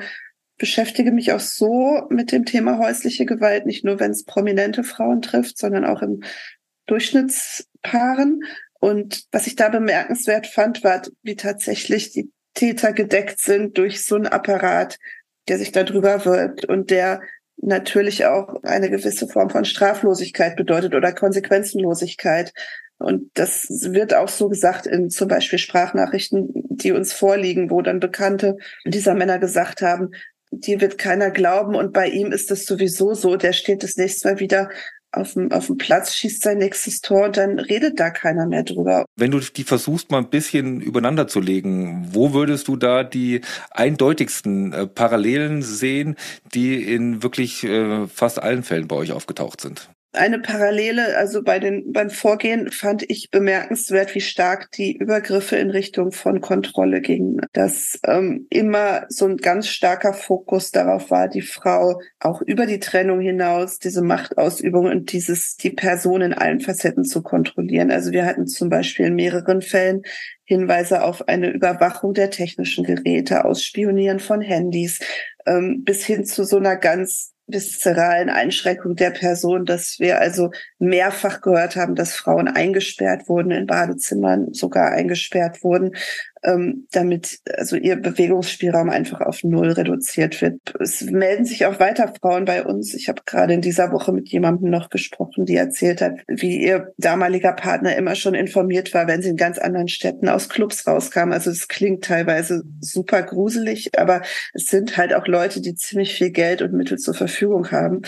beschäftige 0.59 1.11
mich 1.11 1.31
auch 1.31 1.39
so 1.39 2.05
mit 2.09 2.31
dem 2.31 2.45
Thema 2.45 2.77
häusliche 2.77 3.25
Gewalt, 3.25 3.65
nicht 3.65 3.83
nur 3.83 3.99
wenn 3.99 4.11
es 4.11 4.25
prominente 4.25 4.83
Frauen 4.83 5.21
trifft, 5.21 5.57
sondern 5.57 5.85
auch 5.85 6.03
im 6.03 6.21
Durchschnittspaaren. 6.85 8.41
Und 8.79 9.23
was 9.31 9.47
ich 9.47 9.55
da 9.55 9.69
bemerkenswert 9.69 10.45
fand, 10.45 10.83
war, 10.83 11.01
wie 11.23 11.35
tatsächlich 11.35 12.11
die 12.11 12.31
Täter 12.53 12.93
gedeckt 12.93 13.39
sind 13.39 13.77
durch 13.77 14.05
so 14.05 14.15
einen 14.15 14.27
Apparat, 14.27 14.97
der 15.47 15.57
sich 15.57 15.71
darüber 15.71 16.25
wirkt 16.25 16.65
und 16.65 16.91
der 16.91 17.21
natürlich 17.61 18.25
auch 18.25 18.63
eine 18.63 18.89
gewisse 18.89 19.27
Form 19.27 19.49
von 19.49 19.65
Straflosigkeit 19.65 20.55
bedeutet 20.55 20.93
oder 20.93 21.13
Konsequenzenlosigkeit. 21.13 22.53
Und 22.97 23.31
das 23.33 23.67
wird 23.69 24.13
auch 24.13 24.27
so 24.27 24.49
gesagt 24.49 24.85
in 24.85 25.09
zum 25.09 25.29
Beispiel 25.29 25.59
Sprachnachrichten, 25.59 26.49
die 26.53 26.91
uns 26.91 27.13
vorliegen, 27.13 27.69
wo 27.69 27.81
dann 27.81 27.99
Bekannte 27.99 28.57
dieser 28.85 29.13
Männer 29.13 29.39
gesagt 29.39 29.81
haben, 29.81 30.11
dir 30.51 30.81
wird 30.81 30.97
keiner 30.97 31.31
glauben 31.31 31.75
und 31.75 31.93
bei 31.93 32.07
ihm 32.07 32.31
ist 32.31 32.51
es 32.51 32.65
sowieso 32.65 33.13
so, 33.13 33.35
der 33.35 33.53
steht 33.53 33.83
das 33.83 33.97
nächste 33.97 34.29
Mal 34.29 34.39
wieder 34.39 34.69
auf 35.11 35.33
dem, 35.33 35.51
auf 35.51 35.67
dem 35.67 35.77
Platz, 35.77 36.15
schießt 36.15 36.43
sein 36.43 36.59
nächstes 36.59 37.01
Tor 37.01 37.25
und 37.25 37.37
dann 37.37 37.59
redet 37.59 37.99
da 37.99 38.09
keiner 38.09 38.45
mehr 38.45 38.63
drüber. 38.63 39.05
Wenn 39.15 39.31
du 39.31 39.39
die 39.39 39.63
versuchst, 39.63 40.11
mal 40.11 40.19
ein 40.19 40.29
bisschen 40.29 40.81
übereinander 40.81 41.27
zu 41.27 41.39
legen, 41.39 42.09
wo 42.11 42.33
würdest 42.33 42.67
du 42.67 42.75
da 42.75 43.03
die 43.03 43.41
eindeutigsten 43.71 44.73
äh, 44.73 44.87
Parallelen 44.87 45.61
sehen, 45.61 46.15
die 46.53 46.83
in 46.83 47.23
wirklich 47.23 47.63
äh, 47.63 48.07
fast 48.07 48.41
allen 48.41 48.63
Fällen 48.63 48.87
bei 48.87 48.95
euch 48.95 49.11
aufgetaucht 49.11 49.61
sind? 49.61 49.89
Eine 50.11 50.39
Parallele, 50.39 51.15
also 51.17 51.43
bei 51.43 51.59
den, 51.59 51.91
beim 51.91 52.09
Vorgehen 52.09 52.71
fand 52.71 53.03
ich 53.09 53.29
bemerkenswert, 53.29 54.15
wie 54.15 54.21
stark 54.21 54.71
die 54.71 54.97
Übergriffe 54.97 55.57
in 55.57 55.69
Richtung 55.69 56.11
von 56.11 56.41
Kontrolle 56.41 57.01
gingen. 57.01 57.41
Dass 57.53 57.99
ähm, 58.05 58.47
immer 58.49 59.05
so 59.09 59.27
ein 59.27 59.37
ganz 59.37 59.67
starker 59.67 60.13
Fokus 60.13 60.71
darauf 60.71 61.11
war, 61.11 61.27
die 61.27 61.43
Frau 61.43 62.01
auch 62.19 62.41
über 62.41 62.65
die 62.65 62.79
Trennung 62.79 63.19
hinaus, 63.19 63.77
diese 63.77 64.01
Machtausübung 64.01 64.85
und 64.85 65.11
dieses, 65.11 65.57
die 65.57 65.71
Person 65.71 66.21
in 66.21 66.33
allen 66.33 66.59
Facetten 66.59 67.03
zu 67.03 67.21
kontrollieren. 67.21 67.91
Also 67.91 68.11
wir 68.11 68.25
hatten 68.25 68.47
zum 68.47 68.69
Beispiel 68.69 69.07
in 69.07 69.15
mehreren 69.15 69.61
Fällen 69.61 70.01
Hinweise 70.43 71.03
auf 71.03 71.27
eine 71.27 71.51
Überwachung 71.51 72.15
der 72.15 72.31
technischen 72.31 72.83
Geräte, 72.83 73.45
Ausspionieren 73.45 74.19
von 74.19 74.41
Handys, 74.41 74.99
ähm, 75.45 75.83
bis 75.83 76.03
hin 76.03 76.25
zu 76.25 76.43
so 76.43 76.57
einer 76.57 76.75
ganz 76.75 77.33
viszeralen 77.51 78.29
Einschränkung 78.29 78.95
der 78.95 79.11
Person, 79.11 79.65
dass 79.65 79.99
wir 79.99 80.19
also 80.19 80.51
mehrfach 80.77 81.41
gehört 81.41 81.75
haben, 81.75 81.95
dass 81.95 82.15
Frauen 82.15 82.47
eingesperrt 82.47 83.27
wurden, 83.27 83.51
in 83.51 83.65
Badezimmern 83.65 84.53
sogar 84.53 84.91
eingesperrt 84.91 85.63
wurden, 85.63 85.95
ähm, 86.43 86.87
damit 86.91 87.39
also 87.57 87.75
ihr 87.75 87.95
Bewegungsspielraum 87.95 88.89
einfach 88.89 89.21
auf 89.21 89.43
null 89.43 89.71
reduziert 89.71 90.41
wird. 90.41 90.59
Es 90.79 91.01
melden 91.01 91.45
sich 91.45 91.65
auch 91.65 91.79
weiter 91.79 92.13
Frauen 92.19 92.45
bei 92.45 92.63
uns. 92.63 92.93
Ich 92.93 93.09
habe 93.09 93.21
gerade 93.25 93.53
in 93.53 93.61
dieser 93.61 93.91
Woche 93.91 94.11
mit 94.11 94.29
jemandem 94.29 94.69
noch 94.69 94.89
gesprochen, 94.89 95.45
die 95.45 95.55
erzählt 95.55 96.01
hat, 96.01 96.13
wie 96.27 96.61
ihr 96.61 96.93
damaliger 96.97 97.53
Partner 97.53 97.95
immer 97.95 98.15
schon 98.15 98.35
informiert 98.35 98.93
war, 98.93 99.07
wenn 99.07 99.21
sie 99.21 99.29
in 99.29 99.37
ganz 99.37 99.57
anderen 99.57 99.87
Städten 99.87 100.29
aus 100.29 100.49
Clubs 100.49 100.87
rauskamen. 100.87 101.33
Also 101.33 101.51
es 101.51 101.67
klingt 101.67 102.03
teilweise 102.03 102.63
super 102.79 103.23
gruselig, 103.23 103.97
aber 103.97 104.21
es 104.53 104.65
sind 104.65 104.97
halt 104.97 105.13
auch 105.13 105.27
Leute, 105.27 105.61
die 105.61 105.75
ziemlich 105.75 106.13
viel 106.13 106.31
Geld 106.31 106.61
und 106.61 106.73
Mittel 106.73 106.97
zur 106.97 107.13
Verfügung 107.13 107.71
haben. 107.71 108.01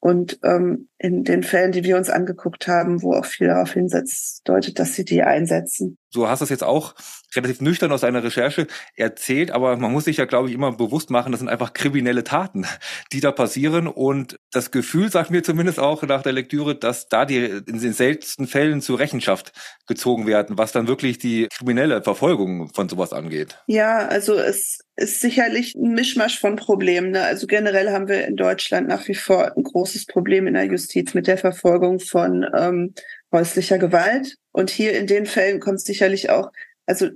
Und 0.00 0.40
ähm, 0.42 0.88
in 1.02 1.24
den 1.24 1.42
Fällen, 1.42 1.72
die 1.72 1.82
wir 1.82 1.96
uns 1.96 2.08
angeguckt 2.08 2.68
haben, 2.68 3.02
wo 3.02 3.14
auch 3.14 3.24
viel 3.24 3.48
darauf 3.48 3.72
hinsetzt, 3.72 4.42
deutet, 4.44 4.78
dass 4.78 4.94
sie 4.94 5.04
die 5.04 5.22
einsetzen. 5.22 5.98
Du 6.12 6.28
hast 6.28 6.40
das 6.40 6.50
jetzt 6.50 6.62
auch 6.62 6.94
relativ 7.34 7.60
nüchtern 7.60 7.90
aus 7.90 8.02
deiner 8.02 8.22
Recherche 8.22 8.66
erzählt, 8.94 9.50
aber 9.50 9.76
man 9.76 9.90
muss 9.90 10.04
sich 10.04 10.18
ja, 10.18 10.26
glaube 10.26 10.48
ich, 10.48 10.54
immer 10.54 10.70
bewusst 10.72 11.10
machen, 11.10 11.32
das 11.32 11.40
sind 11.40 11.48
einfach 11.48 11.72
kriminelle 11.72 12.22
Taten, 12.22 12.66
die 13.12 13.20
da 13.20 13.32
passieren. 13.32 13.88
Und 13.88 14.36
das 14.52 14.70
Gefühl 14.70 15.10
sagt 15.10 15.30
mir 15.30 15.42
zumindest 15.42 15.80
auch 15.80 16.02
nach 16.02 16.22
der 16.22 16.32
Lektüre, 16.32 16.76
dass 16.76 17.08
da 17.08 17.24
die 17.24 17.38
in 17.38 17.80
den 17.80 17.92
seltensten 17.94 18.46
Fällen 18.46 18.80
zur 18.80 18.98
Rechenschaft 18.98 19.52
gezogen 19.86 20.26
werden, 20.26 20.58
was 20.58 20.70
dann 20.72 20.86
wirklich 20.86 21.18
die 21.18 21.48
kriminelle 21.48 22.02
Verfolgung 22.02 22.70
von 22.74 22.88
sowas 22.88 23.12
angeht. 23.12 23.58
Ja, 23.66 24.06
also 24.06 24.34
es 24.34 24.80
ist 24.96 25.20
sicherlich 25.22 25.74
ein 25.74 25.94
Mischmasch 25.94 26.38
von 26.38 26.56
Problemen. 26.56 27.12
Ne? 27.12 27.22
Also 27.22 27.46
generell 27.46 27.90
haben 27.90 28.08
wir 28.08 28.26
in 28.26 28.36
Deutschland 28.36 28.88
nach 28.88 29.08
wie 29.08 29.14
vor 29.14 29.56
ein 29.56 29.62
großes 29.62 30.06
Problem 30.06 30.46
in 30.46 30.54
der 30.54 30.64
Justiz 30.64 30.91
mit 31.14 31.26
der 31.26 31.38
Verfolgung 31.38 32.00
von 32.00 32.46
ähm, 32.54 32.94
häuslicher 33.32 33.78
Gewalt. 33.78 34.36
Und 34.52 34.70
hier 34.70 34.98
in 34.98 35.06
den 35.06 35.26
Fällen 35.26 35.60
kommt 35.60 35.80
sicherlich 35.80 36.30
auch 36.30 36.50
also 36.86 37.08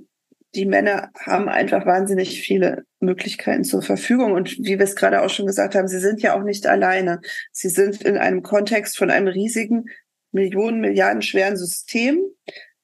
die 0.55 0.65
Männer 0.65 1.11
haben 1.19 1.49
einfach 1.49 1.85
wahnsinnig 1.85 2.41
viele 2.41 2.85
Möglichkeiten 2.99 3.63
zur 3.63 3.81
Verfügung. 3.81 4.31
Und 4.31 4.57
wie 4.57 4.79
wir 4.79 4.81
es 4.81 4.95
gerade 4.95 5.21
auch 5.21 5.29
schon 5.29 5.45
gesagt 5.45 5.75
haben, 5.75 5.87
sie 5.87 5.99
sind 5.99 6.21
ja 6.21 6.35
auch 6.35 6.43
nicht 6.43 6.65
alleine. 6.67 7.21
Sie 7.51 7.69
sind 7.69 8.01
in 8.01 8.17
einem 8.17 8.43
Kontext 8.43 8.97
von 8.97 9.11
einem 9.11 9.27
riesigen, 9.27 9.85
Millionen, 10.31 10.81
Milliarden 10.81 11.21
schweren 11.21 11.57
System, 11.57 12.19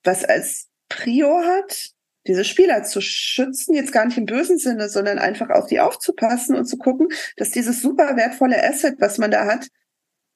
was 0.02 0.24
als 0.24 0.68
Prio 0.88 1.40
hat, 1.42 1.90
diese 2.26 2.44
Spieler 2.44 2.84
zu 2.84 3.00
schützen, 3.00 3.74
jetzt 3.74 3.92
gar 3.92 4.06
nicht 4.06 4.18
im 4.18 4.24
bösen 4.24 4.58
Sinne, 4.58 4.88
sondern 4.88 5.18
einfach 5.18 5.50
auf 5.50 5.66
die 5.66 5.80
aufzupassen 5.80 6.56
und 6.56 6.66
zu 6.66 6.78
gucken, 6.78 7.08
dass 7.36 7.50
dieses 7.50 7.82
super 7.82 8.16
wertvolle 8.16 8.62
Asset, 8.62 8.96
was 8.98 9.18
man 9.18 9.30
da 9.30 9.46
hat, 9.46 9.68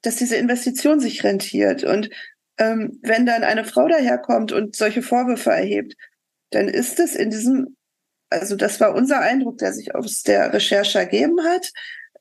dass 0.02 0.16
diese 0.16 0.36
Investition 0.36 1.00
sich 1.00 1.24
rentiert. 1.24 1.84
Und 1.84 2.10
ähm, 2.58 2.98
wenn 3.02 3.26
dann 3.26 3.44
eine 3.44 3.64
Frau 3.64 3.88
daherkommt 3.88 4.52
und 4.52 4.76
solche 4.76 5.02
Vorwürfe 5.02 5.50
erhebt, 5.50 5.94
dann 6.50 6.68
ist 6.68 6.98
es 6.98 7.14
in 7.14 7.30
diesem, 7.30 7.76
also 8.30 8.56
das 8.56 8.80
war 8.80 8.94
unser 8.94 9.20
Eindruck, 9.20 9.58
der 9.58 9.72
sich 9.72 9.94
aus 9.94 10.22
der 10.22 10.52
Recherche 10.52 10.98
ergeben 10.98 11.42
hat. 11.44 11.72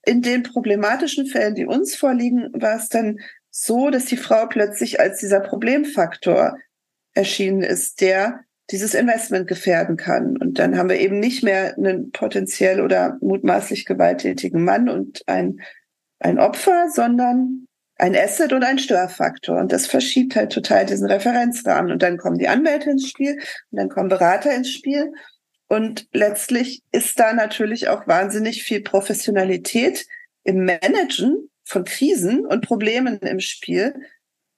In 0.05 0.21
den 0.21 0.43
problematischen 0.43 1.27
Fällen, 1.27 1.55
die 1.55 1.65
uns 1.65 1.95
vorliegen, 1.95 2.49
war 2.53 2.77
es 2.77 2.89
dann 2.89 3.19
so, 3.49 3.89
dass 3.89 4.05
die 4.05 4.17
Frau 4.17 4.45
plötzlich 4.47 4.99
als 4.99 5.19
dieser 5.19 5.39
Problemfaktor 5.39 6.57
erschienen 7.13 7.63
ist, 7.63 8.01
der 8.01 8.41
dieses 8.69 8.93
Investment 8.93 9.47
gefährden 9.47 9.97
kann. 9.97 10.37
Und 10.37 10.59
dann 10.59 10.77
haben 10.77 10.89
wir 10.89 10.99
eben 10.99 11.19
nicht 11.19 11.43
mehr 11.43 11.75
einen 11.77 12.11
potenziell 12.11 12.81
oder 12.81 13.17
mutmaßlich 13.21 13.85
gewalttätigen 13.85 14.63
Mann 14.63 14.89
und 14.89 15.23
ein, 15.25 15.61
ein 16.19 16.37
Opfer, 16.37 16.89
sondern 16.93 17.66
ein 17.97 18.15
Asset 18.15 18.53
und 18.53 18.63
ein 18.63 18.79
Störfaktor. 18.79 19.57
Und 19.57 19.71
das 19.71 19.87
verschiebt 19.87 20.35
halt 20.35 20.51
total 20.51 20.85
diesen 20.85 21.09
Referenzrahmen. 21.09 21.91
Und 21.91 22.03
dann 22.03 22.17
kommen 22.17 22.37
die 22.37 22.47
Anwälte 22.47 22.91
ins 22.91 23.09
Spiel 23.09 23.35
und 23.71 23.77
dann 23.77 23.89
kommen 23.89 24.09
Berater 24.09 24.53
ins 24.53 24.71
Spiel. 24.71 25.13
Und 25.67 26.07
letztlich 26.13 26.81
ist 26.91 27.19
da 27.19 27.33
natürlich 27.33 27.89
auch 27.89 28.07
wahnsinnig 28.07 28.63
viel 28.63 28.81
Professionalität 28.81 30.05
im 30.43 30.63
Managen 30.63 31.49
von 31.63 31.83
Krisen 31.83 32.45
und 32.45 32.65
Problemen 32.65 33.19
im 33.19 33.41
Spiel, 33.41 33.93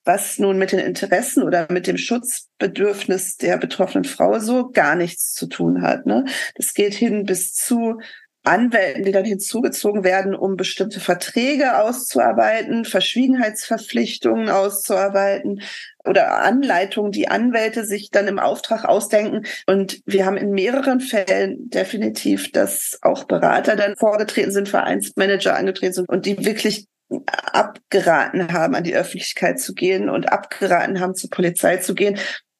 was 0.03 0.37
nun 0.37 0.57
mit 0.57 0.71
den 0.71 0.79
Interessen 0.79 1.43
oder 1.43 1.67
mit 1.71 1.87
dem 1.87 1.97
Schutzbedürfnis 1.97 3.37
der 3.37 3.57
betroffenen 3.57 4.05
Frau 4.05 4.39
so 4.39 4.69
gar 4.69 4.95
nichts 4.95 5.33
zu 5.33 5.47
tun 5.47 5.81
hat. 5.81 6.05
Ne? 6.05 6.25
Das 6.55 6.73
geht 6.73 6.93
hin 6.93 7.25
bis 7.25 7.53
zu 7.53 7.99
Anwälten, 8.43 9.03
die 9.03 9.11
dann 9.11 9.25
hinzugezogen 9.25 10.03
werden, 10.03 10.33
um 10.33 10.55
bestimmte 10.55 10.99
Verträge 10.99 11.77
auszuarbeiten, 11.77 12.85
Verschwiegenheitsverpflichtungen 12.85 14.49
auszuarbeiten 14.49 15.61
oder 16.05 16.37
Anleitungen, 16.41 17.11
die 17.11 17.27
Anwälte 17.27 17.85
sich 17.85 18.11
dann 18.11 18.27
im 18.27 18.39
Auftrag 18.39 18.85
ausdenken. 18.85 19.45
Und 19.67 20.01
wir 20.05 20.25
haben 20.25 20.37
in 20.37 20.51
mehreren 20.51 21.01
Fällen 21.01 21.69
definitiv, 21.69 22.51
dass 22.51 22.97
auch 23.01 23.25
Berater 23.25 23.75
dann 23.75 23.97
vorgetreten 23.97 24.51
sind, 24.51 24.69
Vereinsmanager 24.69 25.55
angetreten 25.55 25.93
sind 25.93 26.09
und 26.09 26.25
die 26.25 26.45
wirklich 26.45 26.87
abgeraten 27.25 28.53
haben, 28.53 28.75
an 28.75 28.83
die 28.83 28.95
Öffentlichkeit 28.95 29.59
zu 29.59 29.73
gehen 29.73 30.09
und 30.09 30.31
abgeraten 30.31 30.99
haben, 30.99 31.15
zur 31.15 31.29
Polizei 31.29 31.77
zu 31.77 31.95
gehen. 31.95 32.17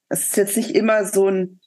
Das 0.10 0.22
ist 0.22 0.38
jetzt 0.38 0.58
nicht 0.58 0.76
immer 0.76 1.06
so 1.06 1.30
ein, 1.30 1.60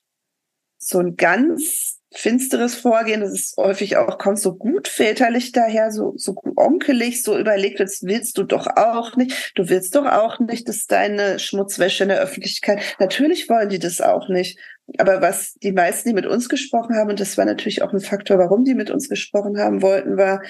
so 0.78 0.98
ein 0.98 1.16
ganz 1.16 1.91
finsteres 2.14 2.74
Vorgehen. 2.74 3.20
Das 3.20 3.32
ist 3.32 3.56
häufig 3.56 3.96
auch, 3.96 4.18
kommt 4.18 4.38
so 4.38 4.54
gut 4.54 4.88
väterlich 4.88 5.52
daher, 5.52 5.90
so, 5.90 6.14
so 6.16 6.34
onkelig, 6.56 7.22
so 7.22 7.38
überlegt, 7.38 7.80
das 7.80 8.02
willst 8.02 8.38
du 8.38 8.44
doch 8.44 8.66
auch 8.76 9.16
nicht. 9.16 9.52
Du 9.54 9.68
willst 9.68 9.94
doch 9.94 10.06
auch 10.06 10.38
nicht, 10.38 10.68
dass 10.68 10.86
deine 10.86 11.38
Schmutzwäsche 11.38 12.04
in 12.04 12.10
der 12.10 12.20
Öffentlichkeit, 12.20 12.80
natürlich 12.98 13.48
wollen 13.48 13.68
die 13.68 13.78
das 13.78 14.00
auch 14.00 14.28
nicht. 14.28 14.58
Aber 14.98 15.22
was 15.22 15.54
die 15.62 15.72
meisten, 15.72 16.08
die 16.08 16.14
mit 16.14 16.26
uns 16.26 16.48
gesprochen 16.48 16.96
haben, 16.96 17.10
und 17.10 17.20
das 17.20 17.38
war 17.38 17.44
natürlich 17.44 17.82
auch 17.82 17.92
ein 17.92 18.00
Faktor, 18.00 18.38
warum 18.38 18.64
die 18.64 18.74
mit 18.74 18.90
uns 18.90 19.08
gesprochen 19.08 19.58
haben 19.58 19.80
wollten, 19.80 20.16
war, 20.16 20.42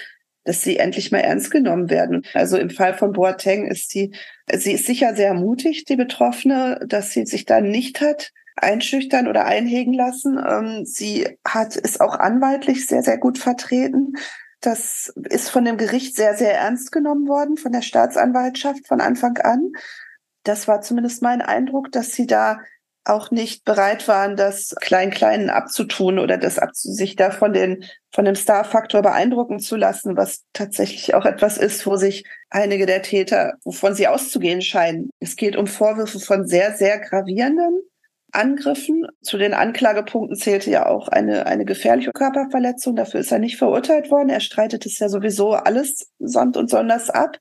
dass 0.45 0.63
sie 0.63 0.79
endlich 0.79 1.13
mal 1.13 1.21
ernst 1.21 1.51
genommen 1.51 1.91
werden. 1.91 2.25
Also 2.35 2.57
im 2.57 2.71
Fall 2.71 2.95
von 2.95 3.13
Boateng 3.13 3.67
ist 3.67 3.91
sie, 3.91 4.13
sie 4.53 4.73
ist 4.73 4.87
sicher 4.87 5.15
sehr 5.15 5.35
mutig, 5.35 5.85
die 5.85 5.97
Betroffene, 5.97 6.81
dass 6.87 7.11
sie 7.11 7.27
sich 7.27 7.45
da 7.45 7.61
nicht 7.61 8.01
hat 8.01 8.33
einschüchtern 8.63 9.29
oder 9.29 9.45
einhegen 9.45 9.93
lassen. 9.93 10.39
Ähm, 10.39 10.85
sie 10.85 11.39
hat, 11.47 11.77
ist 11.77 12.01
auch 12.01 12.19
anwaltlich 12.19 12.87
sehr, 12.87 13.03
sehr 13.03 13.19
gut 13.19 13.39
vertreten. 13.39 14.15
Das 14.61 15.13
ist 15.29 15.51
von 15.51 15.65
dem 15.65 15.77
Gericht 15.77 16.15
sehr, 16.15 16.37
sehr 16.37 16.57
ernst 16.57 16.93
genommen 16.93 17.27
worden, 17.29 17.57
von 17.57 17.73
der 17.73 17.83
Staatsanwaltschaft 17.83 18.87
von 18.87 19.01
Anfang 19.01 19.39
an. 19.39 19.73
Das 20.45 20.69
war 20.69 20.81
zumindest 20.81 21.23
mein 21.23 21.43
Eindruck, 21.43 21.91
dass 21.91 22.13
sie 22.13 22.27
da 22.27 22.61
auch 23.05 23.33
nicht 23.33 23.65
bereit 23.65 24.07
waren, 24.07 24.37
das 24.37 24.77
Klein-Kleinen 24.81 25.51
abzutun 25.51 26.21
oder 26.21 26.39
das 26.39 26.61
sich 26.75 27.17
da 27.17 27.33
von, 27.33 27.53
den, 27.53 27.85
von 28.13 28.25
dem 28.25 28.37
Star-Faktor 28.37 29.03
beeindrucken 29.03 29.59
zu 29.59 29.75
lassen, 29.77 30.17
was 30.17 30.45
tatsächlich 30.53 31.15
auch 31.15 31.25
etwas 31.25 31.59
ist, 31.59 31.85
wo 31.85 31.97
sich 31.97 32.25
einige 32.49 32.87
der 32.87 33.03
Täter, 33.03 33.55
wovon 33.65 33.95
sie 33.95 34.07
auszugehen 34.07 34.63
scheinen. 34.63 35.11
Es 35.19 35.35
geht 35.35 35.57
um 35.57 35.67
Vorwürfe 35.67 36.21
von 36.21 36.47
sehr, 36.47 36.75
sehr 36.75 37.01
gravierenden 37.01 37.81
Angriffen. 38.33 39.07
Zu 39.23 39.39
den 39.39 39.55
Anklagepunkten 39.55 40.37
zählte 40.37 40.71
ja 40.71 40.87
auch 40.87 41.09
eine, 41.09 41.47
eine 41.47 41.65
gefährliche 41.65 42.13
Körperverletzung. 42.13 42.97
Dafür 42.97 43.21
ist 43.21 43.33
er 43.33 43.39
nicht 43.39 43.59
verurteilt 43.59 44.11
worden. 44.11 44.31
Er 44.31 44.41
streitet 44.41 44.87
es 44.87 44.99
ja 44.99 45.09
sowieso 45.09 45.53
alles 45.53 46.11
samt 46.19 46.57
und 46.57 46.71
sonders 46.71 47.11
ab. 47.11 47.39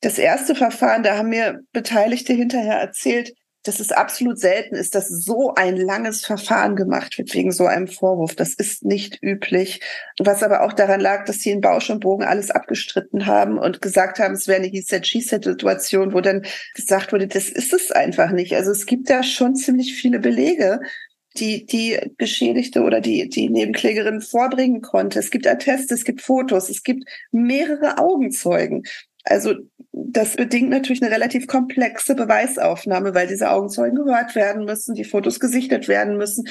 Das 0.00 0.18
erste 0.18 0.54
Verfahren, 0.54 1.02
da 1.02 1.16
haben 1.16 1.30
mir 1.30 1.60
Beteiligte 1.72 2.32
hinterher 2.32 2.76
erzählt, 2.76 3.32
dass 3.68 3.80
es 3.80 3.92
absolut 3.92 4.38
selten 4.38 4.74
ist, 4.74 4.94
dass 4.94 5.08
so 5.08 5.54
ein 5.54 5.76
langes 5.76 6.24
Verfahren 6.24 6.74
gemacht 6.74 7.18
wird 7.18 7.32
wegen 7.34 7.52
so 7.52 7.66
einem 7.66 7.86
Vorwurf. 7.86 8.34
Das 8.34 8.54
ist 8.54 8.84
nicht 8.84 9.22
üblich. 9.22 9.80
Was 10.18 10.42
aber 10.42 10.62
auch 10.62 10.72
daran 10.72 11.00
lag, 11.00 11.26
dass 11.26 11.40
sie 11.40 11.50
in 11.50 11.60
Bausch 11.60 11.90
und 11.90 12.00
Bogen 12.00 12.24
alles 12.24 12.50
abgestritten 12.50 13.26
haben 13.26 13.58
und 13.58 13.82
gesagt 13.82 14.18
haben, 14.18 14.34
es 14.34 14.48
wäre 14.48 14.58
eine 14.58 14.68
He-Said-She-Said-Situation, 14.68 16.14
wo 16.14 16.20
dann 16.22 16.46
gesagt 16.74 17.12
wurde, 17.12 17.28
das 17.28 17.50
ist 17.50 17.74
es 17.74 17.92
einfach 17.92 18.30
nicht. 18.30 18.54
Also 18.56 18.70
es 18.70 18.86
gibt 18.86 19.10
da 19.10 19.22
schon 19.22 19.54
ziemlich 19.54 19.94
viele 19.94 20.18
Belege, 20.18 20.80
die 21.36 21.66
die 21.66 21.98
Geschädigte 22.16 22.82
oder 22.82 23.00
die 23.00 23.28
die 23.28 23.48
Nebenklägerin 23.48 24.20
vorbringen 24.20 24.80
konnte. 24.80 25.18
Es 25.18 25.30
gibt 25.30 25.46
Atteste, 25.46 25.94
es 25.94 26.04
gibt 26.04 26.22
Fotos, 26.22 26.68
es 26.68 26.82
gibt 26.82 27.04
mehrere 27.30 27.98
Augenzeugen. 27.98 28.84
Also 29.28 29.54
das 29.92 30.36
bedingt 30.36 30.70
natürlich 30.70 31.02
eine 31.02 31.14
relativ 31.14 31.46
komplexe 31.46 32.14
Beweisaufnahme, 32.14 33.14
weil 33.14 33.26
diese 33.26 33.50
Augenzeugen 33.50 34.04
gehört 34.04 34.34
werden 34.34 34.64
müssen, 34.64 34.94
die 34.94 35.04
Fotos 35.04 35.38
gesichtet 35.38 35.88
werden 35.88 36.16
müssen. 36.16 36.44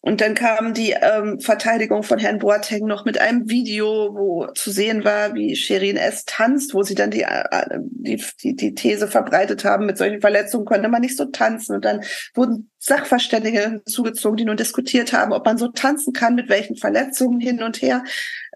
Und 0.00 0.20
dann 0.20 0.36
kam 0.36 0.72
die 0.72 0.92
ähm, 0.92 1.40
Verteidigung 1.40 2.04
von 2.04 2.20
Herrn 2.20 2.38
Boateng 2.38 2.86
noch 2.86 3.04
mit 3.04 3.18
einem 3.20 3.50
Video, 3.50 4.14
wo 4.14 4.46
zu 4.54 4.70
sehen 4.70 5.04
war, 5.04 5.34
wie 5.34 5.56
Sherin 5.56 5.96
S. 5.96 6.24
tanzt, 6.24 6.74
wo 6.74 6.84
sie 6.84 6.94
dann 6.94 7.10
die, 7.10 7.22
äh, 7.22 7.66
die, 7.80 8.22
die, 8.40 8.54
die 8.54 8.74
These 8.74 9.08
verbreitet 9.08 9.64
haben, 9.64 9.84
mit 9.84 9.98
solchen 9.98 10.20
Verletzungen 10.20 10.64
konnte 10.64 10.88
man 10.88 11.00
nicht 11.00 11.16
so 11.16 11.24
tanzen. 11.24 11.74
Und 11.74 11.84
dann 11.84 12.02
wurden 12.34 12.70
Sachverständige 12.86 13.60
hinzugezogen, 13.84 14.36
die 14.36 14.44
nun 14.44 14.56
diskutiert 14.56 15.12
haben, 15.12 15.32
ob 15.32 15.44
man 15.44 15.58
so 15.58 15.68
tanzen 15.68 16.12
kann, 16.12 16.36
mit 16.36 16.48
welchen 16.48 16.76
Verletzungen 16.76 17.40
hin 17.40 17.62
und 17.62 17.82
her. 17.82 18.04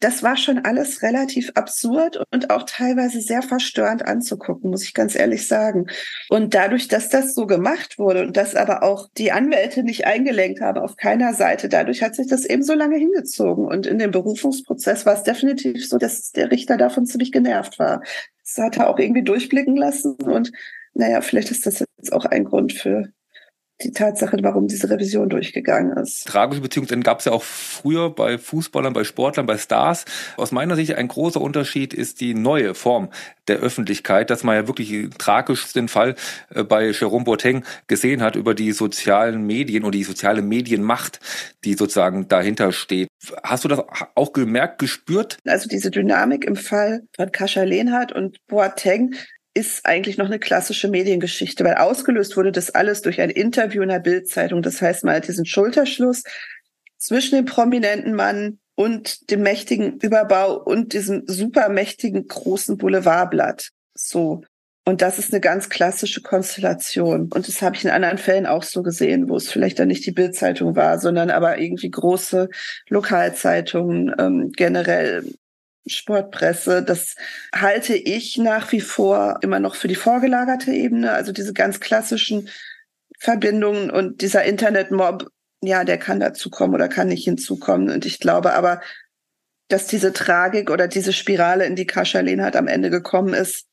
Das 0.01 0.23
war 0.23 0.37
schon 0.37 0.65
alles 0.65 1.03
relativ 1.03 1.51
absurd 1.57 2.23
und 2.33 2.51
auch 2.51 2.63
teilweise 2.65 3.21
sehr 3.21 3.43
verstörend 3.43 4.07
anzugucken, 4.07 4.71
muss 4.71 4.85
ich 4.85 4.95
ganz 4.95 5.15
ehrlich 5.15 5.47
sagen. 5.47 5.87
Und 6.29 6.55
dadurch, 6.55 6.89
dass 6.89 7.09
das 7.09 7.35
so 7.35 7.47
gemacht 7.47 7.99
wurde 7.99 8.23
und 8.23 8.37
dass 8.37 8.55
aber 8.55 8.83
auch 8.83 9.09
die 9.19 9.33
Anwälte 9.33 9.83
nicht 9.83 10.07
eingelenkt 10.07 10.61
haben 10.61 10.79
auf 10.79 10.97
keiner 10.97 11.35
Seite, 11.35 11.69
dadurch 11.69 12.03
hat 12.03 12.15
sich 12.15 12.29
das 12.29 12.45
eben 12.45 12.63
so 12.63 12.75
lange 12.75 12.97
hingezogen. 12.97 13.67
Und 13.67 13.87
in 13.87 13.99
dem 13.99 14.13
Berufungsprozess 14.13 15.05
war 15.05 15.15
es 15.15 15.25
definitiv 15.25 15.87
so, 15.87 15.99
dass 15.99 16.31
der 16.31 16.51
Richter 16.51 16.77
davon 16.77 17.05
ziemlich 17.05 17.33
genervt 17.33 17.79
war. 17.79 18.03
Das 18.45 18.65
hat 18.65 18.79
er 18.79 18.89
auch 18.89 18.99
irgendwie 18.99 19.25
durchblicken 19.25 19.77
lassen 19.77 20.15
und 20.15 20.53
naja, 20.95 21.21
vielleicht 21.21 21.51
ist 21.51 21.67
das 21.67 21.81
jetzt 21.81 22.13
auch 22.13 22.25
ein 22.25 22.45
Grund 22.45 22.73
für 22.73 23.13
die 23.83 23.93
Tatsache, 23.93 24.37
warum 24.43 24.67
diese 24.67 24.91
Revision 24.91 25.29
durchgegangen 25.29 25.97
ist. 25.97 26.27
Tragische 26.27 26.61
Beziehungen 26.61 27.03
gab 27.03 27.21
es 27.21 27.25
ja 27.25 27.33
auch 27.33 27.43
früher 27.43 28.11
bei 28.11 28.39
Fußballern, 28.39 28.93
bei 28.93 29.05
Sportlern, 29.05 29.47
bei 29.47 29.59
Stars. 29.59 30.05
Aus 30.37 30.53
meiner 30.53 30.77
Sicht 30.77 30.95
ein 30.95 31.09
großer 31.09 31.41
Unterschied 31.41 31.95
ist 31.95 32.21
die 32.21 32.35
neue 32.35 32.75
Form 32.75 33.11
der 33.49 33.59
Öffentlichkeit, 33.59 34.31
dass 34.31 34.45
man 34.45 34.55
ja 34.55 34.67
wirklich 34.67 34.91
den 34.91 35.11
tragischsten 35.11 35.89
Fall 35.89 36.15
äh, 36.55 36.63
bei 36.63 36.91
Jerome 36.91 37.25
Boateng 37.25 37.65
gesehen 37.87 38.23
hat 38.23 38.37
über 38.37 38.55
die 38.55 38.73
sozialen 38.73 39.47
Medien 39.47 39.85
und 39.85 39.95
die 39.95 40.05
soziale 40.05 40.43
Medienmacht, 40.43 41.21
die 41.65 41.75
sozusagen 41.75 42.29
dahinter 42.29 42.73
steht. 42.73 43.09
Hast 43.43 43.65
du 43.65 43.69
das 43.69 43.83
auch 44.15 44.33
gemerkt, 44.33 44.79
gespürt? 44.79 45.39
Also 45.47 45.69
diese 45.69 45.91
Dynamik 45.91 46.45
im 46.45 46.57
Fall 46.57 47.03
von 47.17 47.33
Kascha 47.33 47.63
Lehnhardt 47.63 48.13
und 48.13 48.39
Boateng 48.47 49.15
ist 49.55 49.85
eigentlich 49.85 50.17
noch 50.17 50.27
eine 50.27 50.39
klassische 50.39 50.89
Mediengeschichte, 50.89 51.65
weil 51.65 51.75
ausgelöst 51.75 52.37
wurde 52.37 52.53
das 52.53 52.71
alles 52.71 53.03
durch 53.03 53.21
ein 53.21 53.31
Interview 53.31 53.83
in 53.83 53.89
der 53.89 53.99
Bildzeitung. 53.99 54.63
Das 54.63 54.81
heißt, 54.81 55.05
man 55.05 55.17
hat 55.17 55.29
diesen 55.29 55.47
Schulterschluss 55.47 56.23
zwischen 56.99 57.37
dem 57.37 57.47
prominenten 57.47 58.15
Mann 58.15 58.59
und 58.77 59.31
dem 59.31 59.43
mächtigen 59.43 59.99
Überbau 59.99 60.57
und 60.57 60.93
diesem 60.93 61.25
supermächtigen 61.27 62.29
großen 62.29 62.79
Boulevardblatt. 62.79 63.71
So. 63.95 64.43
Und 64.87 65.03
das 65.03 65.19
ist 65.19 65.33
eine 65.33 65.41
ganz 65.41 65.69
klassische 65.69 66.23
Konstellation. 66.23 67.31
Und 67.33 67.47
das 67.47 67.61
habe 67.61 67.77
ich 67.77 67.85
in 67.85 67.91
anderen 67.91 68.19
Fällen 68.19 68.47
auch 68.47 68.63
so 68.63 68.83
gesehen, 68.83 69.29
wo 69.29 69.37
es 69.37 69.51
vielleicht 69.51 69.79
dann 69.79 69.89
nicht 69.89 70.07
die 70.07 70.13
Bildzeitung 70.13 70.77
war, 70.77 70.99
sondern 70.99 71.31
aber 71.31 71.59
irgendwie 71.59 71.91
große 71.91 72.49
Lokalzeitungen, 72.89 74.15
ähm, 74.19 74.53
generell 74.57 75.25
Sportpresse. 75.87 76.83
Das 76.83 77.17
halte 77.55 77.95
ich 77.95 78.37
nach 78.39 78.71
wie 78.73 78.81
vor 78.81 79.39
immer 79.43 79.61
noch 79.61 79.75
für 79.75 79.89
die 79.89 79.95
vorgelagerte 79.95 80.73
Ebene. 80.73 81.13
Also 81.13 81.33
diese 81.33 81.53
ganz 81.53 81.81
klassischen 81.81 82.49
Verbindungen 83.19 83.91
und 83.91 84.23
dieser 84.23 84.45
Internetmob, 84.45 85.31
ja, 85.63 85.85
der 85.85 85.99
kann 85.99 86.21
dazu 86.21 86.51
kommen 86.51 86.75
oder 86.75 86.89
kann 86.89 87.09
nicht 87.09 87.25
hinzukommen. 87.25 87.91
Und 87.91 88.07
ich 88.07 88.19
glaube 88.19 88.55
aber, 88.55 88.81
dass 89.69 89.87
diese 89.87 90.13
Tragik 90.13 90.71
oder 90.71 90.89
diese 90.89 91.13
Spirale, 91.13 91.67
in 91.67 91.77
die 91.77 91.87
Kascha 91.87 92.21
Lehnhardt 92.21 92.57
am 92.57 92.67
Ende 92.67 92.91
gekommen 92.91 93.35
ist, 93.35 93.67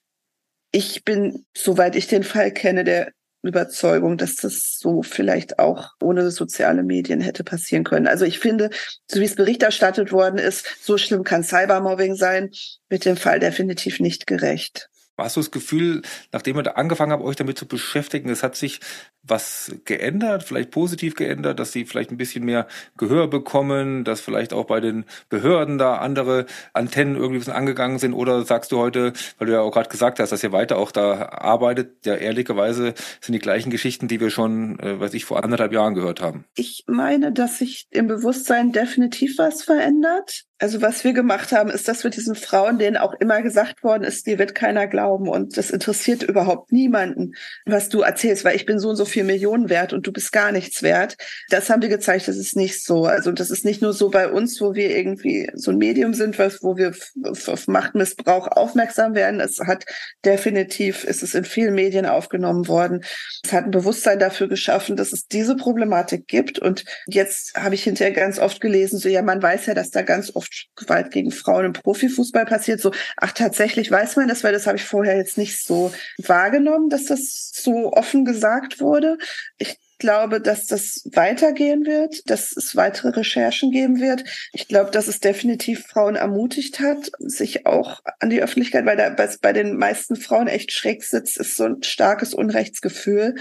ich 0.71 1.03
bin, 1.03 1.45
soweit 1.55 1.95
ich 1.95 2.07
den 2.07 2.23
Fall 2.23 2.51
kenne, 2.51 2.83
der 2.83 3.13
Überzeugung, 3.41 4.17
dass 4.17 4.35
das 4.35 4.77
so 4.79 5.03
vielleicht 5.03 5.59
auch 5.59 5.91
ohne 6.01 6.31
soziale 6.31 6.83
Medien 6.83 7.21
hätte 7.21 7.43
passieren 7.43 7.83
können. 7.83 8.07
Also 8.07 8.25
ich 8.25 8.39
finde, 8.39 8.69
so 9.07 9.19
wie 9.19 9.25
es 9.25 9.35
Bericht 9.35 9.63
erstattet 9.63 10.11
worden 10.11 10.37
ist, 10.37 10.65
so 10.81 10.97
schlimm 10.97 11.23
kann 11.23 11.43
Cybermobbing 11.43 12.15
sein, 12.15 12.49
mit 12.89 13.05
dem 13.05 13.17
Fall 13.17 13.39
definitiv 13.39 13.99
nicht 13.99 14.27
gerecht. 14.27 14.89
Hast 15.17 15.35
du 15.35 15.39
das 15.39 15.51
Gefühl, 15.51 16.03
nachdem 16.31 16.57
ihr 16.57 16.77
angefangen 16.77 17.11
habt, 17.11 17.23
euch 17.23 17.35
damit 17.35 17.57
zu 17.57 17.67
beschäftigen, 17.67 18.29
es 18.29 18.43
hat 18.43 18.55
sich 18.55 18.79
was 19.23 19.75
geändert, 19.85 20.43
vielleicht 20.43 20.71
positiv 20.71 21.15
geändert, 21.15 21.59
dass 21.59 21.71
sie 21.71 21.85
vielleicht 21.85 22.11
ein 22.11 22.17
bisschen 22.17 22.45
mehr 22.45 22.67
Gehör 22.97 23.27
bekommen, 23.27 24.03
dass 24.03 24.21
vielleicht 24.21 24.53
auch 24.53 24.65
bei 24.65 24.79
den 24.79 25.05
Behörden 25.29 25.77
da 25.77 25.97
andere 25.97 26.45
Antennen 26.73 27.15
irgendwie 27.15 27.37
ein 27.37 27.39
bisschen 27.39 27.53
angegangen 27.53 27.99
sind? 27.99 28.13
Oder 28.13 28.45
sagst 28.45 28.71
du 28.71 28.77
heute, 28.77 29.13
weil 29.37 29.47
du 29.47 29.53
ja 29.53 29.61
auch 29.61 29.71
gerade 29.71 29.89
gesagt 29.89 30.19
hast, 30.19 30.31
dass 30.31 30.43
ihr 30.43 30.51
weiter 30.51 30.77
auch 30.77 30.91
da 30.91 31.29
arbeitet, 31.29 32.05
ja 32.05 32.15
ehrlicherweise 32.15 32.93
sind 33.19 33.33
die 33.33 33.39
gleichen 33.39 33.69
Geschichten, 33.69 34.07
die 34.07 34.19
wir 34.19 34.29
schon, 34.29 34.79
äh, 34.79 34.99
weiß 34.99 35.13
ich, 35.13 35.25
vor 35.25 35.43
anderthalb 35.43 35.73
Jahren 35.73 35.93
gehört 35.93 36.21
haben? 36.21 36.45
Ich 36.55 36.85
meine, 36.87 37.31
dass 37.31 37.57
sich 37.57 37.87
im 37.89 38.07
Bewusstsein 38.07 38.71
definitiv 38.71 39.37
was 39.37 39.63
verändert. 39.63 40.46
Also 40.59 40.81
was 40.81 41.03
wir 41.03 41.13
gemacht 41.13 41.51
haben, 41.51 41.69
ist, 41.69 41.87
dass 41.87 42.03
wir 42.03 42.09
diesen 42.09 42.33
Frauen, 42.33 42.79
denen 42.79 42.97
auch 42.97 43.13
immer 43.19 43.43
gesagt 43.43 43.83
worden 43.83 44.03
ist, 44.03 44.25
dir 44.25 44.39
wird 44.39 44.55
keiner 44.55 44.87
glauben 44.87 45.29
und 45.29 45.55
das 45.55 45.69
interessiert 45.69 46.23
überhaupt 46.23 46.71
niemanden, 46.71 47.33
was 47.65 47.89
du 47.89 48.01
erzählst, 48.01 48.43
weil 48.43 48.55
ich 48.55 48.65
bin 48.65 48.79
so 48.79 48.89
und 48.89 48.95
so 48.95 49.05
viel 49.05 49.23
Millionen 49.23 49.69
wert 49.69 49.93
und 49.93 50.07
du 50.07 50.11
bist 50.11 50.31
gar 50.31 50.51
nichts 50.51 50.81
wert. 50.81 51.15
Das 51.49 51.69
haben 51.69 51.83
wir 51.83 51.89
gezeigt, 51.89 52.27
das 52.27 52.37
ist 52.37 52.55
nicht 52.55 52.83
so. 52.83 53.05
Also 53.05 53.31
das 53.31 53.51
ist 53.51 53.65
nicht 53.65 53.83
nur 53.83 53.93
so 53.93 54.09
bei 54.09 54.29
uns, 54.29 54.59
wo 54.59 54.73
wir 54.73 54.95
irgendwie 54.95 55.49
so 55.53 55.69
ein 55.69 55.77
Medium 55.77 56.15
sind, 56.15 56.39
wo 56.39 56.75
wir 56.75 56.93
auf 57.25 57.67
Machtmissbrauch 57.67 58.47
aufmerksam 58.47 59.13
werden. 59.13 59.39
Es 59.39 59.59
hat 59.59 59.85
definitiv, 60.25 61.03
ist 61.03 61.21
es 61.21 61.35
in 61.35 61.45
vielen 61.45 61.75
Medien 61.75 62.07
aufgenommen 62.07 62.67
worden. 62.67 63.03
Es 63.43 63.53
hat 63.53 63.65
ein 63.65 63.71
Bewusstsein 63.71 64.17
dafür 64.17 64.47
geschaffen, 64.47 64.95
dass 64.95 65.13
es 65.13 65.27
diese 65.27 65.55
Problematik 65.55 66.27
gibt. 66.27 66.57
Und 66.57 66.83
jetzt 67.05 67.53
habe 67.55 67.75
ich 67.75 67.83
hinterher 67.83 68.13
ganz 68.13 68.39
oft 68.39 68.59
gelesen, 68.59 68.97
so 68.97 69.07
ja, 69.07 69.21
man 69.21 69.41
weiß 69.41 69.67
ja, 69.67 69.75
dass 69.75 69.91
da 69.91 70.01
ganz 70.01 70.35
oft 70.35 70.46
oft 70.47 70.67
Gewalt 70.75 71.11
gegen 71.11 71.31
Frauen 71.31 71.65
im 71.65 71.73
Profifußball 71.73 72.45
passiert. 72.45 72.81
So, 72.81 72.91
ach, 73.17 73.31
tatsächlich 73.31 73.91
weiß 73.91 74.15
man 74.15 74.27
das, 74.27 74.43
weil 74.43 74.53
das 74.53 74.67
habe 74.67 74.77
ich 74.77 74.83
vorher 74.83 75.17
jetzt 75.17 75.37
nicht 75.37 75.63
so 75.63 75.91
wahrgenommen, 76.17 76.89
dass 76.89 77.05
das 77.05 77.51
so 77.53 77.91
offen 77.93 78.25
gesagt 78.25 78.79
wurde. 78.79 79.17
Ich 79.57 79.77
glaube, 79.97 80.41
dass 80.41 80.65
das 80.65 81.07
weitergehen 81.13 81.85
wird, 81.85 82.29
dass 82.29 82.55
es 82.55 82.75
weitere 82.75 83.09
Recherchen 83.09 83.71
geben 83.71 83.99
wird. 83.99 84.23
Ich 84.53 84.67
glaube, 84.67 84.91
dass 84.91 85.07
es 85.07 85.19
definitiv 85.19 85.85
Frauen 85.87 86.15
ermutigt 86.15 86.79
hat, 86.79 87.11
sich 87.19 87.65
auch 87.65 88.01
an 88.19 88.29
die 88.29 88.41
Öffentlichkeit, 88.41 88.85
weil 88.85 88.97
da 88.97 89.15
bei 89.41 89.53
den 89.53 89.77
meisten 89.77 90.15
Frauen 90.15 90.47
echt 90.47 90.71
schräg 90.71 91.03
sitzt, 91.03 91.37
ist 91.37 91.55
so 91.55 91.65
ein 91.65 91.83
starkes 91.83 92.33
Unrechtsgefühl. 92.33 93.35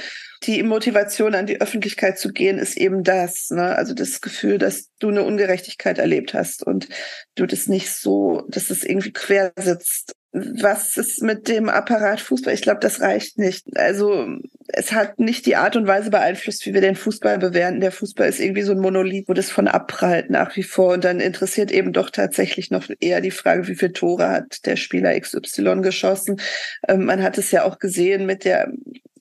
Die 0.44 0.62
Motivation, 0.62 1.34
an 1.34 1.46
die 1.46 1.61
Öffentlichkeit 1.61 2.18
zu 2.18 2.32
gehen, 2.32 2.59
ist 2.59 2.76
eben 2.76 3.02
das. 3.02 3.50
Ne? 3.50 3.76
Also 3.76 3.94
das 3.94 4.20
Gefühl, 4.20 4.59
dass 4.59 4.90
du 4.98 5.09
eine 5.09 5.24
Ungerechtigkeit 5.24 5.98
erlebt 5.98 6.34
hast 6.34 6.62
und 6.62 6.88
du 7.34 7.46
das 7.46 7.66
nicht 7.66 7.90
so, 7.90 8.44
dass 8.48 8.70
es 8.70 8.84
irgendwie 8.84 9.12
quer 9.12 9.52
sitzt 9.59 10.14
was 10.37 10.99
ist 10.99 11.22
mit 11.22 11.49
dem 11.49 11.70
Apparat 11.70 12.20
Fußball? 12.20 12.53
Ich 12.53 12.61
glaube, 12.61 12.80
das 12.80 13.01
reicht 13.01 13.39
nicht. 13.39 13.64
Also 13.74 14.26
es 14.68 14.93
hat 14.93 15.18
nicht 15.18 15.47
die 15.47 15.57
Art 15.57 15.76
und 15.76 15.87
Weise 15.87 16.11
beeinflusst, 16.11 16.66
wie 16.66 16.74
wir 16.74 16.82
den 16.82 16.95
Fußball 16.95 17.39
bewerten. 17.39 17.80
Der 17.80 17.91
Fußball 17.91 18.28
ist 18.28 18.41
irgendwie 18.41 18.61
so 18.61 18.72
ein 18.72 18.80
Monolith, 18.80 19.28
wo 19.28 19.32
das 19.32 19.51
von 19.51 19.66
abprallt 19.66 20.28
nach 20.28 20.55
wie 20.55 20.62
vor. 20.62 20.93
Und 20.93 21.05
dann 21.05 21.20
interessiert 21.20 21.72
eben 21.72 21.95
doch 21.95 22.11
tatsächlich 22.11 22.70
noch 22.70 22.87
eher 23.01 23.22
die 23.22 23.30
Frage, 23.30 23.66
wie 23.66 23.76
viele 23.76 23.95
Tore 23.95 24.28
hat 24.28 24.66
der 24.66 24.76
Spieler 24.76 25.18
XY 25.18 25.80
geschossen. 25.80 26.39
Ähm, 26.87 27.07
man 27.07 27.22
hat 27.22 27.39
es 27.39 27.51
ja 27.51 27.64
auch 27.64 27.78
gesehen 27.78 28.26
mit 28.26 28.45
der 28.45 28.70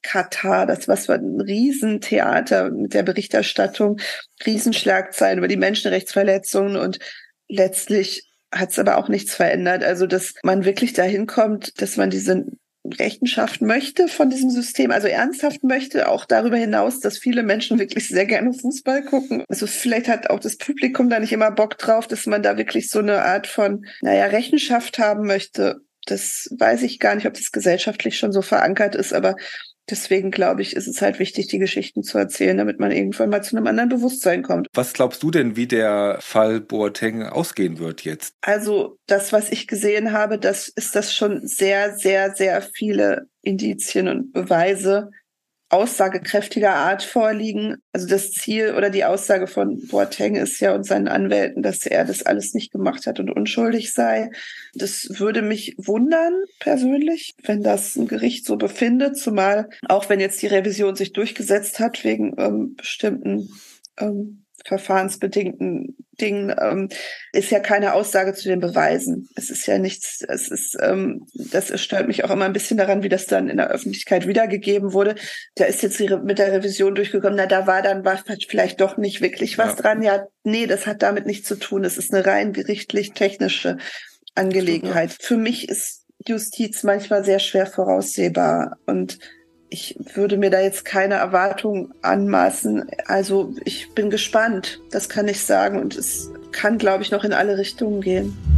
Katar, 0.01 0.65
das 0.65 0.89
was 0.89 1.07
war 1.07 1.15
ein 1.15 1.39
Riesentheater 1.39 2.71
mit 2.71 2.93
der 2.93 3.03
Berichterstattung, 3.03 4.01
Riesenschlagzeilen 4.45 5.37
über 5.37 5.47
die 5.47 5.55
Menschenrechtsverletzungen 5.55 6.75
und 6.75 6.99
letztlich 7.47 8.27
hat 8.55 8.71
es 8.71 8.79
aber 8.79 8.97
auch 8.97 9.09
nichts 9.09 9.35
verändert. 9.35 9.83
Also, 9.83 10.07
dass 10.07 10.33
man 10.43 10.65
wirklich 10.65 10.93
dahin 10.93 11.27
kommt, 11.27 11.81
dass 11.81 11.97
man 11.97 12.09
diese 12.09 12.45
Rechenschaft 12.85 13.61
möchte 13.61 14.07
von 14.07 14.29
diesem 14.29 14.49
System, 14.49 14.91
also 14.91 15.07
ernsthaft 15.07 15.63
möchte, 15.63 16.07
auch 16.07 16.25
darüber 16.25 16.57
hinaus, 16.57 16.99
dass 16.99 17.17
viele 17.17 17.43
Menschen 17.43 17.79
wirklich 17.79 18.07
sehr 18.07 18.25
gerne 18.25 18.53
Fußball 18.53 19.03
gucken. 19.03 19.43
Also 19.49 19.67
vielleicht 19.67 20.07
hat 20.07 20.29
auch 20.29 20.39
das 20.39 20.57
Publikum 20.57 21.09
da 21.09 21.19
nicht 21.19 21.33
immer 21.33 21.51
Bock 21.51 21.77
drauf, 21.77 22.07
dass 22.07 22.25
man 22.27 22.43
da 22.43 22.57
wirklich 22.57 22.89
so 22.89 22.99
eine 22.99 23.23
Art 23.23 23.47
von, 23.47 23.85
naja, 24.01 24.25
Rechenschaft 24.25 24.99
haben 24.99 25.25
möchte. 25.25 25.77
Das 26.05 26.47
weiß 26.57 26.83
ich 26.83 26.99
gar 26.99 27.15
nicht, 27.15 27.25
ob 27.25 27.33
das 27.33 27.51
gesellschaftlich 27.51 28.17
schon 28.17 28.31
so 28.31 28.43
verankert 28.43 28.95
ist, 28.95 29.13
aber 29.13 29.35
Deswegen 29.89 30.31
glaube 30.31 30.61
ich, 30.61 30.75
ist 30.75 30.87
es 30.87 31.01
halt 31.01 31.19
wichtig, 31.19 31.47
die 31.47 31.59
Geschichten 31.59 32.03
zu 32.03 32.17
erzählen, 32.17 32.57
damit 32.57 32.79
man 32.79 32.91
irgendwann 32.91 33.29
mal 33.29 33.43
zu 33.43 33.55
einem 33.55 33.67
anderen 33.67 33.89
Bewusstsein 33.89 34.41
kommt. 34.41 34.67
Was 34.73 34.93
glaubst 34.93 35.21
du 35.21 35.31
denn, 35.31 35.55
wie 35.55 35.67
der 35.67 36.17
Fall 36.21 36.59
Boateng 36.59 37.23
ausgehen 37.23 37.79
wird 37.79 38.01
jetzt? 38.01 38.33
Also 38.41 38.97
das, 39.05 39.31
was 39.31 39.51
ich 39.51 39.67
gesehen 39.67 40.11
habe, 40.11 40.39
das 40.39 40.67
ist 40.69 40.95
das 40.95 41.13
schon 41.13 41.45
sehr, 41.47 41.95
sehr, 41.97 42.35
sehr 42.35 42.61
viele 42.61 43.27
Indizien 43.41 44.07
und 44.07 44.33
Beweise, 44.33 45.11
aussagekräftiger 45.69 46.73
Art 46.75 47.03
vorliegen. 47.03 47.77
Also 47.91 48.07
das 48.07 48.31
Ziel 48.31 48.75
oder 48.75 48.89
die 48.89 49.03
Aussage 49.03 49.47
von 49.47 49.87
Boateng 49.87 50.35
ist 50.35 50.59
ja 50.59 50.73
und 50.75 50.85
seinen 50.85 51.07
Anwälten, 51.07 51.63
dass 51.63 51.85
er 51.85 52.05
das 52.05 52.23
alles 52.23 52.53
nicht 52.53 52.71
gemacht 52.71 53.07
hat 53.07 53.19
und 53.19 53.29
unschuldig 53.29 53.91
sei. 53.91 54.29
Das 54.73 55.07
würde 55.19 55.41
mich 55.41 55.75
wundern 55.77 56.33
persönlich, 56.59 57.33
wenn 57.43 57.63
das 57.63 57.95
ein 57.95 58.07
Gericht 58.07 58.45
so 58.45 58.57
befindet, 58.57 59.17
zumal 59.17 59.69
auch 59.87 60.09
wenn 60.09 60.19
jetzt 60.19 60.41
die 60.41 60.47
Revision 60.47 60.95
sich 60.95 61.13
durchgesetzt 61.13 61.79
hat 61.79 62.03
wegen 62.03 62.35
ähm, 62.37 62.75
bestimmten 62.75 63.49
ähm, 63.97 64.44
verfahrensbedingten 64.65 65.95
Dingen 66.19 66.53
ähm, 66.59 66.89
ist 67.33 67.51
ja 67.51 67.59
keine 67.59 67.93
Aussage 67.93 68.33
zu 68.33 68.47
den 68.47 68.59
Beweisen. 68.59 69.29
Es 69.35 69.49
ist 69.49 69.65
ja 69.67 69.77
nichts, 69.77 70.23
es 70.27 70.47
ist, 70.47 70.77
ähm, 70.81 71.27
das 71.33 71.79
stört 71.79 72.07
mich 72.07 72.23
auch 72.23 72.31
immer 72.31 72.45
ein 72.45 72.53
bisschen 72.53 72.77
daran, 72.77 73.03
wie 73.03 73.09
das 73.09 73.25
dann 73.25 73.49
in 73.49 73.57
der 73.57 73.69
Öffentlichkeit 73.69 74.27
wiedergegeben 74.27 74.93
wurde. 74.93 75.15
Da 75.55 75.65
ist 75.65 75.83
jetzt 75.83 75.99
mit 75.99 76.39
der 76.39 76.51
Revision 76.53 76.95
durchgekommen, 76.95 77.35
na, 77.35 77.45
da 77.45 77.67
war 77.67 77.81
dann 77.81 78.05
war 78.05 78.21
vielleicht 78.47 78.81
doch 78.81 78.97
nicht 78.97 79.21
wirklich 79.21 79.57
was 79.57 79.75
ja. 79.75 79.75
dran. 79.75 80.01
Ja, 80.01 80.25
nee, 80.43 80.67
das 80.67 80.87
hat 80.87 81.03
damit 81.03 81.25
nichts 81.25 81.47
zu 81.47 81.55
tun. 81.55 81.83
Es 81.83 81.97
ist 81.97 82.13
eine 82.13 82.25
rein 82.25 82.53
gerichtlich 82.53 83.11
technische 83.11 83.77
Angelegenheit. 84.35 85.15
Für 85.19 85.37
mich 85.37 85.69
ist 85.69 86.05
Justiz 86.25 86.83
manchmal 86.83 87.23
sehr 87.23 87.39
schwer 87.39 87.67
voraussehbar 87.67 88.77
und 88.85 89.19
ich 89.69 89.97
würde 90.13 90.37
mir 90.37 90.49
da 90.49 90.59
jetzt 90.61 90.85
keine 90.85 91.15
Erwartung 91.15 91.93
anmaßen. 92.01 92.89
Also 93.05 93.53
ich 93.65 93.93
bin 93.93 94.09
gespannt, 94.09 94.79
das 94.91 95.09
kann 95.09 95.27
ich 95.27 95.41
sagen. 95.41 95.81
Und 95.81 95.95
es 95.95 96.31
kann, 96.51 96.77
glaube 96.77 97.03
ich, 97.03 97.11
noch 97.11 97.23
in 97.23 97.33
alle 97.33 97.57
Richtungen 97.57 98.01
gehen. 98.01 98.54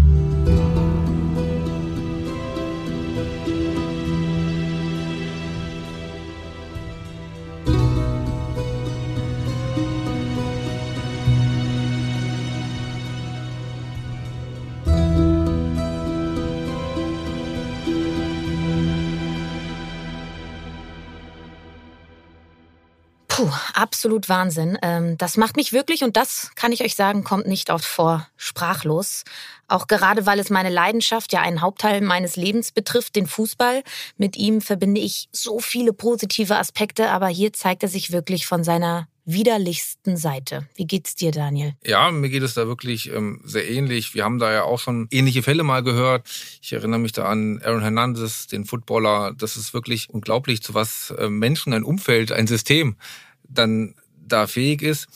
Puh, 23.38 23.52
absolut 23.76 24.30
Wahnsinn. 24.30 24.80
Ähm, 24.82 25.16
das 25.16 25.38
macht 25.38 25.58
mich 25.58 25.72
wirklich, 25.72 26.04
und 26.04 26.18
das 26.18 26.50
kann 26.56 26.72
ich 26.72 26.84
euch 26.84 26.96
sagen, 26.96 27.24
kommt 27.24 27.46
nicht 27.46 27.70
oft 27.70 27.86
vor, 27.86 28.28
sprachlos. 28.36 29.26
Auch 29.68 29.86
gerade, 29.86 30.26
weil 30.26 30.40
es 30.40 30.50
meine 30.50 30.72
Leidenschaft, 30.72 31.34
ja 31.34 31.42
einen 31.42 31.62
Hauptteil 31.62 32.02
meines 32.02 32.36
Lebens 32.36 32.72
betrifft, 32.72 33.16
den 33.16 33.28
Fußball. 33.28 33.84
Mit 34.18 34.38
ihm 34.38 34.60
verbinde 34.60 35.02
ich 35.02 35.30
so 35.32 35.60
viele 35.60 35.94
positive 35.94 36.58
Aspekte, 36.58 37.12
aber 37.12 37.28
hier 37.28 37.54
zeigt 37.54 37.84
er 37.84 37.90
sich 37.90 38.12
wirklich 38.12 38.48
von 38.48 38.64
seiner 38.64 39.08
widerlichsten 39.28 40.18
Seite. 40.18 40.68
Wie 40.76 40.88
geht's 40.88 41.14
dir, 41.14 41.32
Daniel? 41.32 41.74
Ja, 41.86 42.10
mir 42.12 42.30
geht 42.30 42.44
es 42.44 42.54
da 42.54 42.66
wirklich 42.66 43.14
ähm, 43.14 43.42
sehr 43.44 43.70
ähnlich. 43.70 44.16
Wir 44.16 44.24
haben 44.24 44.40
da 44.40 44.52
ja 44.52 44.64
auch 44.64 44.80
schon 44.80 45.10
ähnliche 45.12 45.44
Fälle 45.44 45.64
mal 45.64 45.84
gehört. 45.84 46.28
Ich 46.62 46.72
erinnere 46.74 47.00
mich 47.00 47.12
da 47.12 47.26
an 47.26 47.62
Aaron 47.62 47.82
Hernandez, 47.82 48.48
den 48.48 48.66
Footballer. 48.66 49.34
Das 49.38 49.58
ist 49.58 49.74
wirklich 49.74 50.10
unglaublich, 50.10 50.64
zu 50.64 50.74
was 50.74 51.14
äh, 51.20 51.30
Menschen, 51.30 51.74
ein 51.74 51.84
Umfeld, 51.84 52.32
ein 52.32 52.48
System 52.48 52.96
dann 53.50 53.96
da 54.28 54.48
fähig 54.48 54.82
ist. 54.82 55.08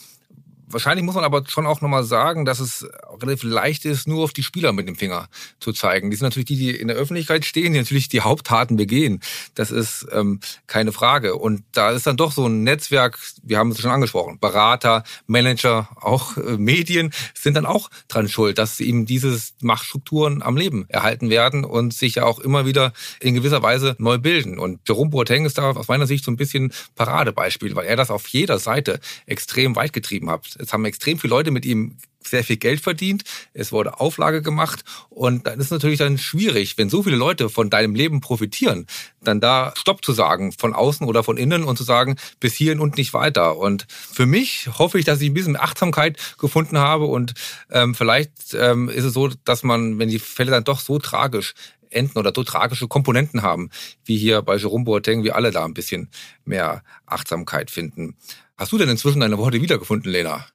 Wahrscheinlich 0.73 1.05
muss 1.05 1.15
man 1.15 1.23
aber 1.23 1.43
schon 1.47 1.65
auch 1.65 1.81
nochmal 1.81 2.03
sagen, 2.03 2.45
dass 2.45 2.59
es 2.59 2.87
relativ 3.21 3.43
leicht 3.43 3.85
ist, 3.85 4.07
nur 4.07 4.23
auf 4.23 4.33
die 4.33 4.43
Spieler 4.43 4.71
mit 4.71 4.87
dem 4.87 4.95
Finger 4.95 5.27
zu 5.59 5.73
zeigen. 5.73 6.09
Die 6.09 6.17
sind 6.17 6.25
natürlich 6.25 6.47
die, 6.47 6.57
die 6.57 6.71
in 6.71 6.87
der 6.87 6.97
Öffentlichkeit 6.97 7.45
stehen, 7.45 7.73
die 7.73 7.79
natürlich 7.79 8.09
die 8.09 8.21
Haupttaten 8.21 8.77
begehen. 8.77 9.21
Das 9.55 9.71
ist 9.71 10.07
ähm, 10.11 10.39
keine 10.67 10.91
Frage. 10.91 11.35
Und 11.35 11.63
da 11.71 11.91
ist 11.91 12.07
dann 12.07 12.17
doch 12.17 12.31
so 12.31 12.45
ein 12.45 12.63
Netzwerk, 12.63 13.17
wir 13.43 13.57
haben 13.57 13.71
es 13.71 13.79
schon 13.79 13.91
angesprochen, 13.91 14.39
Berater, 14.39 15.03
Manager, 15.27 15.89
auch 15.95 16.37
äh, 16.37 16.57
Medien 16.57 17.11
sind 17.33 17.55
dann 17.55 17.65
auch 17.65 17.89
dran 18.07 18.29
schuld, 18.29 18.57
dass 18.57 18.79
eben 18.79 19.05
diese 19.05 19.39
Machtstrukturen 19.61 20.41
am 20.41 20.57
Leben 20.57 20.85
erhalten 20.89 21.29
werden 21.29 21.65
und 21.65 21.93
sich 21.93 22.15
ja 22.15 22.25
auch 22.25 22.39
immer 22.39 22.65
wieder 22.65 22.93
in 23.19 23.35
gewisser 23.35 23.63
Weise 23.63 23.95
neu 23.99 24.17
bilden. 24.17 24.59
Und 24.59 24.79
Jerome 24.87 25.09
Boateng 25.09 25.45
ist 25.45 25.57
da 25.57 25.71
aus 25.71 25.87
meiner 25.87 26.07
Sicht 26.07 26.25
so 26.25 26.31
ein 26.31 26.37
bisschen 26.37 26.73
Paradebeispiel, 26.95 27.75
weil 27.75 27.85
er 27.85 27.95
das 27.95 28.11
auf 28.11 28.27
jeder 28.27 28.59
Seite 28.59 28.99
extrem 29.25 29.75
weit 29.75 29.93
getrieben 29.93 30.29
hat. 30.29 30.55
Es 30.61 30.73
haben 30.73 30.85
extrem 30.85 31.17
viele 31.17 31.31
Leute 31.31 31.51
mit 31.51 31.65
ihm 31.65 31.97
sehr 32.23 32.43
viel 32.43 32.57
Geld 32.57 32.81
verdient, 32.81 33.23
es 33.53 33.71
wurde 33.71 33.99
Auflage 33.99 34.41
gemacht 34.41 34.83
und 35.09 35.47
dann 35.47 35.59
ist 35.59 35.71
natürlich 35.71 35.97
dann 35.97 36.17
schwierig, 36.17 36.77
wenn 36.77 36.89
so 36.89 37.03
viele 37.03 37.15
Leute 37.15 37.49
von 37.49 37.69
deinem 37.69 37.95
Leben 37.95 38.21
profitieren, 38.21 38.85
dann 39.23 39.41
da 39.41 39.73
Stopp 39.75 40.05
zu 40.05 40.13
sagen, 40.13 40.51
von 40.51 40.73
außen 40.73 41.07
oder 41.07 41.23
von 41.23 41.37
innen 41.37 41.63
und 41.63 41.77
zu 41.77 41.83
sagen, 41.83 42.15
bis 42.39 42.53
hierhin 42.53 42.79
und 42.79 42.97
nicht 42.97 43.13
weiter. 43.13 43.57
Und 43.57 43.87
für 43.89 44.25
mich 44.25 44.69
hoffe 44.77 44.99
ich, 44.99 45.05
dass 45.05 45.21
ich 45.21 45.29
ein 45.29 45.33
bisschen 45.33 45.57
Achtsamkeit 45.57 46.17
gefunden 46.37 46.77
habe 46.77 47.05
und 47.05 47.33
ähm, 47.71 47.95
vielleicht 47.95 48.53
ähm, 48.53 48.89
ist 48.89 49.05
es 49.05 49.13
so, 49.13 49.29
dass 49.45 49.63
man, 49.63 49.99
wenn 49.99 50.09
die 50.09 50.19
Fälle 50.19 50.51
dann 50.51 50.63
doch 50.63 50.79
so 50.79 50.99
tragisch 50.99 51.53
enden 51.91 52.17
oder 52.17 52.31
so 52.33 52.43
tragische 52.43 52.87
Komponenten 52.87 53.41
haben, 53.41 53.69
wie 54.05 54.17
hier 54.17 54.41
bei 54.41 54.55
Jerome 54.55 54.85
Boateng, 54.85 55.23
wie 55.23 55.31
alle 55.31 55.51
da 55.51 55.65
ein 55.65 55.73
bisschen 55.73 56.09
mehr 56.45 56.83
Achtsamkeit 57.05 57.69
finden. 57.69 58.15
Hast 58.61 58.71
du 58.71 58.77
denn 58.77 58.89
inzwischen 58.89 59.21
deine 59.21 59.39
Worte 59.39 59.59
wiedergefunden, 59.59 60.11
Lena? 60.11 60.45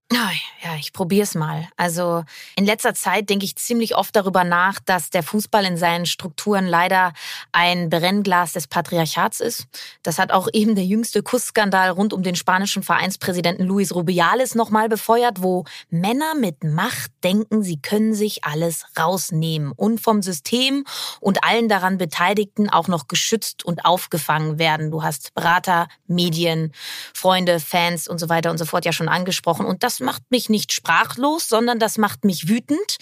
Ja, 0.67 0.75
ich 0.81 0.93
probier's 0.93 1.37
mal. 1.37 1.69
Also 1.77 2.25
in 2.57 2.67
letzter 2.67 2.93
Zeit 2.93 3.31
denke 3.31 3.45
ich 3.45 3.55
ziemlich 3.55 3.95
oft 3.95 4.17
darüber 4.17 4.43
nach, 4.43 4.81
dass 4.81 5.11
der 5.11 5.23
Fußball 5.23 5.65
in 5.65 5.77
seinen 5.77 6.07
Strukturen 6.07 6.67
leider 6.67 7.13
ein 7.53 7.89
Brennglas 7.89 8.53
des 8.53 8.67
Patriarchats 8.67 9.39
ist. 9.41 9.67
Das 10.03 10.19
hat 10.19 10.33
auch 10.33 10.49
eben 10.53 10.75
der 10.75 10.85
jüngste 10.85 11.23
Kussskandal 11.23 11.91
rund 11.91 12.13
um 12.13 12.25
den 12.25 12.35
spanischen 12.35 12.83
Vereinspräsidenten 12.83 13.65
Luis 13.65 13.95
Rubiales 13.95 14.57
nochmal 14.57 14.89
befeuert, 14.89 15.43
wo 15.43 15.65
Männer 15.89 16.35
mit 16.35 16.65
Macht 16.65 17.13
denken, 17.23 17.63
sie 17.63 17.81
können 17.81 18.13
sich 18.13 18.45
alles 18.45 18.87
rausnehmen 18.99 19.71
und 19.71 20.01
vom 20.01 20.21
System 20.21 20.85
und 21.21 21.45
allen 21.45 21.69
daran 21.69 21.97
Beteiligten 21.97 22.69
auch 22.69 22.89
noch 22.89 23.07
geschützt 23.07 23.65
und 23.65 23.85
aufgefangen 23.85 24.59
werden. 24.59 24.91
Du 24.91 25.05
hast 25.05 25.33
Berater, 25.35 25.87
Medien, 26.09 26.73
Freunde, 27.15 27.61
Fans 27.61 27.96
und 28.09 28.19
so 28.19 28.29
weiter 28.29 28.51
und 28.51 28.59
so 28.59 28.65
fort 28.65 28.85
ja 28.85 28.93
schon 28.93 29.09
angesprochen. 29.09 29.65
Und 29.65 29.83
das 29.83 30.01
macht 30.01 30.23
mich 30.31 30.49
nicht 30.49 30.73
sprachlos, 30.73 31.49
sondern 31.49 31.79
das 31.79 31.99
macht 31.99 32.25
mich 32.25 32.49
wütend. 32.49 32.97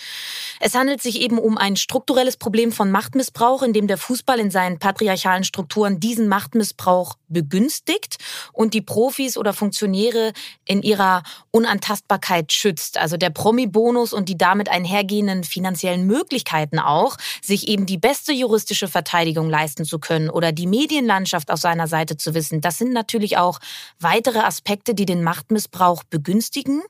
Es 0.61 0.75
handelt 0.75 1.03
sich 1.03 1.21
eben 1.21 1.39
um 1.39 1.59
ein 1.59 1.77
strukturelles 1.77 2.37
Problem 2.37 2.73
von 2.73 2.91
Machtmissbrauch, 2.91 3.63
in 3.63 3.73
dem 3.73 3.87
der 3.87 3.99
Fußball 3.99 4.39
in 4.39 4.51
seinen 4.51 4.79
patriarchalen 4.79 5.45
Strukturen 5.45 6.01
diesen 6.01 6.29
Machtmissbrauch 6.29 7.17
begünstigt 7.29 8.19
und 8.53 8.75
die 8.75 8.83
Profis 8.83 9.37
oder 9.37 9.53
Funktionäre 9.53 10.33
in 10.65 10.83
ihrer 10.83 11.23
Unantastbarkeit 11.51 12.53
schützt. 12.53 12.99
Also 12.99 13.17
der 13.17 13.31
Promi-Bonus 13.31 14.13
und 14.13 14.29
die 14.29 14.39
damit 14.39 14.69
einhergehenden 14.69 15.45
finanziellen 15.45 16.07
Möglichkeiten 16.07 16.79
auch, 16.79 17.17
sich 17.43 17.69
eben 17.69 17.87
die 17.87 17.99
beste 17.99 18.33
juristische 18.33 18.89
Verteidigung 18.89 19.49
leisten 19.49 19.85
zu 19.85 19.99
können 19.99 20.31
oder 20.31 20.53
die 20.53 20.67
Medienlandschaft 20.67 21.51
auf 21.51 21.61
seiner 21.61 21.89
Seite 21.89 22.17
zu 22.17 22.35
wissen. 22.35 22.61
Das 22.61 22.79
sind 22.79 22.93
natürlich 22.93 23.37
auch 23.37 23.59
weitere 23.99 24.41
Aspekte, 24.41 24.84
die 24.93 25.07
den 25.07 25.23
Machtmissbrauch 25.23 26.05
begünstigen. 26.05 26.83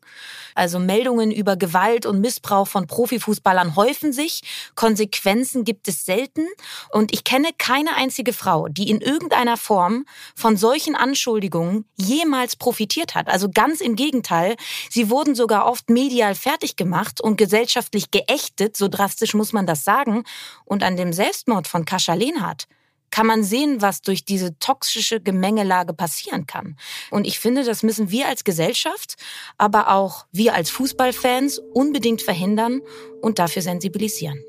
Also 0.56 0.80
Meldungen 0.80 1.30
über 1.30 1.56
Gewalt 1.56 2.06
und 2.06 2.20
Missbrauch 2.20 2.66
von 2.66 2.88
Profifußballern 2.88 3.76
häufen 3.76 4.12
sich, 4.12 4.42
Konsequenzen 4.74 5.64
gibt 5.64 5.86
es 5.86 6.04
selten 6.04 6.46
und 6.90 7.12
ich 7.12 7.22
kenne 7.22 7.50
keine 7.56 7.94
einzige 7.94 8.32
Frau, 8.32 8.66
die 8.66 8.90
in 8.90 9.00
irgendeiner 9.00 9.56
Form 9.56 10.06
von 10.34 10.56
solchen 10.56 10.96
Anschuldigungen 10.96 11.84
jemals 11.94 12.56
profitiert 12.56 13.14
hat. 13.14 13.28
Also 13.28 13.48
ganz 13.48 13.80
im 13.80 13.94
Gegenteil, 13.94 14.56
sie 14.90 15.10
wurden 15.10 15.36
sogar 15.36 15.66
oft 15.66 15.90
medial 15.90 16.34
fertig 16.34 16.74
gemacht 16.74 17.20
und 17.20 17.36
gesellschaftlich 17.36 18.10
geächtet, 18.10 18.76
so 18.76 18.88
drastisch 18.88 19.34
muss 19.34 19.52
man 19.52 19.66
das 19.66 19.84
sagen. 19.84 20.24
Und 20.64 20.82
an 20.82 20.96
dem 20.96 21.12
Selbstmord 21.12 21.68
von 21.68 21.84
Kascha 21.84 22.14
Lehnhardt 22.14 22.66
kann 23.14 23.28
man 23.28 23.44
sehen, 23.44 23.80
was 23.80 24.02
durch 24.02 24.24
diese 24.24 24.58
toxische 24.58 25.20
Gemengelage 25.20 25.94
passieren 25.94 26.46
kann. 26.48 26.76
Und 27.12 27.28
ich 27.28 27.38
finde, 27.38 27.62
das 27.62 27.84
müssen 27.84 28.10
wir 28.10 28.26
als 28.26 28.42
Gesellschaft, 28.42 29.14
aber 29.56 29.92
auch 29.92 30.26
wir 30.32 30.56
als 30.56 30.68
Fußballfans 30.70 31.60
unbedingt 31.74 32.22
verhindern 32.22 32.80
und 33.22 33.38
dafür 33.38 33.62
sensibilisieren. 33.62 34.42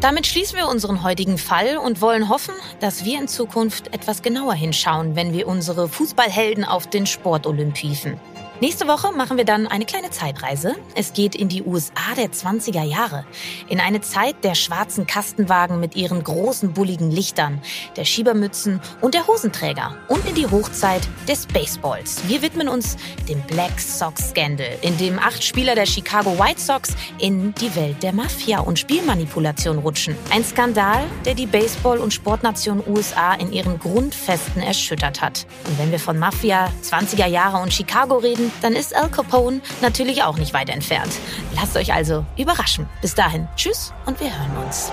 Damit 0.00 0.28
schließen 0.28 0.56
wir 0.56 0.68
unseren 0.68 1.02
heutigen 1.02 1.38
Fall 1.38 1.76
und 1.76 2.00
wollen 2.00 2.28
hoffen, 2.28 2.54
dass 2.78 3.04
wir 3.04 3.18
in 3.18 3.26
Zukunft 3.26 3.92
etwas 3.92 4.22
genauer 4.22 4.54
hinschauen, 4.54 5.16
wenn 5.16 5.32
wir 5.32 5.48
unsere 5.48 5.88
Fußballhelden 5.88 6.64
auf 6.64 6.86
den 6.86 7.04
Sportolympiefen. 7.04 8.20
Nächste 8.60 8.88
Woche 8.88 9.12
machen 9.12 9.36
wir 9.36 9.44
dann 9.44 9.68
eine 9.68 9.84
kleine 9.84 10.10
Zeitreise. 10.10 10.74
Es 10.96 11.12
geht 11.12 11.36
in 11.36 11.48
die 11.48 11.62
USA 11.62 12.16
der 12.16 12.32
20er 12.32 12.82
Jahre. 12.82 13.24
In 13.68 13.78
eine 13.78 14.00
Zeit 14.00 14.42
der 14.42 14.56
schwarzen 14.56 15.06
Kastenwagen 15.06 15.78
mit 15.78 15.94
ihren 15.94 16.24
großen 16.24 16.72
bulligen 16.72 17.08
Lichtern, 17.08 17.62
der 17.96 18.04
Schiebermützen 18.04 18.80
und 19.00 19.14
der 19.14 19.28
Hosenträger. 19.28 19.96
Und 20.08 20.28
in 20.28 20.34
die 20.34 20.48
Hochzeit 20.48 21.02
des 21.28 21.46
Baseballs. 21.46 22.26
Wir 22.26 22.42
widmen 22.42 22.68
uns 22.68 22.96
dem 23.28 23.40
Black 23.42 23.78
Sox 23.78 24.30
Scandal, 24.30 24.76
in 24.82 24.98
dem 24.98 25.20
acht 25.20 25.44
Spieler 25.44 25.76
der 25.76 25.86
Chicago 25.86 26.36
White 26.36 26.60
Sox 26.60 26.96
in 27.20 27.54
die 27.54 27.72
Welt 27.76 28.02
der 28.02 28.12
Mafia 28.12 28.58
und 28.58 28.76
Spielmanipulation 28.76 29.78
rutschen. 29.78 30.16
Ein 30.32 30.42
Skandal, 30.42 31.04
der 31.24 31.34
die 31.34 31.46
Baseball- 31.46 31.98
und 31.98 32.12
Sportnation 32.12 32.82
USA 32.88 33.34
in 33.34 33.52
ihren 33.52 33.78
Grundfesten 33.78 34.62
erschüttert 34.62 35.20
hat. 35.20 35.46
Und 35.68 35.78
wenn 35.78 35.92
wir 35.92 36.00
von 36.00 36.18
Mafia, 36.18 36.72
20er 36.82 37.26
Jahre 37.26 37.62
und 37.62 37.72
Chicago 37.72 38.16
reden, 38.16 38.47
dann 38.60 38.74
ist 38.74 38.94
Al 38.94 39.08
Capone 39.08 39.60
natürlich 39.80 40.22
auch 40.22 40.36
nicht 40.36 40.54
weit 40.54 40.70
entfernt. 40.70 41.12
Lasst 41.54 41.76
euch 41.76 41.92
also 41.92 42.24
überraschen. 42.36 42.86
Bis 43.00 43.14
dahin, 43.14 43.48
tschüss 43.56 43.92
und 44.06 44.20
wir 44.20 44.36
hören 44.36 44.64
uns. 44.64 44.90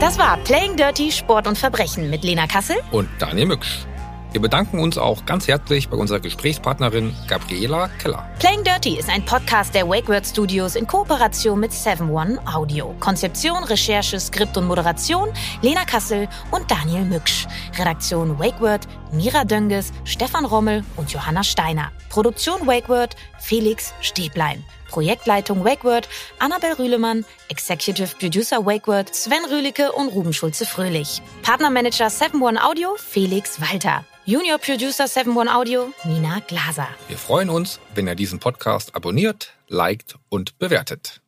Das 0.00 0.18
war 0.18 0.36
Playing 0.38 0.76
Dirty 0.76 1.12
Sport 1.12 1.46
und 1.46 1.56
Verbrechen 1.56 2.10
mit 2.10 2.24
Lena 2.24 2.48
Kassel 2.48 2.76
und 2.90 3.08
Daniel 3.20 3.46
Mücksch. 3.46 3.86
Wir 4.32 4.40
bedanken 4.40 4.78
uns 4.78 4.96
auch 4.96 5.26
ganz 5.26 5.46
herzlich 5.46 5.90
bei 5.90 5.96
unserer 5.98 6.18
Gesprächspartnerin 6.18 7.14
Gabriela 7.28 7.88
Keller. 7.98 8.26
Playing 8.38 8.64
Dirty 8.64 8.98
ist 8.98 9.10
ein 9.10 9.22
Podcast 9.26 9.74
der 9.74 9.86
WakeWord 9.86 10.26
Studios 10.26 10.74
in 10.74 10.86
Kooperation 10.86 11.60
mit 11.60 11.70
7-One 11.70 12.40
Audio. 12.46 12.94
Konzeption, 12.98 13.62
Recherche, 13.64 14.18
Skript 14.18 14.56
und 14.56 14.66
Moderation 14.66 15.28
Lena 15.60 15.84
Kassel 15.84 16.28
und 16.50 16.70
Daniel 16.70 17.04
Mücksch. 17.04 17.46
Redaktion 17.78 18.38
WakeWord 18.38 18.88
Mira 19.12 19.44
Dönges, 19.44 19.92
Stefan 20.04 20.46
Rommel 20.46 20.82
und 20.96 21.12
Johanna 21.12 21.44
Steiner. 21.44 21.92
Produktion 22.08 22.66
WakeWord 22.66 23.14
Felix 23.38 23.92
Stäblein. 24.00 24.64
Projektleitung 24.92 25.64
WakeWord, 25.64 26.06
Annabel 26.38 26.74
Rühlemann, 26.74 27.24
Executive 27.48 28.14
Producer 28.18 28.66
WakeWord, 28.66 29.14
Sven 29.14 29.44
Rühlicke 29.50 29.92
und 29.92 30.08
Ruben 30.08 30.34
Schulze-Fröhlich. 30.34 31.22
Partnermanager 31.42 32.08
7-One 32.08 32.62
Audio, 32.62 32.94
Felix 32.98 33.58
Walter. 33.60 34.04
Junior 34.26 34.58
Producer 34.58 35.06
7-One 35.06 35.52
Audio, 35.52 35.92
Nina 36.04 36.40
Glaser. 36.46 36.88
Wir 37.08 37.16
freuen 37.16 37.48
uns, 37.48 37.80
wenn 37.94 38.06
ihr 38.06 38.14
diesen 38.14 38.38
Podcast 38.38 38.94
abonniert, 38.94 39.54
liked 39.68 40.16
und 40.28 40.58
bewertet. 40.58 41.21